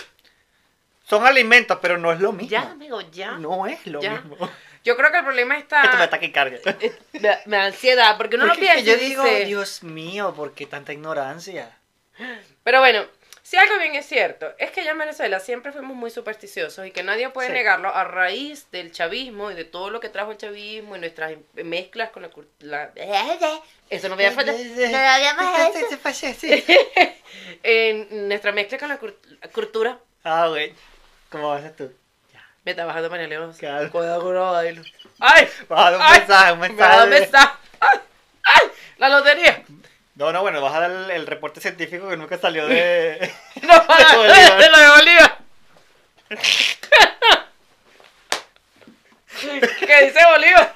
Son 1.08 1.26
alimentos, 1.26 1.80
pero 1.82 1.98
no 1.98 2.12
es 2.12 2.20
lo 2.20 2.32
mismo. 2.34 2.50
Ya, 2.50 2.72
amigo, 2.72 3.02
ya. 3.12 3.32
No 3.32 3.66
es 3.66 3.86
lo 3.88 4.02
Ya. 4.02 4.22
mismo. 4.22 4.50
Yo 4.84 4.96
creo 4.96 5.12
que 5.12 5.18
el 5.18 5.24
problema 5.24 5.58
está. 5.58 5.82
Esto 5.84 5.98
me 5.98 6.32
carga. 6.32 6.58
Eh, 6.80 6.94
me, 7.14 7.38
me 7.46 7.58
da 7.58 7.66
ansiedad, 7.66 8.18
porque 8.18 8.36
uno 8.38 8.46
lo 8.46 8.54
Porque 8.54 8.66
es 8.68 8.74
piensa 8.84 8.92
que 8.94 9.00
yo 9.02 9.06
digo, 9.10 9.24
dice- 9.24 9.46
Dios 9.46 9.84
mío, 9.84 10.34
¿por 10.36 10.54
qué 10.54 10.66
tanta 10.66 10.94
ignorancia? 10.94 11.78
Pero 12.64 12.80
bueno, 12.80 13.06
si 13.42 13.58
algo 13.58 13.78
bien 13.80 13.96
es 13.96 14.06
cierto, 14.06 14.54
es 14.58 14.72
que 14.72 14.84
ya 14.84 14.92
en 14.92 14.98
Venezuela 14.98 15.40
siempre 15.40 15.72
fuimos 15.72 15.96
muy 15.98 16.12
supersticiosos 16.12 16.86
y 16.86 16.92
que 16.92 17.02
nadie 17.04 17.30
puede 17.30 17.48
Sí. 17.48 17.54
negarlo 17.54 17.94
a 17.94 18.04
raíz 18.04 18.70
del 18.72 18.92
chavismo 18.92 19.52
y 19.52 19.56
de 19.56 19.66
todo 19.66 19.90
lo 19.90 20.00
que 20.00 20.10
trajo 20.10 20.32
el 20.32 20.38
chavismo 20.38 20.96
y 20.96 21.00
nuestras 21.00 21.34
mezclas 21.56 22.10
con 22.12 22.22
la 22.24 22.30
cultura. 22.30 22.92
Eso 23.90 24.08
no 24.10 24.16
voy 24.16 24.26
a 24.26 24.32
faltar. 24.32 24.56
Sí. 26.38 26.64
En 27.64 28.28
nuestra 28.28 28.52
mezcla 28.52 28.78
con 28.78 28.90
la 28.90 29.00
cultura. 29.54 30.00
Ah, 30.24 30.48
güey. 30.50 30.74
¿Cómo 31.30 31.50
vas 31.50 31.76
tú? 31.76 31.92
Me 32.70 32.74
está 32.74 32.86
bajando 32.86 33.10
María 33.10 33.26
León. 33.26 33.52
Claro. 33.58 33.90
Cuidado 33.92 34.22
con 34.22 34.36
bailo. 34.36 34.84
¡Ay! 35.20 35.50
Dar 35.68 35.96
un 35.96 36.02
¡Ay! 36.04 36.20
mensaje, 36.20 36.52
un 36.52 36.60
Me 36.60 36.66
a 36.68 36.70
dar 36.76 37.08
mensaje. 37.08 37.20
mensaje. 37.20 37.54
¡Ay! 37.80 38.00
¡Ay! 38.44 38.68
La 39.00 39.10
lotería. 39.10 39.64
No, 40.14 40.32
no, 40.32 40.42
bueno, 40.44 40.62
vas 40.62 40.76
a 40.76 40.82
dar 40.82 40.92
el, 40.92 41.10
el 41.10 41.26
reporte 41.26 41.62
científico 41.62 42.08
que 42.08 42.16
nunca 42.16 42.38
salió 42.38 42.68
de... 42.68 43.34
No, 43.64 43.88
para, 43.88 44.16
Bolívar. 44.18 44.58
de 44.62 44.70
lo 44.70 44.78
de 44.78 44.90
Bolívar. 44.90 45.38
¿Qué 49.80 50.06
dice 50.06 50.20
Bolívar? 50.32 50.76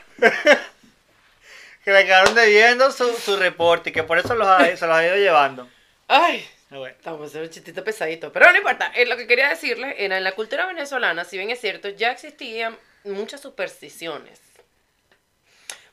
que 1.83 1.91
le 1.91 2.05
quedaron 2.05 2.33
debiendo 2.33 2.91
su, 2.91 3.13
su 3.17 3.35
reporte 3.37 3.89
y 3.89 3.93
que 3.93 4.01
por 4.03 4.17
eso 4.17 4.33
los 4.35 4.47
ha- 4.47 4.65
se 4.75 4.87
los 4.87 4.95
ha 4.95 5.05
ido 5.05 5.15
llevando. 5.17 5.67
Ay, 6.07 6.47
bueno. 6.79 6.95
estamos 6.95 7.27
haciendo 7.27 7.47
un 7.47 7.53
chistito 7.53 7.83
pesadito. 7.83 8.31
Pero 8.31 8.51
no 8.51 8.57
importa. 8.57 8.91
Eh, 8.95 9.05
lo 9.05 9.17
que 9.17 9.27
quería 9.27 9.49
decirles 9.49 9.95
era 9.97 10.17
en 10.17 10.23
la 10.23 10.31
cultura 10.33 10.65
venezolana, 10.65 11.23
si 11.25 11.37
bien 11.37 11.49
es 11.49 11.59
cierto, 11.61 11.89
ya 11.89 12.11
existían 12.11 12.77
muchas 13.03 13.41
supersticiones. 13.41 14.39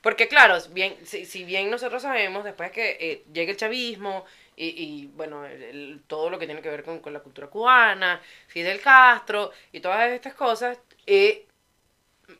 Porque 0.00 0.28
claro, 0.28 0.56
bien, 0.70 0.96
si, 1.04 1.26
si 1.26 1.44
bien 1.44 1.70
nosotros 1.70 2.02
sabemos, 2.02 2.44
después 2.44 2.70
que 2.70 2.96
eh, 3.00 3.22
llegue 3.32 3.52
el 3.52 3.56
chavismo 3.58 4.24
y, 4.56 4.68
y, 4.68 5.06
bueno, 5.14 5.44
el- 5.44 5.62
el- 5.62 6.02
todo 6.06 6.30
lo 6.30 6.38
que 6.38 6.46
tiene 6.46 6.62
que 6.62 6.70
ver 6.70 6.82
con, 6.82 7.00
con 7.00 7.12
la 7.12 7.20
cultura 7.20 7.48
cubana, 7.48 8.20
Fidel 8.48 8.80
Castro 8.80 9.52
y 9.72 9.80
todas 9.80 10.10
estas 10.10 10.32
cosas, 10.34 10.78
eh, 11.06 11.44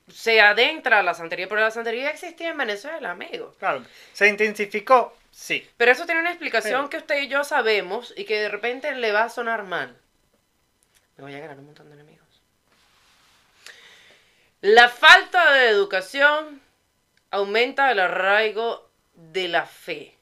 se 0.08 0.40
adentra 0.40 1.02
la 1.02 1.14
santería, 1.14 1.48
pero 1.48 1.60
la 1.60 1.70
santería 1.70 2.10
existía 2.10 2.50
en 2.50 2.58
Venezuela, 2.58 3.10
amigo. 3.10 3.54
Claro, 3.58 3.84
se 4.12 4.28
intensificó, 4.28 5.16
sí. 5.40 5.66
Pero 5.76 5.92
eso 5.92 6.04
tiene 6.06 6.20
una 6.20 6.30
explicación 6.30 6.82
Pero- 6.82 6.90
que 6.90 6.96
usted 6.98 7.22
y 7.22 7.28
yo 7.28 7.44
sabemos 7.44 8.12
y 8.16 8.24
que 8.24 8.38
de 8.40 8.48
repente 8.48 8.92
le 8.94 9.12
va 9.12 9.24
a 9.24 9.28
sonar 9.30 9.64
mal. 9.64 9.96
Me 11.16 11.24
voy 11.24 11.34
a 11.34 11.40
ganar 11.40 11.58
un 11.58 11.66
montón 11.66 11.88
de 11.88 11.94
enemigos. 11.94 12.26
La 14.60 14.88
falta 14.88 15.52
de 15.54 15.68
educación 15.70 16.60
aumenta 17.30 17.90
el 17.90 17.98
arraigo 18.00 18.88
de 19.14 19.48
la 19.48 19.64
fe, 19.66 20.14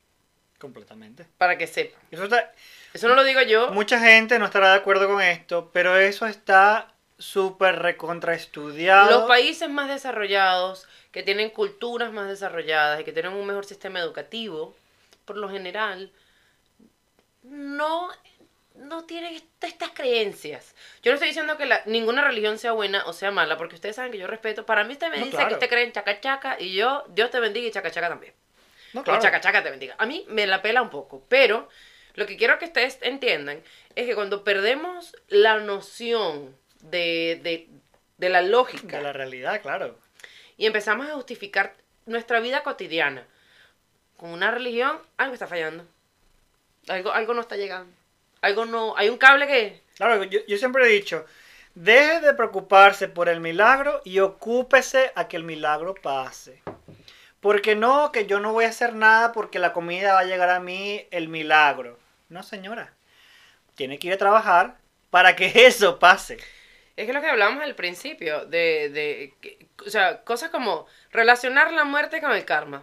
Completamente. 0.59 1.26
para 1.38 1.59
que 1.59 1.66
sepan. 1.66 2.00
Eso 2.11 2.24
está- 2.24 2.52
Eso 2.94 3.09
no 3.09 3.14
lo 3.14 3.24
digo 3.24 3.42
yo. 3.42 3.70
mucha 3.72 3.98
gente 3.98 4.38
no 4.38 4.44
estará 4.46 4.70
de 4.70 4.76
acuerdo 4.76 5.09
con 5.09 5.20
esto, 5.20 5.70
pero 5.72 5.96
eso 5.96 6.26
está 6.26 6.92
súper 7.18 7.81
recontraestudiado. 7.81 9.11
Los 9.20 9.28
países 9.28 9.68
más 9.68 9.88
desarrollados, 9.88 10.87
que 11.11 11.22
tienen 11.24 11.50
culturas 11.50 12.12
más 12.12 12.28
desarrolladas 12.28 13.00
y 13.00 13.04
que 13.04 13.12
tienen 13.12 13.33
un 13.33 13.44
mejor 13.46 13.64
sistema 13.64 13.98
educativo, 13.98 14.76
por 15.28 15.36
lo 15.36 15.48
general, 15.50 16.10
no, 17.42 18.08
no 18.74 19.04
tienen 19.04 19.34
est- 19.34 19.44
estas 19.62 19.90
creencias. 19.90 20.74
Yo 21.02 21.12
no 21.12 21.14
estoy 21.14 21.28
diciendo 21.28 21.56
que 21.56 21.66
la- 21.66 21.82
ninguna 21.86 22.24
religión 22.24 22.58
sea 22.58 22.72
buena 22.72 23.04
o 23.06 23.12
sea 23.12 23.30
mala, 23.30 23.56
porque 23.56 23.74
ustedes 23.76 23.96
saben 23.96 24.10
que 24.10 24.18
yo 24.18 24.26
respeto. 24.26 24.64
Para 24.66 24.84
mí 24.84 24.94
usted 24.94 25.10
me 25.10 25.18
No, 25.18 25.24
dice 25.26 25.36
claro. 25.36 25.48
que 25.50 25.54
usted 25.54 25.68
cree 25.68 25.84
en 25.84 25.92
chaca 25.92 26.20
chaca 26.20 26.56
y 26.58 26.74
yo, 26.74 27.04
Dios 27.08 27.30
te 27.30 27.40
bendiga 27.40 27.68
y 27.68 27.70
chaca 27.70 27.90
chaca 27.90 28.08
también. 28.08 28.32
No, 28.94 29.04
claro. 29.04 29.20
chaca 29.20 29.40
chaca 29.40 29.62
te 29.62 29.70
bendiga. 29.70 29.94
A 29.98 30.06
mí 30.06 30.24
me 30.28 30.46
la 30.46 30.62
pela 30.62 30.80
un 30.82 30.90
poco, 30.90 31.22
pero 31.28 31.68
lo 32.14 32.26
que 32.26 32.36
quiero 32.36 32.58
que 32.58 32.64
ustedes 32.64 32.98
entiendan 33.02 33.62
es 33.94 34.06
que 34.06 34.14
cuando 34.14 34.42
perdemos 34.44 35.14
la 35.28 35.58
noción 35.58 36.56
de, 36.80 37.38
de, 37.42 37.68
de 38.16 38.28
la 38.30 38.40
lógica 38.42 38.96
De 38.96 39.02
la 39.02 39.12
realidad, 39.12 39.60
claro. 39.60 39.98
y 40.56 40.64
empezamos 40.66 41.06
a 41.08 41.14
justificar 41.14 41.74
nuestra 42.06 42.40
vida 42.40 42.62
cotidiana 42.62 43.26
con 44.18 44.31
una 44.31 44.50
religión, 44.50 44.98
algo 45.16 45.33
está 45.33 45.46
fallando. 45.46 45.87
Algo, 46.88 47.12
algo 47.12 47.33
no 47.35 47.40
está 47.40 47.57
llegando. 47.57 47.90
Algo 48.42 48.66
no. 48.66 48.94
Hay 48.98 49.09
un 49.09 49.16
cable 49.16 49.46
que. 49.46 49.83
Claro, 49.96 50.24
yo, 50.24 50.40
yo 50.46 50.59
siempre 50.59 50.85
he 50.85 50.88
dicho, 50.88 51.24
deje 51.74 52.20
de 52.20 52.35
preocuparse 52.35 53.09
por 53.09 53.28
el 53.31 53.40
milagro 53.40 54.02
y 54.04 54.18
ocúpese 54.20 55.12
a 55.14 55.28
que 55.28 55.37
el 55.37 55.44
milagro 55.44 55.94
pase. 55.94 56.62
Porque 57.40 57.76
no, 57.76 58.11
que 58.12 58.26
yo 58.26 58.40
no 58.40 58.52
voy 58.52 58.64
a 58.64 58.68
hacer 58.70 58.94
nada 58.94 59.33
porque 59.33 59.59
la 59.61 59.72
comida 59.72 60.14
va 60.14 60.20
a 60.20 60.24
llegar 60.24 60.50
a 60.50 60.61
mí 60.61 61.07
el 61.11 61.28
milagro. 61.28 61.98
No, 62.28 62.42
señora. 62.42 62.92
Tiene 63.76 63.98
que 63.98 64.09
ir 64.09 64.14
a 64.14 64.18
trabajar 64.18 64.76
para 65.11 65.37
que 65.37 65.52
eso 65.66 65.98
pase. 65.98 66.38
Es 66.96 67.07
que 67.07 67.12
lo 67.12 67.20
que 67.20 67.28
hablábamos 67.28 67.62
al 67.62 67.76
principio, 67.76 68.44
de, 68.46 68.88
de 68.90 69.35
que- 69.40 69.66
o 69.87 69.90
sea, 69.90 70.24
cosas 70.24 70.50
como 70.50 70.87
relacionar 71.12 71.72
la 71.72 71.85
muerte 71.85 72.20
con 72.20 72.33
el 72.33 72.44
karma. 72.44 72.83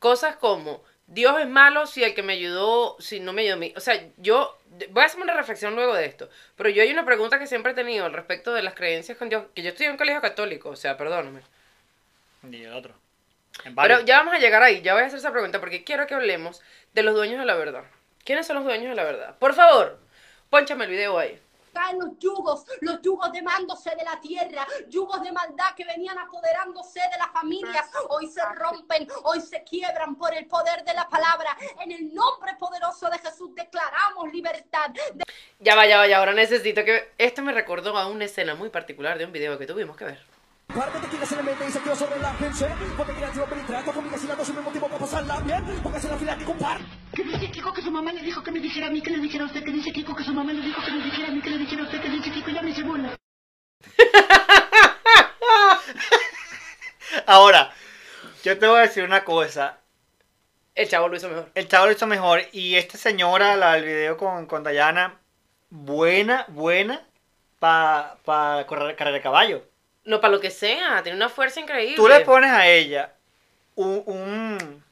Cosas 0.00 0.34
como, 0.36 0.82
Dios 1.06 1.38
es 1.38 1.48
malo 1.48 1.86
si 1.86 2.02
el 2.02 2.14
que 2.14 2.22
me 2.22 2.32
ayudó, 2.32 2.96
si 2.98 3.20
no 3.20 3.32
me 3.32 3.42
ayudó 3.42 3.54
a 3.54 3.58
mí. 3.58 3.72
O 3.76 3.80
sea, 3.80 4.02
yo 4.16 4.58
voy 4.90 5.02
a 5.02 5.06
hacer 5.06 5.20
una 5.20 5.34
reflexión 5.34 5.76
luego 5.76 5.94
de 5.94 6.06
esto, 6.06 6.28
pero 6.56 6.68
yo 6.68 6.82
hay 6.82 6.90
una 6.90 7.04
pregunta 7.04 7.38
que 7.38 7.46
siempre 7.46 7.72
he 7.72 7.74
tenido 7.74 8.06
al 8.06 8.12
respecto 8.12 8.52
de 8.52 8.62
las 8.62 8.74
creencias 8.74 9.18
con 9.18 9.28
Dios, 9.28 9.44
que 9.54 9.62
yo 9.62 9.68
estoy 9.68 9.86
en 9.86 9.92
un 9.92 9.98
colegio 9.98 10.20
católico, 10.20 10.70
o 10.70 10.76
sea, 10.76 10.96
perdóname. 10.96 11.42
Y 12.50 12.64
el 12.64 12.72
otro. 12.72 12.94
En 13.64 13.74
Pero 13.74 14.00
ya 14.00 14.18
vamos 14.18 14.34
a 14.34 14.38
llegar 14.38 14.62
ahí, 14.62 14.80
ya 14.82 14.94
voy 14.94 15.02
a 15.02 15.06
hacer 15.06 15.18
esa 15.18 15.32
pregunta 15.32 15.60
porque 15.60 15.84
quiero 15.84 16.06
que 16.06 16.14
hablemos 16.14 16.62
de 16.94 17.02
los 17.02 17.14
dueños 17.14 17.38
de 17.38 17.44
la 17.44 17.54
verdad. 17.54 17.84
¿Quiénes 18.24 18.46
son 18.46 18.56
los 18.56 18.64
dueños 18.64 18.88
de 18.88 18.94
la 18.94 19.04
verdad? 19.04 19.36
Por 19.38 19.54
favor, 19.54 19.98
ponchame 20.48 20.84
el 20.84 20.90
video 20.90 21.18
ahí. 21.18 21.38
Caen 21.72 21.98
los 21.98 22.18
yugos, 22.18 22.64
los 22.80 23.00
yugos 23.02 23.32
demándose 23.32 23.90
de 23.96 24.04
la 24.04 24.20
tierra, 24.20 24.66
yugos 24.88 25.22
de 25.22 25.32
maldad 25.32 25.74
que 25.76 25.84
venían 25.84 26.18
apoderándose 26.18 27.00
de 27.00 27.18
las 27.18 27.30
familias, 27.32 27.90
hoy 28.08 28.26
se 28.26 28.44
rompen, 28.54 29.08
hoy 29.24 29.40
se 29.40 29.62
quiebran 29.64 30.16
por 30.16 30.34
el 30.34 30.46
poder 30.46 30.84
de 30.84 30.94
la 30.94 31.08
palabra. 31.08 31.56
En 31.80 31.92
el 31.92 32.12
nombre 32.14 32.54
poderoso 32.58 33.08
de 33.10 33.18
Jesús 33.18 33.54
declaramos 33.54 34.32
libertad. 34.32 34.90
Ya 35.58 35.74
va, 35.74 35.86
ya 35.86 35.98
va, 35.98 36.06
ya 36.06 36.18
ahora 36.18 36.32
necesito 36.32 36.84
que... 36.84 37.12
Esto 37.18 37.42
me 37.42 37.52
recordó 37.52 37.96
a 37.96 38.06
una 38.06 38.24
escena 38.24 38.54
muy 38.54 38.70
particular 38.70 39.18
de 39.18 39.26
un 39.26 39.32
video 39.32 39.58
que 39.58 39.66
tuvimos 39.66 39.96
que 39.96 40.04
ver. 40.04 40.39
Par 40.74 40.92
de 40.92 40.98
en 40.98 41.04
mente 41.44 41.68
y 41.68 41.72
se 41.72 41.80
quedó 41.80 41.96
sobre 41.96 42.20
la 42.20 42.32
gente. 42.34 42.66
Porque 42.96 43.12
conmigo 43.92 44.18
si 44.18 44.28
las 44.28 44.38
dos 44.38 44.48
un 44.50 44.62
motivo 44.62 44.86
para 44.86 45.00
pasarla 45.00 45.40
bien. 45.40 45.64
Porque 45.82 45.98
se 46.00 46.08
la 46.08 46.16
fila 46.16 46.36
ni 46.36 46.44
compar. 46.44 46.78
Que 47.12 47.24
dice 47.24 47.50
Kiko 47.50 47.72
que 47.72 47.82
su 47.82 47.90
mamá 47.90 48.12
le 48.12 48.22
dijo 48.22 48.40
que 48.42 48.52
me 48.52 48.60
dijera 48.60 48.86
a 48.86 48.90
mí, 48.90 49.02
que 49.02 49.10
le 49.10 49.18
dijera 49.18 49.42
a 49.44 49.48
usted, 49.48 49.64
que 49.64 49.72
dice 49.72 49.92
Kiko 49.92 50.14
que 50.14 50.22
su 50.22 50.32
mamá 50.32 50.52
le 50.52 50.62
dijo 50.62 50.80
que 50.84 50.92
me 50.92 51.02
dijera 51.02 51.26
a 51.28 51.32
mí, 51.32 51.42
que 51.42 51.50
le 51.50 51.58
dijera 51.58 51.82
a 51.82 51.86
usted, 51.86 52.00
que 52.00 52.08
dice 52.08 52.30
Kiko 52.30 52.50
ya 52.50 52.62
me 52.62 52.72
se 52.72 52.84
burla. 52.84 53.16
Ahora, 57.26 57.72
yo 58.44 58.56
te 58.56 58.68
voy 58.68 58.78
a 58.78 58.82
decir 58.82 59.02
una 59.02 59.24
cosa. 59.24 59.80
El 60.76 60.88
chavo 60.88 61.08
lo 61.08 61.16
hizo 61.16 61.28
mejor. 61.28 61.50
El 61.54 61.66
chavo 61.66 61.86
lo 61.86 61.92
hizo 61.92 62.06
mejor. 62.06 62.42
Y 62.52 62.76
esta 62.76 62.96
señora, 62.96 63.56
la 63.56 63.72
del 63.74 63.84
video 63.84 64.16
con, 64.16 64.46
con 64.46 64.62
Dayana, 64.62 65.18
buena, 65.68 66.44
buena 66.48 67.04
para 67.58 68.18
pa 68.24 68.64
correr 68.66 68.94
carrera 68.94 69.16
de 69.16 69.22
caballo. 69.22 69.69
No, 70.04 70.20
para 70.20 70.32
lo 70.32 70.40
que 70.40 70.50
sea, 70.50 71.02
tiene 71.02 71.16
una 71.16 71.28
fuerza 71.28 71.60
increíble. 71.60 71.96
Tú 71.96 72.08
le 72.08 72.20
pones 72.20 72.50
a 72.50 72.66
ella 72.66 73.12
un, 73.74 74.02
un- 74.06 74.84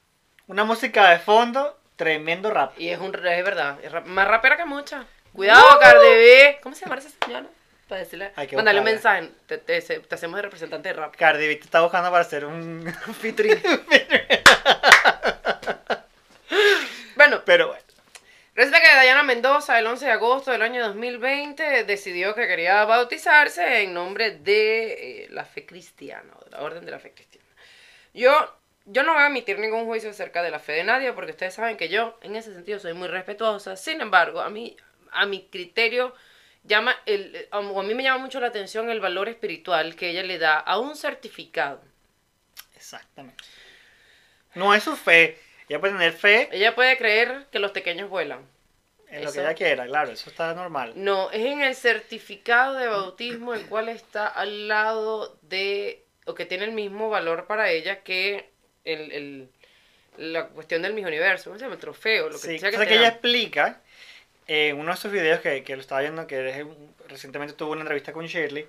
una 0.46 0.64
música 0.64 1.10
de 1.10 1.18
fondo, 1.18 1.78
tremendo 1.96 2.50
rap. 2.50 2.78
Y 2.78 2.88
es 2.88 2.98
un 2.98 3.14
es 3.14 3.44
verdad, 3.44 3.78
es 3.82 3.90
rap- 3.92 4.06
más 4.06 4.28
rapera 4.28 4.56
que 4.56 4.64
mucha. 4.64 5.04
Cuidado, 5.32 5.78
Cardi 5.80 6.06
B. 6.08 6.58
¿Cómo 6.62 6.74
se 6.74 6.84
llama 6.84 6.96
esa 6.96 7.10
señora? 7.24 7.46
Para 7.88 8.00
decirle, 8.02 8.32
mandarle 8.52 8.80
un 8.80 8.84
mensaje. 8.84 9.30
Te, 9.46 9.56
te- 9.58 9.80
te 9.80 10.14
hacemos 10.14 10.36
de 10.36 10.42
representante 10.42 10.88
de 10.90 10.94
rap. 10.94 11.14
Cardi 11.16 11.46
B 11.48 11.56
te 11.56 11.64
está 11.64 11.80
buscando 11.80 12.10
para 12.10 12.22
hacer 12.22 12.44
un 12.44 12.84
featuring. 13.20 13.58
Bueno, 17.16 17.42
Pero 17.46 17.68
bueno. 17.68 17.82
Resulta 18.58 18.80
que 18.80 18.88
Dayana 18.88 19.22
Mendoza, 19.22 19.78
el 19.78 19.86
11 19.86 20.04
de 20.04 20.10
agosto 20.10 20.50
del 20.50 20.62
año 20.62 20.84
2020, 20.84 21.84
decidió 21.84 22.34
que 22.34 22.48
quería 22.48 22.84
bautizarse 22.84 23.82
en 23.82 23.94
nombre 23.94 24.32
de 24.32 25.22
eh, 25.22 25.28
la 25.30 25.44
fe 25.44 25.64
cristiana, 25.64 26.34
de 26.44 26.50
la 26.50 26.62
orden 26.62 26.84
de 26.84 26.90
la 26.90 26.98
fe 26.98 27.12
cristiana. 27.12 27.46
Yo, 28.12 28.32
yo 28.84 29.04
no 29.04 29.12
voy 29.14 29.22
a 29.22 29.28
emitir 29.28 29.60
ningún 29.60 29.84
juicio 29.84 30.10
acerca 30.10 30.42
de 30.42 30.50
la 30.50 30.58
fe 30.58 30.72
de 30.72 30.82
nadie, 30.82 31.12
porque 31.12 31.30
ustedes 31.30 31.54
saben 31.54 31.76
que 31.76 31.88
yo, 31.88 32.18
en 32.20 32.34
ese 32.34 32.52
sentido, 32.52 32.80
soy 32.80 32.94
muy 32.94 33.06
respetuosa. 33.06 33.76
Sin 33.76 34.00
embargo, 34.00 34.40
a 34.40 34.50
mí, 34.50 34.76
a 35.12 35.24
mi 35.24 35.46
criterio, 35.46 36.12
llama 36.64 36.96
o 37.52 37.80
a 37.80 37.82
mí 37.84 37.94
me 37.94 38.02
llama 38.02 38.18
mucho 38.18 38.40
la 38.40 38.48
atención 38.48 38.90
el 38.90 38.98
valor 38.98 39.28
espiritual 39.28 39.94
que 39.94 40.10
ella 40.10 40.24
le 40.24 40.36
da 40.36 40.58
a 40.58 40.80
un 40.80 40.96
certificado. 40.96 41.80
Exactamente. 42.74 43.44
No 44.54 44.74
es 44.74 44.82
su 44.82 44.96
fe. 44.96 45.38
Ella 45.68 45.80
puede 45.80 45.92
tener 45.94 46.12
fe 46.12 46.48
Ella 46.52 46.74
puede 46.74 46.96
creer 46.96 47.46
que 47.50 47.58
los 47.58 47.72
pequeños 47.72 48.08
vuelan. 48.10 48.40
en 49.10 49.24
lo 49.24 49.32
que 49.32 49.40
ella 49.40 49.54
quiera, 49.54 49.86
claro, 49.86 50.12
eso 50.12 50.28
está 50.30 50.54
normal. 50.54 50.92
No, 50.96 51.30
es 51.30 51.44
en 51.44 51.62
el 51.62 51.74
certificado 51.74 52.74
de 52.74 52.88
bautismo 52.88 53.54
el 53.54 53.66
cual 53.66 53.88
está 53.88 54.26
al 54.26 54.68
lado 54.68 55.38
de, 55.42 56.04
o 56.26 56.34
que 56.34 56.44
tiene 56.46 56.64
el 56.64 56.72
mismo 56.72 57.08
valor 57.08 57.46
para 57.46 57.70
ella 57.70 58.02
que 58.02 58.50
el, 58.84 59.12
el- 59.12 59.48
la 60.18 60.48
cuestión 60.48 60.82
del 60.82 60.94
mismo 60.94 61.08
universo, 61.08 61.44
¿cómo 61.44 61.58
se 61.58 61.64
llama? 61.64 61.74
El 61.76 61.80
trofeo, 61.80 62.28
lo 62.28 62.40
que 62.40 62.48
Sí, 62.48 62.58
sea 62.58 62.68
o 62.68 62.72
que 62.72 62.76
sea 62.78 62.86
que 62.86 62.94
ella 62.96 63.08
explica 63.08 63.80
en 64.46 64.78
uno 64.78 64.90
de 64.92 64.96
sus 64.96 65.12
videos 65.12 65.40
que, 65.40 65.62
que 65.62 65.76
lo 65.76 65.82
estaba 65.82 66.00
viendo, 66.00 66.26
que 66.26 66.66
recientemente 67.08 67.54
tuvo 67.54 67.72
una 67.72 67.82
entrevista 67.82 68.12
con 68.12 68.26
Shirley, 68.26 68.66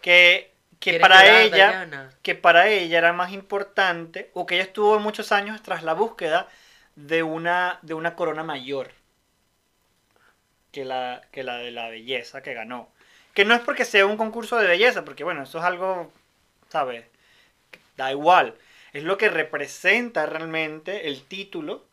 que, 0.00 0.50
que 0.80 0.90
¿Quieres 0.90 1.00
para 1.00 1.42
ella, 1.42 2.10
que 2.22 2.34
para 2.34 2.68
ella 2.68 2.98
era 2.98 3.12
más 3.12 3.32
importante, 3.32 4.30
o 4.34 4.46
que 4.46 4.56
ella 4.56 4.64
estuvo 4.64 4.98
muchos 4.98 5.32
años 5.32 5.62
tras 5.62 5.82
la 5.82 5.94
búsqueda 5.94 6.48
de 6.94 7.22
una, 7.22 7.78
de 7.82 7.94
una 7.94 8.14
corona 8.14 8.42
mayor 8.42 8.90
que 10.76 10.84
la, 10.84 11.22
que 11.32 11.42
la 11.42 11.56
de 11.56 11.70
la 11.70 11.88
belleza 11.88 12.42
que 12.42 12.54
ganó. 12.54 12.90
Que 13.34 13.44
no 13.44 13.54
es 13.54 13.60
porque 13.60 13.84
sea 13.84 14.06
un 14.06 14.16
concurso 14.16 14.56
de 14.56 14.66
belleza, 14.66 15.04
porque 15.04 15.24
bueno, 15.24 15.42
eso 15.42 15.58
es 15.58 15.64
algo, 15.64 16.12
¿sabes? 16.68 17.04
Da 17.96 18.10
igual. 18.10 18.54
Es 18.92 19.02
lo 19.02 19.18
que 19.18 19.28
representa 19.28 20.26
realmente 20.26 21.08
el 21.08 21.22
título 21.24 21.84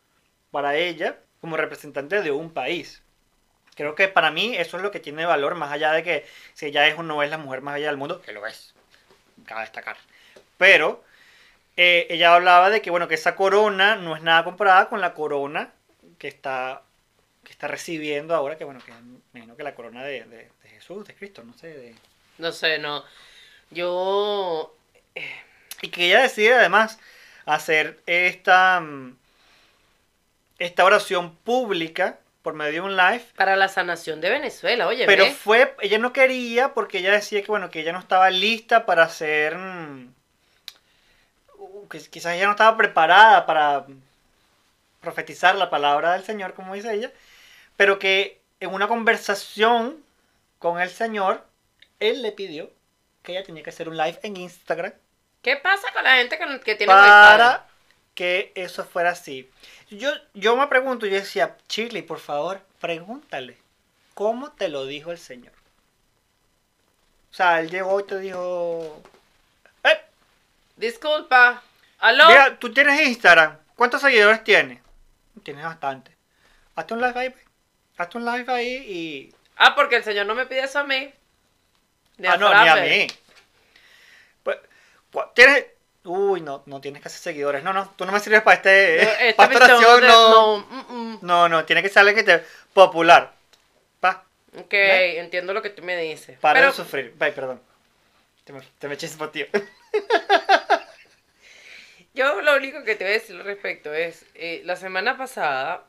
para 0.51 0.75
ella 0.75 1.17
como 1.41 1.57
representante 1.57 2.21
de 2.21 2.31
un 2.31 2.53
país. 2.53 3.01
Creo 3.75 3.95
que 3.95 4.07
para 4.07 4.31
mí 4.31 4.55
eso 4.55 4.77
es 4.77 4.83
lo 4.83 4.91
que 4.91 4.99
tiene 4.99 5.25
valor, 5.25 5.55
más 5.55 5.71
allá 5.71 5.91
de 5.91 6.03
que 6.03 6.25
si 6.53 6.67
ella 6.67 6.87
es 6.87 6.97
o 6.97 7.03
no 7.03 7.23
es 7.23 7.29
la 7.29 7.37
mujer 7.37 7.61
más 7.61 7.73
bella 7.75 7.87
del 7.87 7.97
mundo, 7.97 8.21
que 8.21 8.33
lo 8.33 8.45
es, 8.45 8.72
cabe 9.45 9.61
destacar. 9.61 9.97
Pero 10.57 11.03
eh, 11.77 12.07
ella 12.09 12.35
hablaba 12.35 12.69
de 12.69 12.81
que 12.81 12.89
bueno 12.91 13.07
que 13.07 13.15
esa 13.15 13.35
corona 13.35 13.95
no 13.95 14.15
es 14.15 14.21
nada 14.23 14.43
comparada 14.43 14.89
con 14.89 15.01
la 15.01 15.13
corona 15.13 15.71
que 16.19 16.27
está 16.27 16.83
que 17.43 17.51
está 17.51 17.67
recibiendo 17.67 18.35
ahora, 18.35 18.57
que 18.57 18.63
bueno, 18.63 18.79
que 18.85 18.91
me 18.93 19.39
imagino 19.39 19.57
que 19.57 19.63
la 19.63 19.75
corona 19.75 20.03
de, 20.03 20.23
de- 20.25 20.49
de 20.63 20.69
Jesús, 20.69 21.05
de 21.05 21.13
Cristo, 21.15 21.43
no 21.43 21.53
sé, 21.57 21.67
de, 21.67 21.95
No 22.37 22.51
sé, 22.53 22.79
no. 22.79 23.03
Yo... 23.71 24.75
Y 25.81 25.89
que 25.89 26.05
ella 26.07 26.21
decide 26.21 26.53
además 26.55 26.99
hacer 27.45 27.99
esta, 28.05 28.79
mm, 28.79 29.17
esta 30.59 30.85
oración 30.85 31.35
pública 31.35 32.19
por 32.43 32.53
medio 32.53 32.73
de 32.73 32.81
un 32.81 32.95
live. 32.95 33.25
Para 33.35 33.55
la 33.55 33.67
sanación 33.67 34.21
de 34.21 34.29
Venezuela, 34.29 34.85
oye, 34.87 35.05
Pero 35.07 35.25
fue, 35.31 35.75
ella 35.81 35.97
no 35.97 36.13
quería 36.13 36.73
porque 36.73 36.99
ella 36.99 37.11
decía 37.11 37.41
que 37.41 37.47
bueno, 37.47 37.71
que 37.71 37.79
ella 37.79 37.93
no 37.93 37.99
estaba 37.99 38.29
lista 38.29 38.85
para 38.85 39.03
hacer, 39.03 39.57
mm, 39.57 40.13
uh, 41.57 41.87
que 41.87 41.99
quizás 41.99 42.35
ella 42.35 42.45
no 42.45 42.51
estaba 42.51 42.77
preparada 42.77 43.45
para 43.45 43.85
profetizar 45.01 45.55
la 45.55 45.69
palabra 45.69 46.13
del 46.13 46.23
Señor, 46.23 46.53
como 46.53 46.75
dice 46.75 46.93
ella, 46.93 47.11
pero 47.77 47.97
que 47.97 48.39
en 48.59 48.73
una 48.73 48.87
conversación 48.87 50.03
con 50.59 50.79
el 50.79 50.89
Señor, 50.89 51.45
él 51.99 52.21
le 52.21 52.31
pidió 52.31 52.69
que 53.23 53.31
ella 53.31 53.43
tenía 53.43 53.63
que 53.63 53.69
hacer 53.69 53.89
un 53.89 53.97
live 53.97 54.19
en 54.21 54.37
Instagram 54.37 54.93
¿Qué 55.41 55.57
pasa 55.57 55.91
con 55.93 56.05
la 56.05 56.15
gente 56.15 56.37
que, 56.37 56.59
que 56.61 56.75
tiene 56.75 56.93
para 56.93 57.67
que 58.15 58.51
eso 58.55 58.85
fuera 58.85 59.11
así. 59.11 59.49
Yo, 59.97 60.11
yo 60.33 60.55
me 60.55 60.67
pregunto, 60.67 61.05
yo 61.05 61.15
decía, 61.15 61.55
Shirley, 61.69 62.01
por 62.01 62.19
favor, 62.19 62.61
pregúntale, 62.81 63.57
¿cómo 64.13 64.51
te 64.51 64.67
lo 64.67 64.85
dijo 64.85 65.11
el 65.11 65.19
Señor? 65.19 65.53
O 67.31 67.35
sea, 67.35 67.59
él 67.59 67.69
llegó 67.69 67.99
y 67.99 68.03
te 68.03 68.19
dijo, 68.19 69.01
"Eh, 69.83 70.01
Disculpa. 70.77 71.61
¿Aló? 71.99 72.27
mira, 72.27 72.57
tú 72.59 72.73
tienes 72.73 73.07
Instagram, 73.07 73.57
¿cuántos 73.75 74.01
seguidores 74.01 74.43
tienes? 74.43 74.79
Tienes 75.43 75.63
bastante. 75.63 76.11
Hazte 76.75 76.93
un 76.95 77.01
live 77.01 77.19
ahí, 77.19 77.29
pues. 77.29 77.45
hazte 77.97 78.17
un 78.17 78.25
live 78.25 78.51
ahí 78.51 78.73
y... 78.75 79.35
Ah, 79.55 79.75
porque 79.75 79.97
el 79.97 80.03
señor 80.03 80.25
no 80.25 80.33
me 80.33 80.47
pide 80.47 80.63
eso 80.63 80.79
a 80.79 80.83
mí. 80.83 81.13
Ni 82.17 82.27
ah, 82.27 82.33
a 82.33 82.37
no, 82.37 82.49
ni 82.63 82.67
a 82.67 82.75
mí. 82.77 83.07
Pues, 84.41 84.57
tienes... 85.35 85.65
Uy, 86.05 86.41
no, 86.41 86.63
no 86.65 86.81
tienes 86.81 87.01
casi 87.01 87.17
seguidores. 87.19 87.63
No, 87.63 87.71
no, 87.71 87.89
tú 87.95 88.05
no 88.05 88.11
me 88.11 88.19
sirves 88.19 88.41
para 88.41 88.57
este... 88.57 89.03
No, 89.03 89.09
esta 89.25 89.49
pastoración, 89.49 90.01
de- 90.01 90.07
no. 90.07 90.29
no, 90.29 90.57
mm, 90.69 90.91
mm. 91.13 91.19
No, 91.21 91.47
no, 91.49 91.63
tiene 91.65 91.81
que 91.81 91.87
ser 91.89 91.99
alguien 91.99 92.17
que 92.17 92.23
te 92.23 92.43
popular. 92.73 93.33
Pa, 94.01 94.25
Ok, 94.57 94.73
entiendo 94.73 95.53
lo 95.53 95.61
que 95.61 95.69
tú 95.69 95.81
me 95.81 95.95
dices. 95.97 96.37
para 96.39 96.59
Pero 96.59 96.71
de 96.71 96.77
sufrir. 96.77 97.15
Ay, 97.19 97.31
perdón. 97.31 97.61
Te 98.43 98.51
me, 98.53 98.61
te 98.77 98.87
me 98.89 98.97
chispo, 98.97 99.29
tío. 99.29 99.45
yo 102.13 102.41
lo 102.41 102.55
único 102.57 102.83
que 102.83 102.95
te 102.95 103.03
voy 103.05 103.13
a 103.13 103.17
decir 103.17 103.35
al 103.35 103.45
respecto 103.45 103.93
es, 103.93 104.25
eh, 104.35 104.61
la 104.65 104.75
semana 104.75 105.17
pasada, 105.17 105.85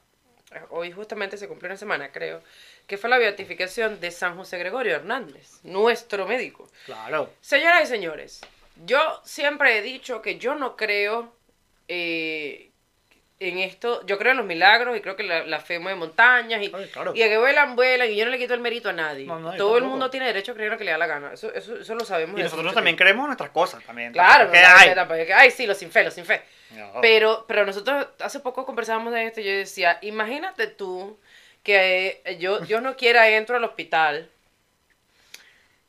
eh, 0.52 0.60
hoy 0.70 0.92
justamente 0.92 1.36
se 1.36 1.48
cumplió 1.48 1.68
una 1.70 1.76
semana, 1.76 2.12
creo, 2.12 2.42
que 2.86 2.96
fue 2.96 3.10
la 3.10 3.18
beatificación 3.18 4.00
de 4.00 4.10
San 4.10 4.36
José 4.36 4.58
Gregorio 4.58 4.96
Hernández, 4.96 5.58
nuestro 5.64 6.26
médico. 6.26 6.70
Claro. 6.86 7.30
Señoras 7.40 7.84
y 7.84 7.86
señores, 7.86 8.40
yo 8.76 9.20
siempre 9.24 9.78
he 9.78 9.82
dicho 9.82 10.20
que 10.22 10.38
yo 10.38 10.54
no 10.54 10.76
creo 10.76 11.32
eh, 11.88 12.70
en 13.40 13.58
esto, 13.58 14.04
yo 14.06 14.16
creo 14.16 14.30
en 14.32 14.38
los 14.38 14.46
milagros 14.46 14.96
y 14.96 15.00
creo 15.00 15.16
que 15.16 15.22
la, 15.24 15.44
la 15.44 15.60
fe 15.60 15.78
mueve 15.78 15.98
montañas 15.98 16.62
y, 16.62 16.70
Ay, 16.74 16.88
claro. 16.92 17.12
y 17.14 17.22
a 17.22 17.28
que 17.28 17.36
vuelan, 17.36 17.76
vuelan 17.76 18.10
y 18.10 18.16
yo 18.16 18.24
no 18.24 18.30
le 18.30 18.38
quito 18.38 18.54
el 18.54 18.60
mérito 18.60 18.88
a 18.88 18.92
nadie. 18.92 19.26
No, 19.26 19.38
no, 19.38 19.52
yo 19.52 19.58
Todo 19.58 19.76
el 19.78 19.84
mundo 19.84 20.08
tiene 20.08 20.26
derecho 20.26 20.52
a 20.52 20.54
creer 20.54 20.70
lo 20.70 20.78
que 20.78 20.84
le 20.84 20.92
da 20.92 20.98
la 20.98 21.06
gana, 21.06 21.32
eso, 21.34 21.52
eso, 21.52 21.76
eso 21.76 21.94
lo 21.94 22.04
sabemos. 22.04 22.38
Y 22.38 22.42
nosotros 22.42 22.72
también 22.72 22.96
tiempo. 22.96 23.04
creemos 23.04 23.26
nuestras 23.26 23.50
cosas 23.50 23.82
también. 23.84 24.12
Claro, 24.12 24.50
Que 24.50 24.58
hay. 24.58 24.94
tampoco 24.94 25.20
ay, 25.34 25.50
sí, 25.50 25.66
los 25.66 25.76
sin 25.76 25.90
fe, 25.90 26.04
los 26.04 26.14
sin 26.14 26.24
fe. 26.24 26.42
No. 26.70 27.00
Pero, 27.02 27.44
pero 27.46 27.66
nosotros 27.66 28.06
hace 28.20 28.40
poco 28.40 28.64
conversábamos 28.64 29.12
de 29.12 29.26
esto 29.26 29.40
y 29.40 29.44
yo 29.44 29.50
decía, 29.52 29.98
imagínate 30.02 30.68
tú 30.68 31.18
que 31.62 32.22
eh, 32.24 32.38
yo, 32.38 32.64
yo 32.64 32.80
no 32.80 32.96
quiera 32.96 33.28
entro 33.28 33.56
al 33.56 33.64
hospital 33.64 34.30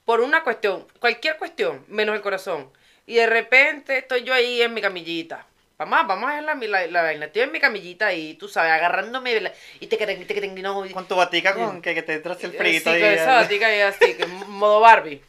por 0.05 0.21
una 0.21 0.43
cuestión, 0.43 0.85
cualquier 0.99 1.37
cuestión, 1.37 1.83
menos 1.87 2.15
el 2.15 2.21
corazón. 2.21 2.71
Y 3.07 3.15
de 3.15 3.27
repente 3.27 3.97
estoy 3.97 4.23
yo 4.23 4.33
ahí 4.33 4.61
en 4.61 4.73
mi 4.73 4.81
camillita. 4.81 5.45
Vamos, 5.77 6.07
vamos 6.07 6.29
a 6.29 6.35
ver 6.35 6.43
la, 6.43 6.55
la, 6.55 6.87
la 6.87 7.01
vaina. 7.01 7.25
Estoy 7.25 7.41
en 7.43 7.51
mi 7.51 7.59
camillita 7.59 8.07
ahí, 8.07 8.35
tú 8.35 8.47
sabes, 8.47 8.71
agarrándome 8.71 9.39
la- 9.41 9.53
y 9.79 9.87
te 9.87 9.97
que 9.97 10.07
te 10.07 10.25
que 10.25 10.41
te 10.41 10.47
no, 10.47 10.85
Con 10.93 11.07
tu 11.07 11.15
batica 11.15 11.53
con 11.53 11.81
que, 11.81 11.93
que 11.93 12.01
te 12.01 12.13
entras 12.13 12.41
el 12.43 12.51
Sí, 12.51 12.57
frito 12.57 12.85
con 12.85 12.93
ahí. 12.93 13.03
esa 13.03 13.33
batica 13.33 13.67
ahí 13.67 13.81
así, 13.81 14.13
que 14.15 14.25
modo 14.25 14.79
Barbie. 14.79 15.21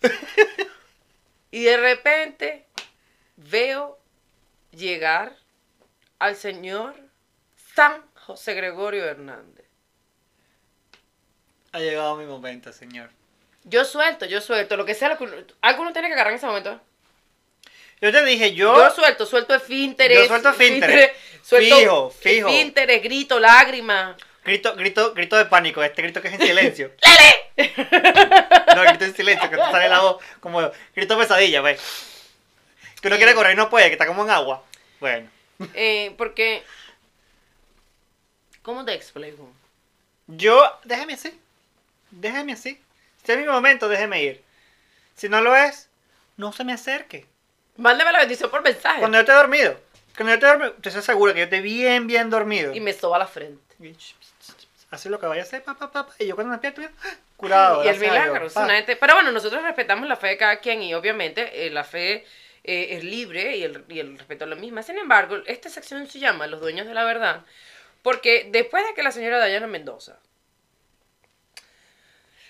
y 1.50 1.64
de 1.64 1.76
repente 1.76 2.66
veo 3.36 3.98
llegar 4.72 5.36
al 6.18 6.34
señor 6.36 6.94
San 7.74 8.02
José 8.14 8.54
Gregorio 8.54 9.04
Hernández. 9.04 9.66
Ha 11.72 11.78
llegado 11.80 12.16
mi 12.16 12.24
momento, 12.24 12.72
señor. 12.72 13.10
Yo 13.68 13.84
suelto, 13.84 14.24
yo 14.24 14.40
suelto. 14.40 14.76
Lo 14.76 14.84
que 14.84 14.94
sea, 14.94 15.10
lo 15.10 15.18
que 15.18 15.44
algo 15.60 15.82
uno 15.82 15.92
tiene 15.92 16.08
que 16.08 16.14
agarrar 16.14 16.32
en 16.32 16.38
ese 16.38 16.46
momento. 16.46 16.80
Yo 18.00 18.12
te 18.12 18.24
dije, 18.24 18.54
yo... 18.54 18.76
Yo 18.76 18.90
suelto, 18.90 19.26
suelto 19.26 19.54
esfínteres. 19.54 20.18
Yo 20.18 20.26
suelto 20.26 20.50
esfínteres. 20.50 21.10
Suelto 21.42 21.76
Fijo, 21.76 22.10
fijo. 22.10 22.48
esfínteres, 22.48 23.02
grito, 23.02 23.40
lágrimas. 23.40 24.16
Grito, 24.44 24.74
grito, 24.76 25.12
grito 25.14 25.36
de 25.36 25.46
pánico, 25.46 25.82
este 25.82 26.02
grito 26.02 26.22
que 26.22 26.28
es 26.28 26.34
en 26.34 26.40
silencio. 26.40 26.92
No, 28.76 28.82
grito 28.84 29.04
en 29.04 29.16
silencio, 29.16 29.50
que 29.50 29.56
te 29.56 29.62
sale 29.62 29.88
la 29.88 29.98
voz 30.00 30.22
como 30.38 30.70
grito 30.94 31.18
pesadilla, 31.18 31.60
pues. 31.60 31.80
Que 33.02 33.08
uno 33.08 33.16
quiere 33.16 33.34
correr 33.34 33.54
y 33.54 33.56
no 33.56 33.68
puede, 33.68 33.86
que 33.86 33.94
está 33.94 34.06
como 34.06 34.22
en 34.22 34.30
agua. 34.30 34.62
Bueno. 35.00 35.28
Eh, 35.74 36.14
porque. 36.16 36.62
¿Cómo 38.62 38.84
te 38.84 38.94
explico? 38.94 39.50
Yo, 40.28 40.62
déjeme 40.84 41.14
así. 41.14 41.36
Déjeme 42.12 42.52
así. 42.52 42.80
Si 43.28 43.32
es 43.32 43.38
mi 43.40 43.44
momento, 43.44 43.90
déjeme 43.90 44.22
ir. 44.22 44.42
Si 45.14 45.28
no 45.28 45.42
lo 45.42 45.54
es, 45.54 45.90
no 46.38 46.50
se 46.50 46.64
me 46.64 46.72
acerque. 46.72 47.26
Mándame 47.76 48.10
la 48.10 48.20
bendición 48.20 48.50
por 48.50 48.62
mensaje. 48.62 49.00
Cuando 49.00 49.18
yo 49.18 49.20
esté 49.20 49.34
dormido. 49.34 49.78
Cuando 50.16 50.30
yo 50.30 50.34
esté 50.36 50.46
dormido, 50.46 50.72
usted 50.78 50.90
se 50.92 50.98
asegura 51.00 51.34
que 51.34 51.40
yo 51.40 51.44
esté 51.44 51.60
bien, 51.60 52.06
bien 52.06 52.30
dormido. 52.30 52.74
Y 52.74 52.80
me 52.80 52.94
soba 52.94 53.18
la 53.18 53.26
frente. 53.26 53.60
Así 54.90 55.10
lo 55.10 55.20
que 55.20 55.26
vaya 55.26 55.42
a 55.42 55.44
hacer, 55.44 55.62
pa, 55.62 55.74
pa, 55.76 55.90
pa, 55.90 56.06
pa, 56.06 56.14
y 56.18 56.26
yo 56.26 56.36
cuando 56.36 56.52
me 56.52 56.56
despierto, 56.58 56.80
mira, 56.80 57.14
curado. 57.36 57.84
y 57.84 57.88
el 57.88 57.96
a 57.96 57.98
Dios, 57.98 58.12
milagro. 58.12 58.48
gente- 58.48 58.96
Pero 58.96 59.12
bueno, 59.12 59.30
nosotros 59.30 59.62
respetamos 59.62 60.08
la 60.08 60.16
fe 60.16 60.28
de 60.28 60.36
cada 60.38 60.60
quien 60.60 60.82
y 60.82 60.94
obviamente 60.94 61.66
eh, 61.66 61.70
la 61.70 61.84
fe 61.84 62.24
eh, 62.64 62.96
es 62.96 63.04
libre 63.04 63.58
y 63.58 63.62
el, 63.64 63.84
y 63.90 63.98
el 64.00 64.16
respeto 64.16 64.44
es 64.44 64.48
lo 64.50 64.56
mismo. 64.56 64.82
Sin 64.82 64.96
embargo, 64.96 65.36
esta 65.44 65.68
sección 65.68 66.08
se 66.08 66.18
llama 66.18 66.46
Los 66.46 66.62
Dueños 66.62 66.86
de 66.86 66.94
la 66.94 67.04
Verdad 67.04 67.42
porque 68.00 68.48
después 68.50 68.86
de 68.86 68.94
que 68.94 69.02
la 69.02 69.12
señora 69.12 69.36
Dayana 69.36 69.66
Mendoza 69.66 70.16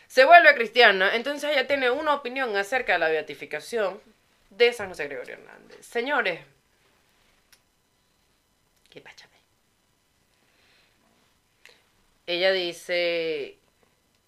se 0.08 0.24
vuelve 0.24 0.54
cristiana, 0.54 1.14
entonces 1.14 1.50
ella 1.52 1.66
tiene 1.68 1.90
una 1.90 2.14
opinión 2.14 2.56
acerca 2.56 2.94
de 2.94 2.98
la 2.98 3.08
beatificación 3.08 4.00
de 4.50 4.72
San 4.72 4.88
José 4.88 5.06
Gregorio 5.06 5.34
Hernández. 5.34 5.86
Señores, 5.86 6.40
¿qué 8.90 9.00
pasa? 9.00 9.26
Ella 12.26 12.52
dice. 12.52 13.56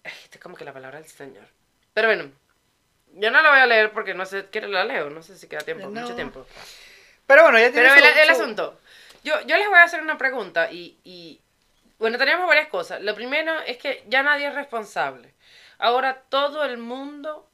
Ay, 0.03 0.11
esta 0.23 0.37
es 0.37 0.41
como 0.41 0.55
que 0.55 0.65
la 0.65 0.73
palabra 0.73 0.99
del 0.99 1.07
Señor. 1.07 1.45
Pero 1.93 2.07
bueno, 2.07 2.31
yo 3.13 3.29
no 3.29 3.41
la 3.41 3.49
voy 3.51 3.59
a 3.59 3.65
leer 3.67 3.91
porque 3.91 4.13
no 4.15 4.25
sé, 4.25 4.47
¿quiere 4.47 4.67
la 4.67 4.83
leo? 4.85 5.09
No 5.11 5.21
sé 5.21 5.37
si 5.37 5.47
queda 5.47 5.61
tiempo, 5.61 5.87
No. 5.89 6.01
mucho 6.01 6.15
tiempo. 6.15 6.47
Pero 7.27 7.43
bueno, 7.43 7.59
ya 7.59 7.71
tiene 7.71 7.89
Pero 7.93 8.07
el, 8.07 8.17
el 8.17 8.35
su- 8.35 8.41
asunto, 8.41 8.79
yo, 9.23 9.39
yo 9.41 9.55
les 9.57 9.67
voy 9.67 9.77
a 9.77 9.83
hacer 9.83 10.01
una 10.01 10.17
pregunta 10.17 10.71
y, 10.71 10.97
y, 11.03 11.39
bueno, 11.99 12.17
teníamos 12.17 12.47
varias 12.47 12.69
cosas. 12.69 13.01
Lo 13.01 13.13
primero 13.13 13.59
es 13.61 13.77
que 13.77 14.03
ya 14.07 14.23
nadie 14.23 14.47
es 14.47 14.55
responsable. 14.55 15.31
Ahora 15.81 16.25
todo 16.29 16.63
el 16.63 16.77
mundo 16.77 17.49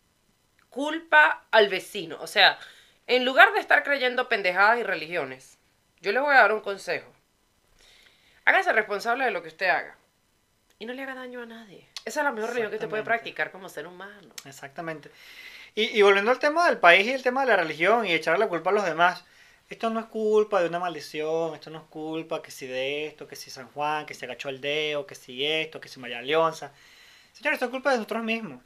culpa 0.70 1.48
al 1.50 1.70
vecino. 1.70 2.18
O 2.20 2.28
sea, 2.28 2.60
en 3.08 3.24
lugar 3.24 3.54
de 3.54 3.62
estar 3.62 3.84
creyendo 3.84 4.28
pendejadas 4.28 4.80
y 4.80 4.84
religiones, 4.84 5.58
yo 6.02 6.12
les 6.12 6.22
voy 6.22 6.36
a 6.36 6.40
dar 6.40 6.52
un 6.52 6.60
consejo. 6.60 7.10
Hágase 8.44 8.74
responsable 8.74 9.24
de 9.24 9.32
lo 9.32 9.42
que 9.42 9.48
usted 9.48 9.70
haga. 9.70 9.98
Y 10.78 10.86
no 10.86 10.92
le 10.92 11.04
haga 11.04 11.16
daño 11.16 11.42
a 11.42 11.46
nadie. 11.46 11.88
Esa 12.04 12.20
es 12.20 12.24
la 12.26 12.34
mejor 12.34 12.50
religión 12.50 12.70
que 12.70 12.76
usted 12.76 12.90
puede 12.90 13.04
practicar 13.04 13.50
como 13.50 13.70
ser 13.70 13.88
humano. 13.88 14.34
Exactamente. 14.44 15.10
Y, 15.74 15.98
y 15.98 16.02
volviendo 16.02 16.30
al 16.30 16.40
tema 16.40 16.68
del 16.68 16.80
país 16.80 17.08
y 17.08 17.14
el 17.14 17.24
tema 17.24 17.46
de 17.46 17.48
la 17.48 17.56
religión 17.56 18.06
y 18.06 18.14
echarle 18.14 18.40
la 18.40 18.50
culpa 18.50 18.72
a 18.72 18.74
los 18.74 18.84
demás, 18.84 19.24
esto 19.70 19.90
no 19.90 20.02
es 20.02 20.06
culpa 20.08 20.62
de 20.62 20.68
una 20.68 20.80
maldición, 20.80 21.56
esto 21.56 21.70
no 21.70 21.78
es 21.78 21.86
culpa 21.86 22.42
que 22.42 22.52
si 22.52 22.68
de 22.68 23.08
esto, 23.08 23.26
que 23.26 23.38
si 23.38 23.50
San 23.50 23.70
Juan, 23.70 24.06
que 24.06 24.14
se 24.14 24.26
agachó 24.26 24.50
el 24.50 24.60
dedo, 24.60 25.08
que 25.08 25.16
si 25.16 25.46
esto, 25.46 25.80
que 25.80 25.88
si 25.88 26.02
María 26.02 26.22
Leonza. 26.22 26.74
Señores, 27.38 27.58
esto 27.58 27.66
es 27.66 27.72
culpa 27.72 27.92
de 27.92 27.98
nosotros 27.98 28.24
mismos. 28.24 28.62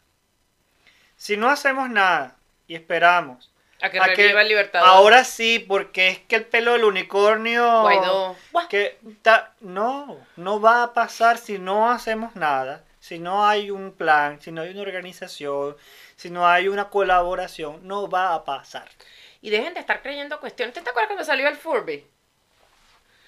Si 1.18 1.36
no 1.36 1.50
hacemos 1.50 1.90
nada 1.90 2.38
y 2.68 2.76
esperamos 2.76 3.52
A 3.82 3.90
que 3.90 4.00
a 4.00 4.06
que 4.14 4.16
reviva 4.24 4.42
el 4.44 4.48
libertad. 4.48 4.82
ahora 4.86 5.24
sí, 5.26 5.60
porque 5.60 6.08
es 6.08 6.20
que 6.20 6.38
el 6.38 6.46
pelo 6.46 6.72
del 6.72 6.86
unicornio 6.86 7.82
Guaidó. 7.82 8.36
que 8.70 8.98
ta- 9.22 9.54
no, 9.60 10.18
no 10.38 10.62
va 10.62 10.84
a 10.84 10.94
pasar 10.94 11.38
si 11.38 11.60
no 11.60 11.92
hacemos 11.92 12.36
nada, 12.38 12.86
si 13.02 13.20
no 13.20 13.46
hay 13.46 13.72
un 13.72 13.92
plan, 13.92 14.40
si 14.42 14.52
no 14.54 14.62
hay 14.62 14.70
una 14.72 14.82
organización, 14.84 15.76
si 16.16 16.30
no 16.30 16.48
hay 16.48 16.70
una 16.70 16.90
colaboración, 16.90 17.86
no 17.86 18.08
va 18.10 18.34
a 18.34 18.46
pasar. 18.46 18.88
Y 19.42 19.50
dejen 19.50 19.74
de 19.74 19.82
estar 19.82 20.02
creyendo 20.02 20.40
cuestiones. 20.40 20.74
¿Te 20.74 20.80
acuerdas 20.80 21.08
cuando 21.08 21.26
salió 21.26 21.48
el 21.50 21.58
Furby? 21.58 22.06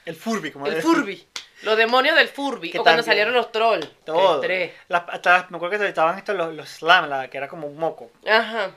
El 0.06 0.16
Furby, 0.16 0.52
como 0.52 0.68
El 0.68 0.82
Furby. 0.82 1.28
Los 1.62 1.78
demonios 1.78 2.16
del 2.18 2.28
Furby. 2.28 2.74
O 2.78 2.84
cuando 2.84 3.04
salieron 3.04 3.34
los 3.34 3.52
trolls. 3.52 3.90
Todo. 4.04 4.42
Hasta 4.90 5.48
me 5.50 5.58
acuerdo 5.58 5.80
que 5.80 5.88
estaban 5.88 6.18
estos 6.18 6.36
los, 6.36 6.54
los 6.54 6.68
slam, 6.68 7.08
la, 7.10 7.30
que 7.30 7.38
era 7.38 7.48
como 7.48 7.68
un 7.68 7.78
moco. 7.78 8.12
Ajá. 8.28 8.72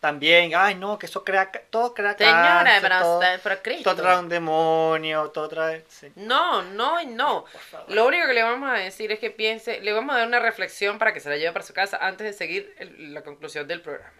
También, 0.00 0.50
ay 0.56 0.74
no, 0.74 0.98
que 0.98 1.06
eso 1.06 1.22
crea, 1.22 1.52
todo 1.70 1.94
crea 1.94 2.16
Señora, 2.18 2.64
cáncer, 2.64 2.90
todo, 3.00 3.20
pero 3.44 3.62
Cristo. 3.62 3.92
todo 3.92 4.02
trae 4.02 4.18
un 4.18 4.28
demonio, 4.28 5.30
todo 5.30 5.48
trae... 5.48 5.84
sí. 5.88 6.10
No, 6.16 6.62
no 6.62 7.00
y 7.00 7.06
no. 7.06 7.44
Lo 7.86 8.06
único 8.08 8.26
que 8.26 8.32
le 8.32 8.42
vamos 8.42 8.68
a 8.68 8.72
decir 8.72 9.12
es 9.12 9.20
que 9.20 9.30
piense, 9.30 9.80
le 9.80 9.92
vamos 9.92 10.16
a 10.16 10.18
dar 10.18 10.26
una 10.26 10.40
reflexión 10.40 10.98
para 10.98 11.12
que 11.14 11.20
se 11.20 11.30
la 11.30 11.36
lleve 11.36 11.52
para 11.52 11.64
su 11.64 11.72
casa 11.72 11.98
antes 12.00 12.26
de 12.26 12.32
seguir 12.32 12.74
el- 12.78 13.14
la 13.14 13.22
conclusión 13.22 13.68
del 13.68 13.80
programa. 13.80 14.10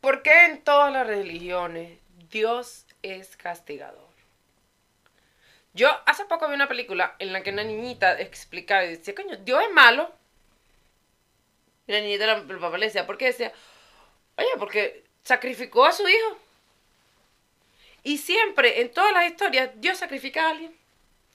¿Por 0.00 0.22
qué 0.22 0.46
en 0.46 0.62
todas 0.62 0.90
las 0.94 1.06
religiones 1.06 1.98
Dios 2.30 2.86
es 3.02 3.36
castigador? 3.36 4.07
Yo 5.74 5.88
hace 6.06 6.24
poco 6.24 6.48
vi 6.48 6.54
una 6.54 6.68
película 6.68 7.14
en 7.18 7.32
la 7.32 7.42
que 7.42 7.50
una 7.50 7.64
niñita 7.64 8.20
explicaba 8.20 8.84
y 8.84 8.96
decía, 8.96 9.14
coño, 9.14 9.36
Dios 9.36 9.62
es 9.62 9.72
malo. 9.72 10.12
Y 11.86 11.92
la 11.92 12.00
niñita, 12.00 12.32
el 12.32 12.58
papá 12.58 12.78
le 12.78 12.86
decía, 12.86 13.06
¿por 13.06 13.16
qué? 13.16 13.26
Decía, 13.26 13.52
oye, 14.36 14.48
porque 14.58 15.04
sacrificó 15.22 15.84
a 15.84 15.92
su 15.92 16.08
hijo. 16.08 16.38
Y 18.02 18.18
siempre, 18.18 18.80
en 18.80 18.90
todas 18.92 19.12
las 19.12 19.26
historias, 19.26 19.70
Dios 19.76 19.98
sacrifica 19.98 20.46
a 20.46 20.50
alguien. 20.50 20.76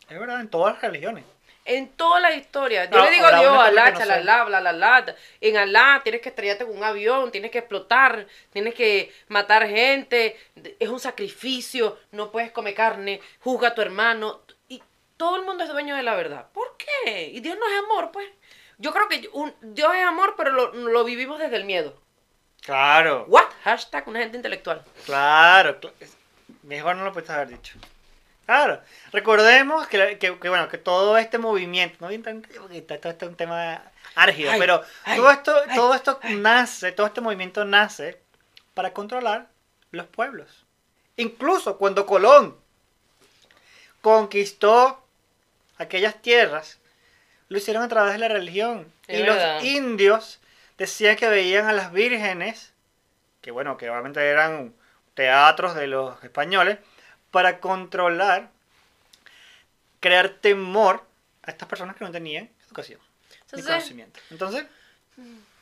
Es 0.09 0.19
verdad, 0.19 0.41
en 0.41 0.49
todas 0.49 0.73
las 0.73 0.81
religiones. 0.81 1.23
En 1.65 1.89
todas 1.93 2.21
las 2.21 2.35
historias. 2.35 2.89
Yo 2.89 2.97
No, 2.97 3.05
le 3.05 3.11
digo 3.11 3.25
a 3.25 3.39
Dios, 3.39 3.57
Alá, 3.57 3.91
no 3.91 3.97
chalala, 3.99 4.43
bla, 4.43 4.59
bla, 4.59 4.71
bla. 4.73 5.15
En 5.39 5.55
Alá 5.57 6.01
tienes 6.03 6.21
que 6.21 6.29
estrellarte 6.29 6.65
con 6.65 6.75
un 6.77 6.83
avión, 6.83 7.31
tienes 7.31 7.51
que 7.51 7.59
explotar, 7.59 8.27
tienes 8.51 8.73
que 8.75 9.13
matar 9.29 9.67
gente. 9.67 10.37
Es 10.79 10.89
un 10.89 10.99
sacrificio, 10.99 11.97
no 12.11 12.31
puedes 12.31 12.51
comer 12.51 12.73
carne, 12.73 13.21
juzga 13.39 13.69
a 13.69 13.75
tu 13.75 13.81
hermano. 13.81 14.41
Y 14.67 14.83
todo 15.15 15.37
el 15.37 15.43
mundo 15.43 15.63
es 15.63 15.69
dueño 15.69 15.95
de 15.95 16.03
la 16.03 16.15
verdad. 16.15 16.47
¿Por 16.53 16.75
qué? 16.77 17.29
Y 17.33 17.39
Dios 17.39 17.57
no 17.57 17.65
es 17.67 17.79
amor, 17.79 18.11
pues. 18.11 18.27
Yo 18.79 18.91
creo 18.91 19.07
que 19.07 19.29
un- 19.31 19.53
Dios 19.61 19.93
es 19.95 20.03
amor, 20.03 20.33
pero 20.35 20.51
lo, 20.51 20.73
lo 20.73 21.03
vivimos 21.05 21.39
desde 21.39 21.55
el 21.55 21.63
miedo. 21.63 21.97
Claro. 22.61 23.25
¿What? 23.29 23.45
Hashtag 23.63 24.07
una 24.07 24.19
gente 24.19 24.35
intelectual. 24.37 24.83
Claro, 25.05 25.79
cl- 25.79 25.93
mejor 26.63 26.95
no 26.97 27.05
lo 27.05 27.13
puedes 27.13 27.29
haber 27.29 27.49
dicho. 27.49 27.75
Claro, 28.45 28.81
recordemos 29.11 29.87
que, 29.87 30.17
que- 30.19 30.37
que, 30.37 30.49
bueno, 30.49 30.67
que 30.67 30.77
todo 30.77 31.17
este 31.17 31.37
movimiento, 31.37 31.95
no 32.01 32.09
esto 32.09 33.07
es 33.09 33.23
un 33.23 33.35
tema 33.35 33.81
árgido, 34.15 34.51
Ay, 34.51 34.59
pero 34.59 34.83
ay, 35.05 35.17
todo 35.17 35.31
esto, 35.31 35.55
ay. 35.67 35.75
todo 35.75 35.93
esto 35.95 36.19
nace, 36.29 36.91
todo 36.91 37.07
este 37.07 37.21
movimiento 37.21 37.63
nace 37.65 38.21
para 38.73 38.91
controlar 38.91 39.47
los 39.91 40.07
pueblos. 40.07 40.65
Incluso 41.15 41.77
cuando 41.77 42.05
Colón 42.05 42.57
conquistó 44.01 45.05
aquellas 45.77 46.21
tierras, 46.21 46.79
lo 47.49 47.57
hicieron 47.57 47.83
a 47.83 47.87
través 47.87 48.13
de 48.13 48.19
la 48.19 48.27
religión. 48.27 48.91
Es 49.07 49.19
y 49.19 49.21
verdad. 49.23 49.55
los 49.55 49.63
indios 49.65 50.39
decían 50.77 51.15
que 51.15 51.29
veían 51.29 51.67
a 51.67 51.73
las 51.73 51.91
vírgenes, 51.91 52.73
que 53.41 53.51
bueno, 53.51 53.77
que 53.77 53.89
obviamente 53.89 54.19
eran 54.27 54.73
teatros 55.13 55.75
de 55.75 55.87
los 55.87 56.21
españoles, 56.23 56.79
para 57.33 57.59
controlar, 57.59 58.49
crear 59.99 60.29
temor 60.29 61.03
a 61.41 61.49
estas 61.49 61.67
personas 61.67 61.95
que 61.95 62.05
no 62.05 62.11
tenían 62.11 62.47
educación 62.67 62.99
ni 63.01 63.35
Entonces, 63.59 63.65
conocimiento. 63.65 64.19
Entonces, 64.29 64.65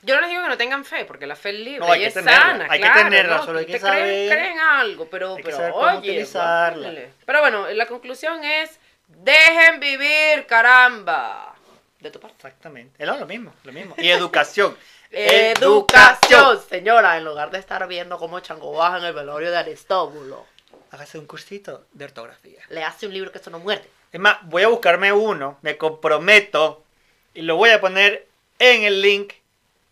Yo 0.02 0.16
no 0.16 0.22
les 0.22 0.30
digo 0.32 0.42
que 0.44 0.50
no 0.50 0.58
tengan 0.58 0.84
fe, 0.84 1.06
porque 1.06 1.26
la 1.26 1.36
fe 1.38 1.52
es 1.52 1.56
libre 1.60 1.80
No, 1.80 1.90
hay 1.92 2.02
y 2.02 2.04
que 2.04 2.08
es 2.10 2.14
tenerla, 2.14 2.42
sana. 2.42 2.68
hay 2.70 2.82
que 2.82 2.90
tenerla, 2.90 3.38
¿no? 3.38 3.46
solo 3.46 3.60
hay 3.60 3.66
que 3.66 3.80
saber- 3.80 4.30
cree 4.30 4.52
en 4.52 4.60
algo, 4.60 5.10
pero, 5.10 5.32
hay 5.32 5.38
que 5.38 5.44
pero 5.44 5.58
saber 5.58 5.72
cómo 5.72 5.86
oye, 5.86 5.98
utilizarla. 6.00 6.94
Pero 7.26 7.40
bueno, 7.40 7.70
la 7.70 7.86
conclusión 7.88 8.44
es, 8.44 8.80
dejen 9.08 9.80
vivir, 9.80 10.46
caramba. 10.46 11.56
De 12.00 12.12
tu 12.12 12.20
parte. 12.20 12.36
exactamente. 12.38 13.02
Es 13.02 13.08
lo 13.08 13.26
mismo, 13.26 13.54
lo 13.64 13.72
mismo. 13.72 13.96
Y 13.98 14.10
educación. 14.10 14.76
Educación, 15.12 16.60
señora, 16.68 17.18
en 17.18 17.26
lugar 17.26 17.52
de 17.52 17.60
estar 17.60 17.86
viendo 17.88 18.18
cómo 18.18 18.40
Chango 18.40 18.74
baja 18.74 18.98
en 18.98 19.06
el 19.06 19.14
velorio 19.14 19.52
de 19.52 19.58
Aristóbulo, 19.58 20.48
Hágase 20.92 21.18
un 21.18 21.26
cursito 21.26 21.86
de 21.94 22.06
ortografía. 22.06 22.62
le 22.70 22.84
hace 22.84 23.08
un 23.08 23.14
libro 23.14 23.32
que 23.32 23.38
esto 23.38 23.50
no 23.50 23.60
muerde. 23.60 23.90
Es 24.12 24.20
más, 24.20 24.38
voy 24.44 24.64
a 24.64 24.68
buscarme 24.68 25.12
uno, 25.14 25.58
me 25.62 25.78
comprometo, 25.78 26.84
y 27.34 27.42
lo 27.44 27.56
voy 27.56 27.70
a 27.70 27.80
poner 27.80 28.28
en 28.60 28.84
el 28.84 29.02
link, 29.02 29.34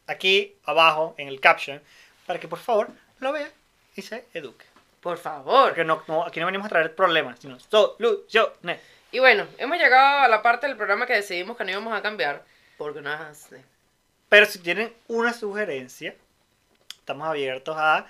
aquí 0.08 0.56
abajo, 0.66 1.16
en 1.18 1.30
el 1.30 1.40
caption, 1.40 1.82
para 2.26 2.40
que 2.40 2.48
por 2.50 2.60
favor 2.60 2.90
lo 3.20 3.32
vea 3.32 3.50
y 3.96 4.02
se 4.02 4.26
eduque. 4.34 4.66
Por 5.00 5.18
favor. 5.18 5.70
Porque 5.70 5.86
no, 5.86 6.04
no- 6.08 6.26
aquí 6.26 6.42
no 6.42 6.46
venimos 6.48 6.66
a 6.66 6.70
traer 6.70 6.94
problemas, 6.94 7.40
sino 7.40 7.58
soluciones. 7.60 8.82
Y 9.12 9.20
bueno, 9.20 9.48
hemos 9.58 9.78
llegado 9.78 10.20
a 10.20 10.28
la 10.28 10.42
parte 10.42 10.68
del 10.68 10.76
programa 10.76 11.06
que 11.08 11.14
decidimos 11.14 11.56
que 11.58 11.64
no 11.64 11.72
íbamos 11.72 11.94
a 11.98 12.02
cambiar, 12.02 12.44
porque 12.78 13.00
no 13.02 13.10
así. 13.12 13.56
Pero 14.28 14.46
si 14.46 14.60
tienen 14.60 14.94
una 15.08 15.32
sugerencia, 15.34 16.14
estamos 17.00 17.28
abiertos 17.28 17.76
a 17.80 18.06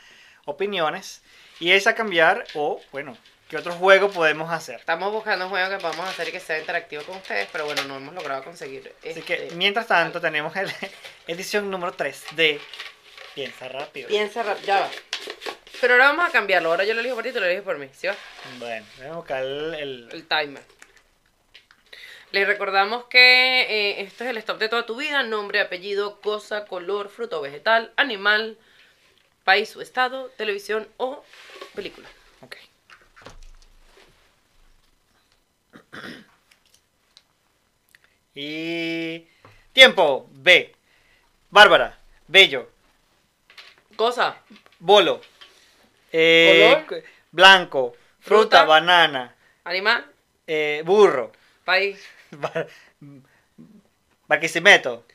opiniones 0.45 1.21
y 1.59 1.71
es 1.71 1.87
a 1.87 1.95
cambiar 1.95 2.45
o, 2.53 2.81
bueno, 2.91 3.17
¿qué 3.49 3.57
otro 3.57 3.73
juego 3.73 4.09
podemos 4.11 4.51
hacer? 4.51 4.75
Estamos 4.79 5.11
buscando 5.11 5.45
un 5.45 5.51
juego 5.51 5.69
que 5.69 5.77
podamos 5.77 6.07
hacer 6.07 6.29
y 6.29 6.31
que 6.31 6.39
sea 6.39 6.59
interactivo 6.59 7.03
con 7.03 7.17
ustedes, 7.17 7.47
pero 7.51 7.65
bueno, 7.65 7.83
no 7.85 7.97
hemos 7.97 8.13
logrado 8.13 8.43
conseguir. 8.43 8.93
Así 9.09 9.21
que, 9.21 9.33
este, 9.45 9.55
mientras 9.55 9.87
tanto, 9.87 10.19
tenemos 10.21 10.55
la 10.55 10.65
edición 11.27 11.69
número 11.69 11.93
3 11.93 12.25
de 12.31 12.59
Piensa 13.35 13.67
Rápido. 13.69 14.07
Piensa 14.07 14.43
rápido, 14.43 14.65
ya 14.67 14.79
va. 14.81 14.89
Pero 15.81 15.93
ahora 15.93 16.07
vamos 16.09 16.27
a 16.27 16.31
cambiarlo. 16.31 16.69
Ahora 16.71 16.83
yo 16.83 16.93
lo 16.93 16.99
elijo 16.99 17.15
por 17.15 17.23
ti 17.23 17.29
y 17.29 17.33
tú 17.33 17.39
lo 17.39 17.45
eliges 17.45 17.63
por 17.63 17.77
mí. 17.77 17.87
¿Sí 17.93 18.07
va? 18.07 18.15
Bueno, 18.57 18.85
voy 18.97 19.07
a 19.07 19.11
buscar 19.13 19.43
el... 19.43 19.73
el- 19.75 20.09
El 20.11 20.27
timer. 20.27 20.61
Les 22.31 22.45
recordamos 22.45 23.05
que 23.05 23.61
eh, 23.61 24.01
esto 24.01 24.23
es 24.23 24.29
el 24.29 24.37
stop 24.37 24.59
de 24.59 24.69
toda 24.69 24.85
tu 24.85 24.95
vida. 24.97 25.23
Nombre, 25.23 25.61
apellido, 25.61 26.19
cosa, 26.21 26.65
color, 26.65 27.09
fruto 27.09 27.39
o 27.39 27.41
vegetal, 27.41 27.91
animal, 27.95 28.57
país 29.43 29.75
o 29.75 29.81
estado, 29.81 30.29
televisión 30.37 30.87
o 30.97 31.23
película. 31.73 32.07
Ok. 32.41 32.55
Y... 38.35 39.27
Tiempo. 39.73 40.27
B. 40.31 40.73
Bárbara. 41.49 41.97
Bello. 42.27 42.69
Cosa, 43.95 44.37
Bolo. 44.79 45.21
Eh, 46.11 46.83
Color. 46.87 47.03
Blanco. 47.31 47.95
Fruta. 48.19 48.59
Fruta. 48.59 48.65
Banana. 48.65 49.35
animal, 49.63 50.05
eh, 50.47 50.81
burro. 50.85 51.31
país, 51.65 51.99
Bar- 52.31 52.67
Barquisimeto. 54.27 55.05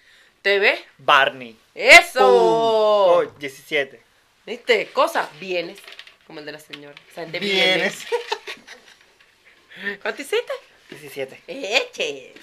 TV. 0.43 0.79
Barney. 0.99 1.57
¡Eso! 1.75 2.21
Oh, 2.23 3.25
17. 3.39 4.01
¿Viste? 4.45 4.91
Cosa, 4.93 5.31
bienes. 5.41 5.79
Como 6.27 6.41
el 6.41 6.47
de 6.47 6.53
la 6.53 6.59
señora. 6.59 6.95
O 7.11 7.15
sea, 7.15 7.27
de 7.27 7.39
Bienes. 7.39 8.07
bienes. 8.09 9.99
¿Cuánto 10.03 10.23
hiciste? 10.23 10.53
17. 10.91 11.43
Eche. 11.47 12.35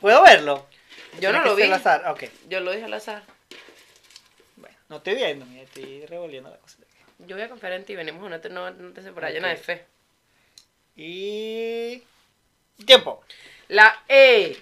¿Puedo 0.00 0.22
verlo? 0.22 0.66
Yo 1.20 1.32
no 1.32 1.42
lo 1.44 1.54
vi. 1.54 1.64
al 1.64 1.72
azar. 1.74 2.06
Ok. 2.08 2.24
Yo 2.48 2.60
lo 2.60 2.72
dije 2.72 2.84
al 2.84 2.94
azar. 2.94 3.22
Bueno, 4.56 4.76
no 4.88 4.96
estoy 4.98 5.14
viendo, 5.14 5.44
mira, 5.46 5.62
estoy 5.64 6.06
revolviendo 6.06 6.50
la 6.50 6.56
cosa. 6.58 6.78
Yo 7.18 7.34
voy 7.36 7.44
a 7.44 7.48
confiar 7.48 7.72
en 7.72 7.84
ti. 7.84 7.96
Venimos 7.96 8.22
a 8.22 8.26
una 8.26 8.38
no, 8.38 8.70
no 8.70 8.92
te 8.92 9.02
temporada 9.02 9.32
llena 9.32 9.48
Ok. 9.50 9.56
de 9.56 9.62
fe. 9.62 9.84
Y. 10.96 12.02
Tiempo. 12.84 13.24
La 13.68 14.02
E. 14.08 14.56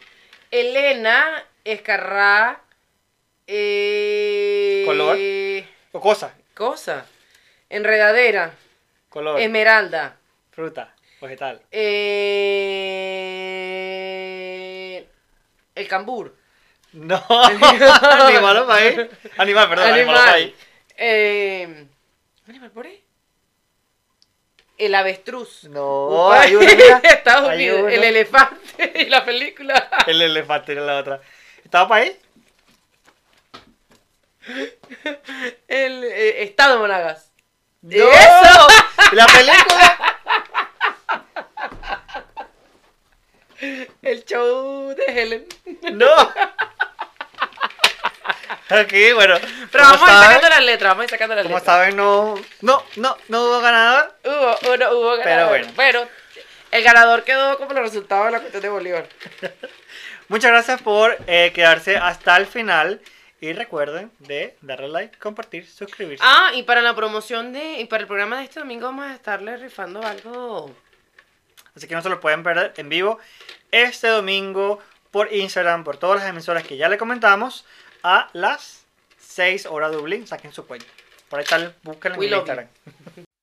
Elena 0.51 1.45
Escarrá. 1.65 2.63
Eh, 3.47 4.83
Color. 4.87 5.19
O 5.93 6.01
cosa. 6.01 6.35
Cosa. 6.55 7.07
Enredadera. 7.69 8.55
Color. 9.15 9.39
Esmeralda. 9.39 10.17
Fruta. 10.51 10.93
Vegetal. 11.21 11.63
Eh, 11.71 11.87
el 15.77 15.87
cambur. 15.87 16.35
No. 16.95 17.25
animal 17.31 18.67
país. 18.67 19.07
Animal, 19.37 19.69
perdón. 19.69 19.93
Animal, 19.93 20.17
o 20.17 20.19
país. 20.33 20.53
Eh, 20.97 21.87
¿Animal 22.49 22.73
por 22.73 22.87
ahí? 22.87 23.05
El 24.79 24.97
avestruz. 24.97 25.63
No, 25.71 26.33
hay. 26.33 26.57
Estados 27.05 27.51
Hay 27.51 27.71
Unidos. 27.71 27.83
uno. 27.83 27.91
El 27.91 28.03
elefante 28.03 28.93
y 29.01 29.05
la 29.05 29.25
película. 29.25 29.91
El 30.09 30.23
elefante 30.23 30.73
era 30.73 30.83
la 30.83 30.99
otra. 30.99 31.21
¿Estaba 31.65 31.87
país? 31.87 32.17
El 35.69 36.03
eh, 36.03 36.43
Estado 36.43 36.73
de 36.75 36.81
Monagas. 36.81 37.31
¡No! 37.85 38.11
¡Eso! 38.11 38.67
La 39.15 39.27
película. 39.27 39.99
El 44.03 44.25
show 44.25 44.95
de 44.95 45.05
Helen. 45.07 45.47
No. 45.93 46.13
Ok, 48.71 48.93
bueno. 49.15 49.37
Pero 49.71 49.85
como 49.85 49.99
vamos 49.99 50.09
a 50.09 50.13
ir 50.13 50.19
sacando 50.25 50.49
las 50.49 50.65
letras, 50.65 50.91
vamos 50.91 51.03
a 51.03 51.05
ir 51.05 51.11
sacando 51.11 51.35
las 51.35 51.45
Como 51.45 51.59
letras. 51.59 51.75
saben, 51.77 51.97
no, 51.97 52.35
no, 52.63 52.83
no, 52.97 53.17
no 53.29 53.45
hubo 53.45 53.61
ganador. 53.61 54.15
Hubo, 54.25 54.75
uno, 54.75 54.91
hubo 54.93 55.17
ganador. 55.17 55.49
bueno. 55.49 55.73
Pero 55.77 56.09
el 56.73 56.83
ganador 56.83 57.23
quedó 57.25 57.57
como 57.59 57.73
los 57.73 57.85
resultados 57.85 58.27
de 58.27 58.33
la 58.33 58.41
cuestión 58.41 58.63
de 58.63 58.69
Bolívar. 58.69 59.07
Muchas 60.29 60.51
gracias 60.51 60.83
por 60.83 61.17
eh, 61.27 61.53
quedarse 61.55 61.97
hasta 61.97 62.37
el 62.37 62.47
final. 62.47 63.01
Y 63.45 63.53
recuerden 63.53 64.11
de 64.21 64.57
darle 64.63 64.89
like, 64.89 65.19
compartir, 65.19 65.69
suscribirse. 65.71 66.25
Ah, 66.27 66.53
y 66.55 66.63
para 66.63 66.81
la 66.81 66.97
promoción 66.97 67.53
de. 67.53 67.79
Y 67.79 67.85
para 67.85 68.01
el 68.01 68.07
programa 68.07 68.39
de 68.39 68.45
este 68.45 68.61
domingo 68.61 68.87
vamos 68.87 69.05
a 69.05 69.13
estarle 69.13 69.55
rifando 69.59 70.03
algo. 70.03 70.75
Así 71.77 71.87
que 71.87 71.95
no 71.95 72.01
se 72.01 72.09
lo 72.09 72.21
pueden 72.21 72.43
perder 72.43 72.73
en 72.79 72.89
vivo 72.89 73.19
este 73.71 74.09
domingo 74.09 74.79
por 75.11 75.31
Instagram, 75.31 75.85
por 75.85 75.99
todas 75.99 76.21
las 76.21 76.31
emisoras 76.31 76.65
que 76.65 76.79
ya 76.79 76.89
le 76.89 76.97
comentamos, 76.97 77.67
a 78.03 78.31
las 78.33 78.87
6 79.19 79.67
horas 79.67 79.93
Dublín. 79.93 80.27
Saquen 80.27 80.55
su 80.55 80.67
cuenta. 80.67 80.87
Por 81.29 81.41
ahí 81.41 81.45
el- 81.53 81.75
búsquenlo 81.83 82.17
en. 82.17 82.39
Instagram. 82.39 82.69